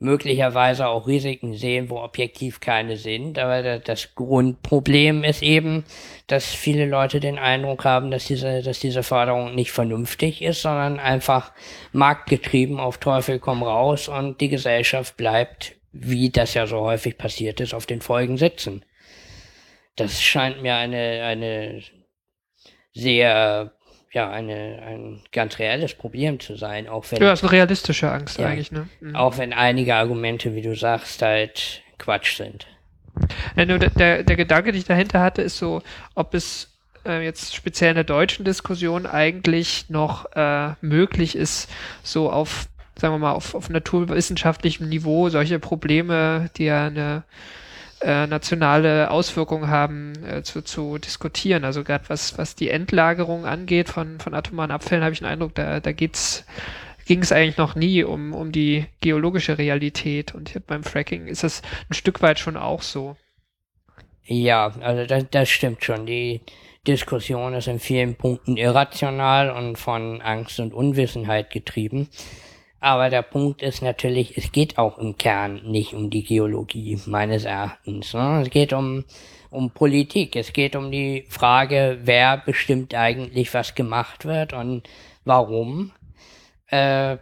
möglicherweise 0.00 0.88
auch 0.88 1.06
Risiken 1.06 1.54
sehen, 1.54 1.90
wo 1.90 2.00
objektiv 2.00 2.58
keine 2.60 2.96
sind. 2.96 3.38
Aber 3.38 3.62
da- 3.62 3.78
das 3.78 4.14
Grundproblem 4.14 5.22
ist 5.24 5.42
eben, 5.42 5.84
dass 6.26 6.46
viele 6.46 6.86
Leute 6.86 7.20
den 7.20 7.38
Eindruck 7.38 7.84
haben, 7.84 8.10
dass 8.10 8.24
diese, 8.24 8.62
dass 8.62 8.80
diese 8.80 9.02
Förderung 9.02 9.54
nicht 9.54 9.70
vernünftig 9.72 10.42
ist, 10.42 10.62
sondern 10.62 10.98
einfach 10.98 11.52
marktgetrieben 11.92 12.80
auf 12.80 12.98
Teufel 12.98 13.38
komm 13.38 13.62
raus 13.62 14.08
und 14.08 14.40
die 14.40 14.48
Gesellschaft 14.48 15.16
bleibt, 15.18 15.76
wie 15.92 16.30
das 16.30 16.54
ja 16.54 16.66
so 16.66 16.80
häufig 16.80 17.18
passiert 17.18 17.60
ist, 17.60 17.74
auf 17.74 17.84
den 17.84 18.00
Folgen 18.00 18.38
sitzen. 18.38 18.84
Das 19.96 20.22
scheint 20.22 20.62
mir 20.62 20.76
eine, 20.76 21.22
eine 21.24 21.82
sehr 22.94 23.72
ja 24.12 24.30
eine, 24.30 24.82
ein 24.86 25.22
ganz 25.32 25.58
reelles 25.58 25.94
Problem 25.94 26.40
zu 26.40 26.56
sein, 26.56 26.88
auch 26.88 27.04
wenn, 27.10 27.22
Ja, 27.22 27.32
ist 27.32 27.42
eine 27.42 27.52
realistische 27.52 28.10
Angst 28.10 28.38
Ja. 28.38 28.46
eigentlich, 28.46 28.72
ne? 28.72 28.88
Mhm. 29.00 29.16
auch 29.16 29.38
wenn 29.38 29.52
einige 29.52 29.94
Argumente, 29.94 30.54
wie 30.54 30.62
du 30.62 30.74
sagst, 30.74 31.22
halt 31.22 31.82
Quatsch 31.98 32.36
sind. 32.36 32.66
Ja, 33.56 33.66
nur 33.66 33.78
der, 33.78 33.90
der, 33.90 34.22
der 34.22 34.36
Gedanke, 34.36 34.72
den 34.72 34.78
ich 34.80 34.86
dahinter 34.86 35.20
hatte, 35.20 35.42
ist 35.42 35.58
so, 35.58 35.82
ob 36.14 36.34
es 36.34 36.68
äh, 37.06 37.24
jetzt 37.24 37.54
speziell 37.54 37.90
in 37.90 37.96
der 37.96 38.04
deutschen 38.04 38.44
Diskussion 38.44 39.06
eigentlich 39.06 39.90
noch 39.90 40.26
äh, 40.34 40.72
möglich 40.80 41.36
ist, 41.36 41.70
so 42.02 42.30
auf, 42.30 42.68
sagen 42.96 43.14
wir 43.14 43.18
mal, 43.18 43.32
auf, 43.32 43.54
auf 43.54 43.68
naturwissenschaftlichem 43.68 44.88
Niveau 44.88 45.28
solche 45.28 45.58
Probleme, 45.58 46.50
die 46.56 46.64
ja 46.66 46.86
eine 46.86 47.24
äh, 48.00 48.26
nationale 48.26 49.10
Auswirkung 49.10 49.68
haben, 49.68 50.12
äh, 50.24 50.42
zu, 50.42 50.62
zu 50.62 50.98
diskutieren. 50.98 51.64
Also 51.64 51.84
gerade 51.84 52.08
was, 52.08 52.38
was 52.38 52.54
die 52.54 52.70
Endlagerung 52.70 53.46
angeht 53.46 53.88
von, 53.88 54.20
von 54.20 54.34
atomaren 54.34 54.70
Abfällen, 54.70 55.04
habe 55.04 55.12
ich 55.12 55.20
den 55.20 55.28
Eindruck, 55.28 55.54
da, 55.54 55.80
da 55.80 55.92
geht's 55.92 56.44
ging 57.06 57.22
es 57.22 57.32
eigentlich 57.32 57.56
noch 57.56 57.74
nie 57.74 58.04
um, 58.04 58.34
um 58.34 58.52
die 58.52 58.86
geologische 59.00 59.58
Realität. 59.58 60.32
Und 60.32 60.50
hier 60.50 60.60
beim 60.60 60.84
Fracking 60.84 61.26
ist 61.26 61.42
es 61.42 61.60
ein 61.88 61.94
Stück 61.94 62.22
weit 62.22 62.38
schon 62.38 62.56
auch 62.56 62.82
so. 62.82 63.16
Ja, 64.24 64.72
also 64.80 65.06
das, 65.06 65.24
das 65.28 65.48
stimmt 65.48 65.82
schon. 65.82 66.06
Die 66.06 66.40
Diskussion 66.86 67.54
ist 67.54 67.66
in 67.66 67.80
vielen 67.80 68.14
Punkten 68.14 68.56
irrational 68.56 69.50
und 69.50 69.76
von 69.76 70.22
Angst 70.22 70.60
und 70.60 70.72
Unwissenheit 70.72 71.50
getrieben. 71.50 72.08
Aber 72.80 73.10
der 73.10 73.22
Punkt 73.22 73.60
ist 73.60 73.82
natürlich, 73.82 74.38
es 74.38 74.52
geht 74.52 74.78
auch 74.78 74.98
im 74.98 75.18
Kern 75.18 75.60
nicht 75.64 75.92
um 75.92 76.08
die 76.08 76.24
Geologie, 76.24 76.98
meines 77.06 77.44
Erachtens. 77.44 78.14
Ne? 78.14 78.40
Es 78.42 78.50
geht 78.50 78.72
um, 78.72 79.04
um 79.50 79.70
Politik. 79.70 80.34
Es 80.34 80.54
geht 80.54 80.74
um 80.74 80.90
die 80.90 81.26
Frage, 81.28 81.98
wer 82.02 82.38
bestimmt 82.38 82.94
eigentlich, 82.94 83.52
was 83.52 83.74
gemacht 83.74 84.24
wird 84.24 84.54
und 84.54 84.88
warum. 85.24 85.92
Äh, 86.68 87.18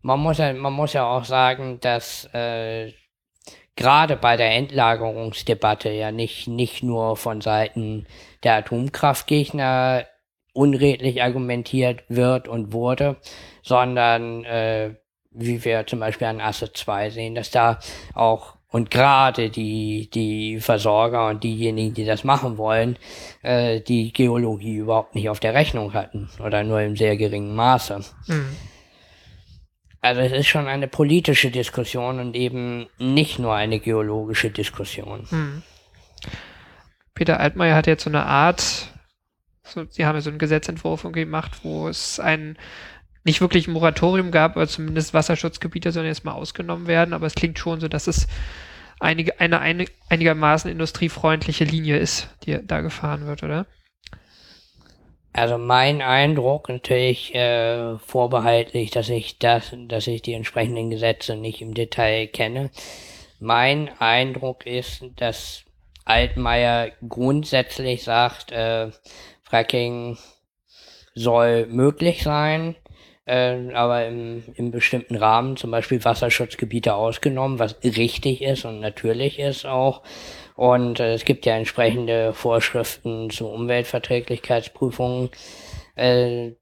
man, 0.00 0.20
muss 0.20 0.38
ja, 0.38 0.54
man 0.54 0.72
muss 0.72 0.94
ja 0.94 1.06
auch 1.06 1.24
sagen, 1.24 1.78
dass 1.80 2.24
äh, 2.32 2.90
gerade 3.76 4.16
bei 4.16 4.38
der 4.38 4.52
Endlagerungsdebatte 4.52 5.90
ja 5.90 6.10
nicht, 6.10 6.48
nicht 6.48 6.82
nur 6.82 7.16
von 7.16 7.42
Seiten 7.42 8.06
der 8.44 8.54
Atomkraftgegner 8.56 10.06
unredlich 10.54 11.22
argumentiert 11.22 12.04
wird 12.08 12.48
und 12.48 12.72
wurde, 12.72 13.16
sondern 13.62 14.44
äh, 14.44 14.94
wie 15.30 15.64
wir 15.64 15.86
zum 15.86 16.00
Beispiel 16.00 16.28
an 16.28 16.40
Asse 16.40 16.72
2 16.72 17.10
sehen, 17.10 17.34
dass 17.34 17.50
da 17.50 17.78
auch 18.14 18.56
und 18.70 18.90
gerade 18.90 19.50
die, 19.50 20.10
die 20.12 20.58
Versorger 20.58 21.28
und 21.28 21.44
diejenigen, 21.44 21.94
die 21.94 22.04
das 22.04 22.24
machen 22.24 22.58
wollen, 22.58 22.96
äh, 23.42 23.80
die 23.80 24.12
Geologie 24.12 24.74
überhaupt 24.74 25.14
nicht 25.14 25.28
auf 25.28 25.38
der 25.38 25.54
Rechnung 25.54 25.94
hatten 25.94 26.28
oder 26.44 26.64
nur 26.64 26.80
im 26.80 26.96
sehr 26.96 27.16
geringen 27.16 27.54
Maße. 27.54 28.00
Mhm. 28.26 28.56
Also 30.00 30.22
es 30.22 30.32
ist 30.32 30.48
schon 30.48 30.66
eine 30.66 30.88
politische 30.88 31.52
Diskussion 31.52 32.18
und 32.18 32.34
eben 32.34 32.88
nicht 32.98 33.38
nur 33.38 33.54
eine 33.54 33.78
geologische 33.78 34.50
Diskussion. 34.50 35.26
Mhm. 35.30 35.62
Peter 37.14 37.38
Altmaier 37.38 37.76
hat 37.76 37.86
jetzt 37.86 38.02
so 38.02 38.10
eine 38.10 38.26
Art, 38.26 38.88
so, 39.64 39.84
sie 39.88 40.06
haben 40.06 40.16
ja 40.16 40.20
so 40.20 40.30
einen 40.30 40.38
Gesetzentwurf 40.38 41.02
gemacht, 41.12 41.60
wo 41.62 41.88
es 41.88 42.20
ein 42.20 42.56
nicht 43.24 43.40
wirklich 43.40 43.66
ein 43.66 43.72
Moratorium 43.72 44.30
gab, 44.30 44.56
aber 44.56 44.68
zumindest 44.68 45.14
Wasserschutzgebiete 45.14 45.92
sollen 45.92 46.06
jetzt 46.06 46.24
mal 46.24 46.32
ausgenommen 46.32 46.86
werden, 46.86 47.14
aber 47.14 47.26
es 47.26 47.34
klingt 47.34 47.58
schon 47.58 47.80
so, 47.80 47.88
dass 47.88 48.06
es 48.06 48.26
einige, 49.00 49.40
eine, 49.40 49.60
eine 49.60 49.86
einigermaßen 50.10 50.70
industriefreundliche 50.70 51.64
Linie 51.64 51.96
ist, 51.96 52.28
die 52.44 52.58
da 52.62 52.82
gefahren 52.82 53.26
wird, 53.26 53.42
oder? 53.42 53.66
Also 55.32 55.58
mein 55.58 56.00
Eindruck 56.00 56.68
natürlich 56.68 57.34
äh, 57.34 57.98
vorbehaltlich, 57.98 58.92
dass 58.92 59.08
ich 59.08 59.38
das, 59.38 59.74
dass 59.88 60.06
ich 60.06 60.22
die 60.22 60.34
entsprechenden 60.34 60.90
Gesetze 60.90 61.34
nicht 61.34 61.60
im 61.60 61.74
Detail 61.74 62.28
kenne. 62.28 62.70
Mein 63.40 63.90
Eindruck 63.98 64.64
ist, 64.64 65.04
dass 65.16 65.64
Altmaier 66.04 66.92
grundsätzlich 67.08 68.04
sagt, 68.04 68.52
äh, 68.52 68.90
Fracking 69.54 70.18
soll 71.14 71.66
möglich 71.66 72.24
sein, 72.24 72.74
äh, 73.24 73.72
aber 73.72 74.04
im, 74.04 74.42
im 74.56 74.72
bestimmten 74.72 75.14
Rahmen, 75.14 75.56
zum 75.56 75.70
Beispiel 75.70 76.04
Wasserschutzgebiete 76.04 76.92
ausgenommen, 76.92 77.60
was 77.60 77.76
richtig 77.84 78.42
ist 78.42 78.64
und 78.64 78.80
natürlich 78.80 79.38
ist 79.38 79.64
auch. 79.64 80.02
Und 80.56 80.98
äh, 80.98 81.14
es 81.14 81.24
gibt 81.24 81.46
ja 81.46 81.54
entsprechende 81.54 82.32
Vorschriften 82.32 83.30
zu 83.30 83.46
Umweltverträglichkeitsprüfungen. 83.46 85.30
Äh, 85.94 86.54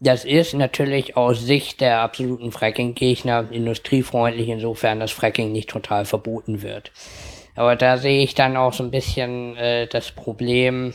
das 0.00 0.24
ist 0.24 0.52
natürlich 0.52 1.16
aus 1.16 1.40
Sicht 1.40 1.80
der 1.80 2.00
absoluten 2.00 2.50
Fracking-Gegner 2.50 3.52
industriefreundlich, 3.52 4.48
insofern 4.48 4.98
das 4.98 5.12
Fracking 5.12 5.52
nicht 5.52 5.70
total 5.70 6.06
verboten 6.06 6.62
wird. 6.62 6.90
Aber 7.54 7.76
da 7.76 7.98
sehe 7.98 8.24
ich 8.24 8.34
dann 8.34 8.56
auch 8.56 8.72
so 8.72 8.82
ein 8.82 8.90
bisschen 8.90 9.56
äh, 9.56 9.86
das 9.86 10.10
Problem, 10.10 10.92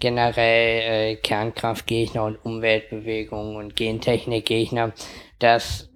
generell 0.00 1.12
äh, 1.12 1.16
Kernkraftgegner 1.16 2.24
und 2.24 2.36
Umweltbewegungen 2.36 3.56
und 3.56 3.76
Gentechnikgegner, 3.76 4.92
dass 5.38 5.88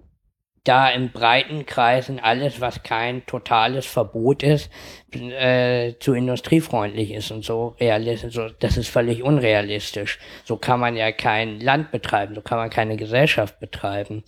da 0.64 0.88
in 0.90 1.10
breiten 1.10 1.66
Kreisen 1.66 2.20
alles, 2.20 2.60
was 2.60 2.82
kein 2.84 3.26
totales 3.26 3.84
Verbot 3.84 4.42
ist, 4.42 4.70
äh, 5.12 5.94
zu 5.98 6.14
industriefreundlich 6.14 7.10
ist 7.10 7.32
und 7.32 7.44
so 7.44 7.74
realistisch, 7.80 8.34
so, 8.34 8.48
das 8.48 8.76
ist 8.76 8.88
völlig 8.88 9.22
unrealistisch. 9.22 10.18
So 10.44 10.56
kann 10.56 10.78
man 10.78 10.96
ja 10.96 11.10
kein 11.10 11.60
Land 11.60 11.90
betreiben, 11.90 12.34
so 12.34 12.42
kann 12.42 12.58
man 12.58 12.70
keine 12.70 12.96
Gesellschaft 12.96 13.58
betreiben. 13.58 14.22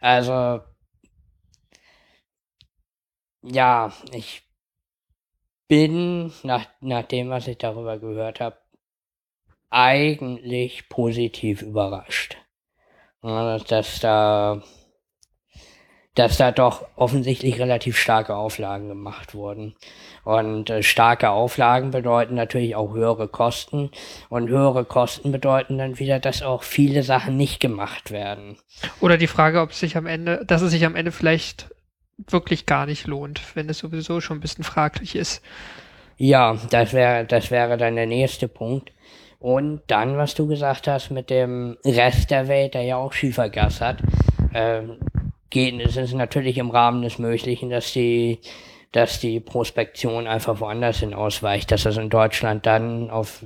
Also, 0.00 0.60
ja, 3.42 3.92
ich 4.12 4.42
bin 5.68 6.32
nach, 6.44 6.66
nach 6.80 7.02
dem, 7.04 7.30
was 7.30 7.48
ich 7.48 7.58
darüber 7.58 7.98
gehört 7.98 8.38
habe, 8.38 8.56
eigentlich 9.70 10.88
positiv 10.88 11.62
überrascht. 11.62 12.36
Dass 13.22 14.00
da 14.00 14.62
dass 16.16 16.38
da 16.38 16.50
doch 16.50 16.86
offensichtlich 16.96 17.60
relativ 17.60 17.98
starke 17.98 18.34
Auflagen 18.34 18.88
gemacht 18.88 19.34
wurden. 19.34 19.76
Und 20.24 20.70
äh, 20.70 20.82
starke 20.82 21.30
Auflagen 21.30 21.90
bedeuten 21.90 22.34
natürlich 22.34 22.74
auch 22.74 22.94
höhere 22.94 23.28
Kosten. 23.28 23.90
Und 24.30 24.48
höhere 24.48 24.86
Kosten 24.86 25.30
bedeuten 25.30 25.76
dann 25.76 25.98
wieder, 25.98 26.18
dass 26.18 26.42
auch 26.42 26.62
viele 26.62 27.02
Sachen 27.02 27.36
nicht 27.36 27.60
gemacht 27.60 28.10
werden. 28.10 28.56
Oder 29.00 29.18
die 29.18 29.26
Frage, 29.26 29.60
ob 29.60 29.70
es 29.70 29.80
sich 29.80 29.96
am 29.96 30.06
Ende, 30.06 30.42
dass 30.46 30.62
es 30.62 30.70
sich 30.70 30.86
am 30.86 30.96
Ende 30.96 31.12
vielleicht 31.12 31.70
wirklich 32.16 32.64
gar 32.64 32.86
nicht 32.86 33.06
lohnt, 33.06 33.54
wenn 33.54 33.68
es 33.68 33.78
sowieso 33.78 34.22
schon 34.22 34.38
ein 34.38 34.40
bisschen 34.40 34.64
fraglich 34.64 35.14
ist. 35.16 35.42
Ja, 36.16 36.56
das 36.70 36.94
wäre, 36.94 37.26
das 37.26 37.50
wäre 37.50 37.76
dann 37.76 37.94
der 37.94 38.06
nächste 38.06 38.48
Punkt. 38.48 38.90
Und 39.38 39.82
dann, 39.86 40.16
was 40.16 40.34
du 40.34 40.46
gesagt 40.46 40.88
hast 40.88 41.10
mit 41.10 41.30
dem 41.30 41.76
Rest 41.84 42.30
der 42.30 42.48
Welt, 42.48 42.74
der 42.74 42.82
ja 42.82 42.96
auch 42.96 43.12
Schiefergas 43.12 43.80
hat, 43.80 43.98
ähm, 44.54 44.98
geht, 45.50 45.80
es 45.80 45.96
ist 45.96 46.14
natürlich 46.14 46.58
im 46.58 46.70
Rahmen 46.70 47.02
des 47.02 47.18
Möglichen, 47.18 47.70
dass 47.70 47.92
die, 47.92 48.40
dass 48.92 49.20
die 49.20 49.40
Prospektion 49.40 50.26
einfach 50.26 50.60
woanders 50.60 51.00
hin 51.00 51.14
ausweicht, 51.14 51.70
dass 51.70 51.82
das 51.82 51.96
in 51.96 52.10
Deutschland 52.10 52.66
dann 52.66 53.10
auf, 53.10 53.44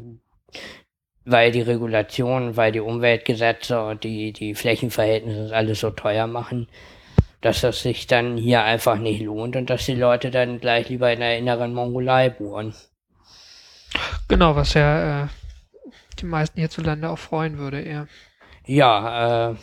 weil 1.24 1.50
die 1.50 1.62
Regulation, 1.62 2.56
weil 2.56 2.72
die 2.72 2.80
Umweltgesetze 2.80 3.84
und 3.84 4.04
die, 4.04 4.32
die 4.32 4.54
Flächenverhältnisse 4.54 5.54
alles 5.54 5.80
so 5.80 5.90
teuer 5.90 6.26
machen, 6.26 6.68
dass 7.40 7.62
das 7.62 7.82
sich 7.82 8.06
dann 8.06 8.36
hier 8.36 8.62
einfach 8.62 8.96
nicht 8.96 9.22
lohnt 9.22 9.56
und 9.56 9.70
dass 9.70 9.86
die 9.86 9.94
Leute 9.94 10.30
dann 10.30 10.60
gleich 10.60 10.88
lieber 10.88 11.12
in 11.12 11.20
der 11.20 11.38
inneren 11.38 11.74
Mongolei 11.74 12.30
bohren. 12.30 12.74
Genau, 14.28 14.54
was 14.54 14.74
ja 14.74 15.24
äh, 15.24 15.28
die 16.20 16.26
meisten 16.26 16.58
hierzulande 16.60 17.08
auch 17.10 17.18
freuen 17.18 17.58
würde, 17.58 17.80
eher. 17.80 18.06
Ja, 18.66 19.50
äh, 19.50 19.54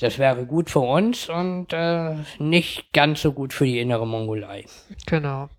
das 0.00 0.18
wäre 0.18 0.46
gut 0.46 0.70
für 0.70 0.80
uns 0.80 1.28
und 1.28 1.72
äh, 1.72 2.14
nicht 2.38 2.92
ganz 2.92 3.20
so 3.20 3.32
gut 3.32 3.52
für 3.52 3.66
die 3.66 3.80
innere 3.80 4.06
Mongolei. 4.06 4.64
Genau. 5.06 5.48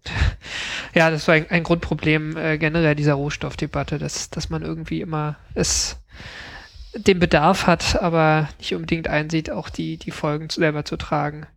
Ja, 0.93 1.09
das 1.09 1.25
war 1.29 1.35
ein, 1.35 1.49
ein 1.49 1.63
Grundproblem 1.63 2.35
äh, 2.35 2.57
generell 2.57 2.95
dieser 2.95 3.13
Rohstoffdebatte, 3.13 3.97
dass, 3.97 4.29
dass 4.29 4.49
man 4.49 4.61
irgendwie 4.61 4.99
immer 4.99 5.37
es 5.53 5.97
den 6.93 7.19
Bedarf 7.19 7.65
hat, 7.65 8.01
aber 8.01 8.49
nicht 8.57 8.75
unbedingt 8.75 9.07
einsieht, 9.07 9.49
auch 9.49 9.69
die, 9.69 9.95
die 9.95 10.11
Folgen 10.11 10.49
selber 10.49 10.83
zu 10.83 10.97
tragen. 10.97 11.47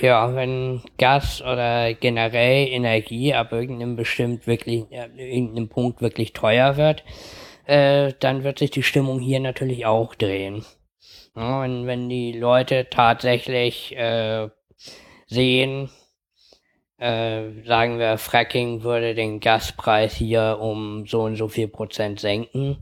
Ja, 0.00 0.34
wenn 0.34 0.82
Gas 0.98 1.42
oder 1.42 1.92
generell 1.92 2.68
Energie 2.68 3.34
ab 3.34 3.52
irgendeinem 3.52 3.96
bestimmt 3.96 4.46
wirklich, 4.46 4.86
äh, 4.90 5.08
irgendeinem 5.16 5.68
Punkt 5.68 6.00
wirklich 6.00 6.32
teuer 6.32 6.76
wird, 6.76 7.04
äh, 7.66 8.14
dann 8.20 8.42
wird 8.42 8.58
sich 8.58 8.70
die 8.70 8.82
Stimmung 8.82 9.20
hier 9.20 9.40
natürlich 9.40 9.84
auch 9.86 10.14
drehen. 10.14 10.64
Ja, 11.36 11.62
und 11.62 11.86
wenn 11.86 12.08
die 12.08 12.32
Leute 12.32 12.88
tatsächlich 12.90 13.96
äh, 13.96 14.48
sehen, 15.26 15.90
äh, 16.98 17.62
sagen 17.64 17.98
wir, 17.98 18.18
Fracking 18.18 18.82
würde 18.82 19.14
den 19.14 19.40
Gaspreis 19.40 20.14
hier 20.14 20.58
um 20.60 21.06
so 21.06 21.22
und 21.22 21.36
so 21.36 21.48
viel 21.48 21.68
Prozent 21.68 22.20
senken, 22.20 22.78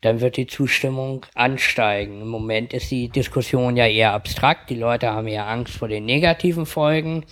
dann 0.00 0.20
wird 0.20 0.36
die 0.36 0.46
Zustimmung 0.46 1.26
ansteigen. 1.34 2.22
Im 2.22 2.28
Moment 2.28 2.72
ist 2.72 2.90
die 2.90 3.08
Diskussion 3.08 3.76
ja 3.76 3.86
eher 3.86 4.12
abstrakt. 4.12 4.70
Die 4.70 4.76
Leute 4.76 5.10
haben 5.10 5.26
eher 5.26 5.46
Angst 5.46 5.74
vor 5.74 5.88
den 5.88 6.06
negativen 6.06 6.64
Folgen. 6.64 7.26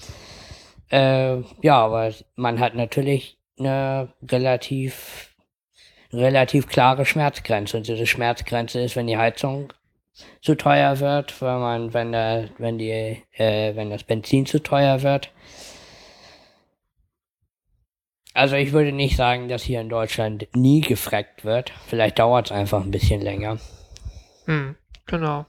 Äh, 0.91 1.39
ja, 1.63 1.79
aber 1.79 2.13
man 2.37 2.61
hat 2.61 2.75
natürlich 2.75 3.39
eine 3.59 4.13
relativ, 4.31 5.35
relativ 6.13 6.69
klare 6.69 7.07
Schmerzgrenze. 7.07 7.79
Und 7.79 7.89
diese 7.89 8.07
Schmerzgrenze 8.07 8.81
ist, 8.81 8.97
wenn 8.97 9.07
die 9.07 9.19
Heizung 9.19 9.73
zu 10.43 10.55
teuer 10.55 11.01
wird, 11.01 11.41
wenn 11.41 11.61
man, 11.61 11.95
wenn 11.95 12.13
der, 12.13 12.51
wenn 12.59 12.79
die, 12.79 13.23
äh, 13.33 13.77
wenn 13.77 13.91
das 13.91 14.05
Benzin 14.05 14.47
zu 14.47 14.63
teuer 14.63 15.03
wird. 15.03 15.31
Also 18.39 18.55
ich 18.55 18.71
würde 18.71 18.93
nicht 18.93 19.17
sagen, 19.17 19.49
dass 19.49 19.65
hier 19.65 19.81
in 19.81 19.89
Deutschland 19.89 20.47
nie 20.55 20.81
gefreckt 20.81 21.45
wird. 21.45 21.73
Vielleicht 21.89 22.21
dauert 22.21 22.47
es 22.47 22.53
einfach 22.53 22.85
ein 22.85 22.93
bisschen 22.93 23.21
länger. 23.21 23.59
Hm, 24.45 24.77
genau. 25.07 25.47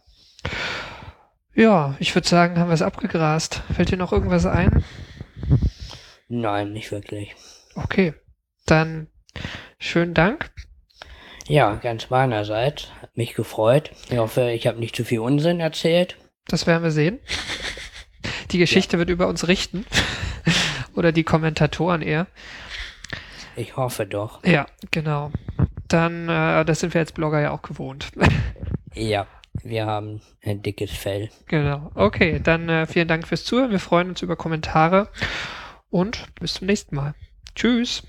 Ja, 1.54 1.96
ich 2.00 2.16
würde 2.16 2.28
sagen, 2.28 2.58
haben 2.58 2.70
wir 2.70 2.74
es 2.74 2.82
abgegrast. 2.82 3.62
Fällt 3.72 3.92
dir 3.92 3.98
noch 3.98 4.12
irgendwas 4.12 4.48
ein? 4.48 4.84
Nein, 6.30 6.74
nicht 6.74 6.92
wirklich. 6.92 7.36
Okay, 7.76 8.16
dann 8.66 9.06
schönen 9.78 10.16
Dank. 10.16 10.50
Ja, 11.48 11.76
ganz 11.76 12.10
meinerseits. 12.10 12.88
Hat 13.04 13.16
mich 13.16 13.36
gefreut. 13.36 13.92
Ich 14.10 14.18
hoffe, 14.18 14.50
ich 14.50 14.66
habe 14.66 14.80
nicht 14.80 14.96
zu 14.96 15.06
viel 15.06 15.20
Unsinn 15.20 15.60
erzählt. 15.60 16.18
Das 16.48 16.66
werden 16.66 16.82
wir 16.82 16.92
sehen. 16.92 17.20
Die 18.50 18.58
Geschichte 18.58 18.98
wird 18.98 19.12
über 19.12 19.28
uns 19.28 19.48
richten. 19.48 19.86
Oder 20.96 21.12
die 21.12 21.24
Kommentatoren 21.24 22.02
eher. 22.02 22.26
Ich 23.56 23.76
hoffe 23.78 24.06
doch. 24.06 24.44
Ja, 24.46 24.66
genau. 24.92 25.32
Dann, 25.88 26.30
äh, 26.30 26.64
das 26.66 26.80
sind 26.82 26.94
wir 26.94 27.02
als 27.02 27.12
Blogger 27.12 27.42
ja 27.42 27.52
auch 27.52 27.62
gewohnt. 27.62 28.12
Ja, 28.96 29.28
wir 29.64 29.86
haben 29.86 30.20
ein 30.44 30.64
dickes 30.64 30.90
Fell. 30.92 31.30
genau. 31.46 31.92
Okay, 31.94 32.42
dann 32.44 32.68
äh, 32.70 32.88
vielen 32.88 33.08
Dank 33.08 33.28
fürs 33.28 33.46
Zuhören. 33.46 33.70
Wir 33.70 33.80
freuen 33.80 34.10
uns 34.10 34.24
über 34.24 34.36
Kommentare 34.36 35.10
und 35.92 36.26
bis 36.40 36.56
zum 36.56 36.68
nächsten 36.68 36.96
Mal. 36.96 37.14
Tschüss. 37.56 38.04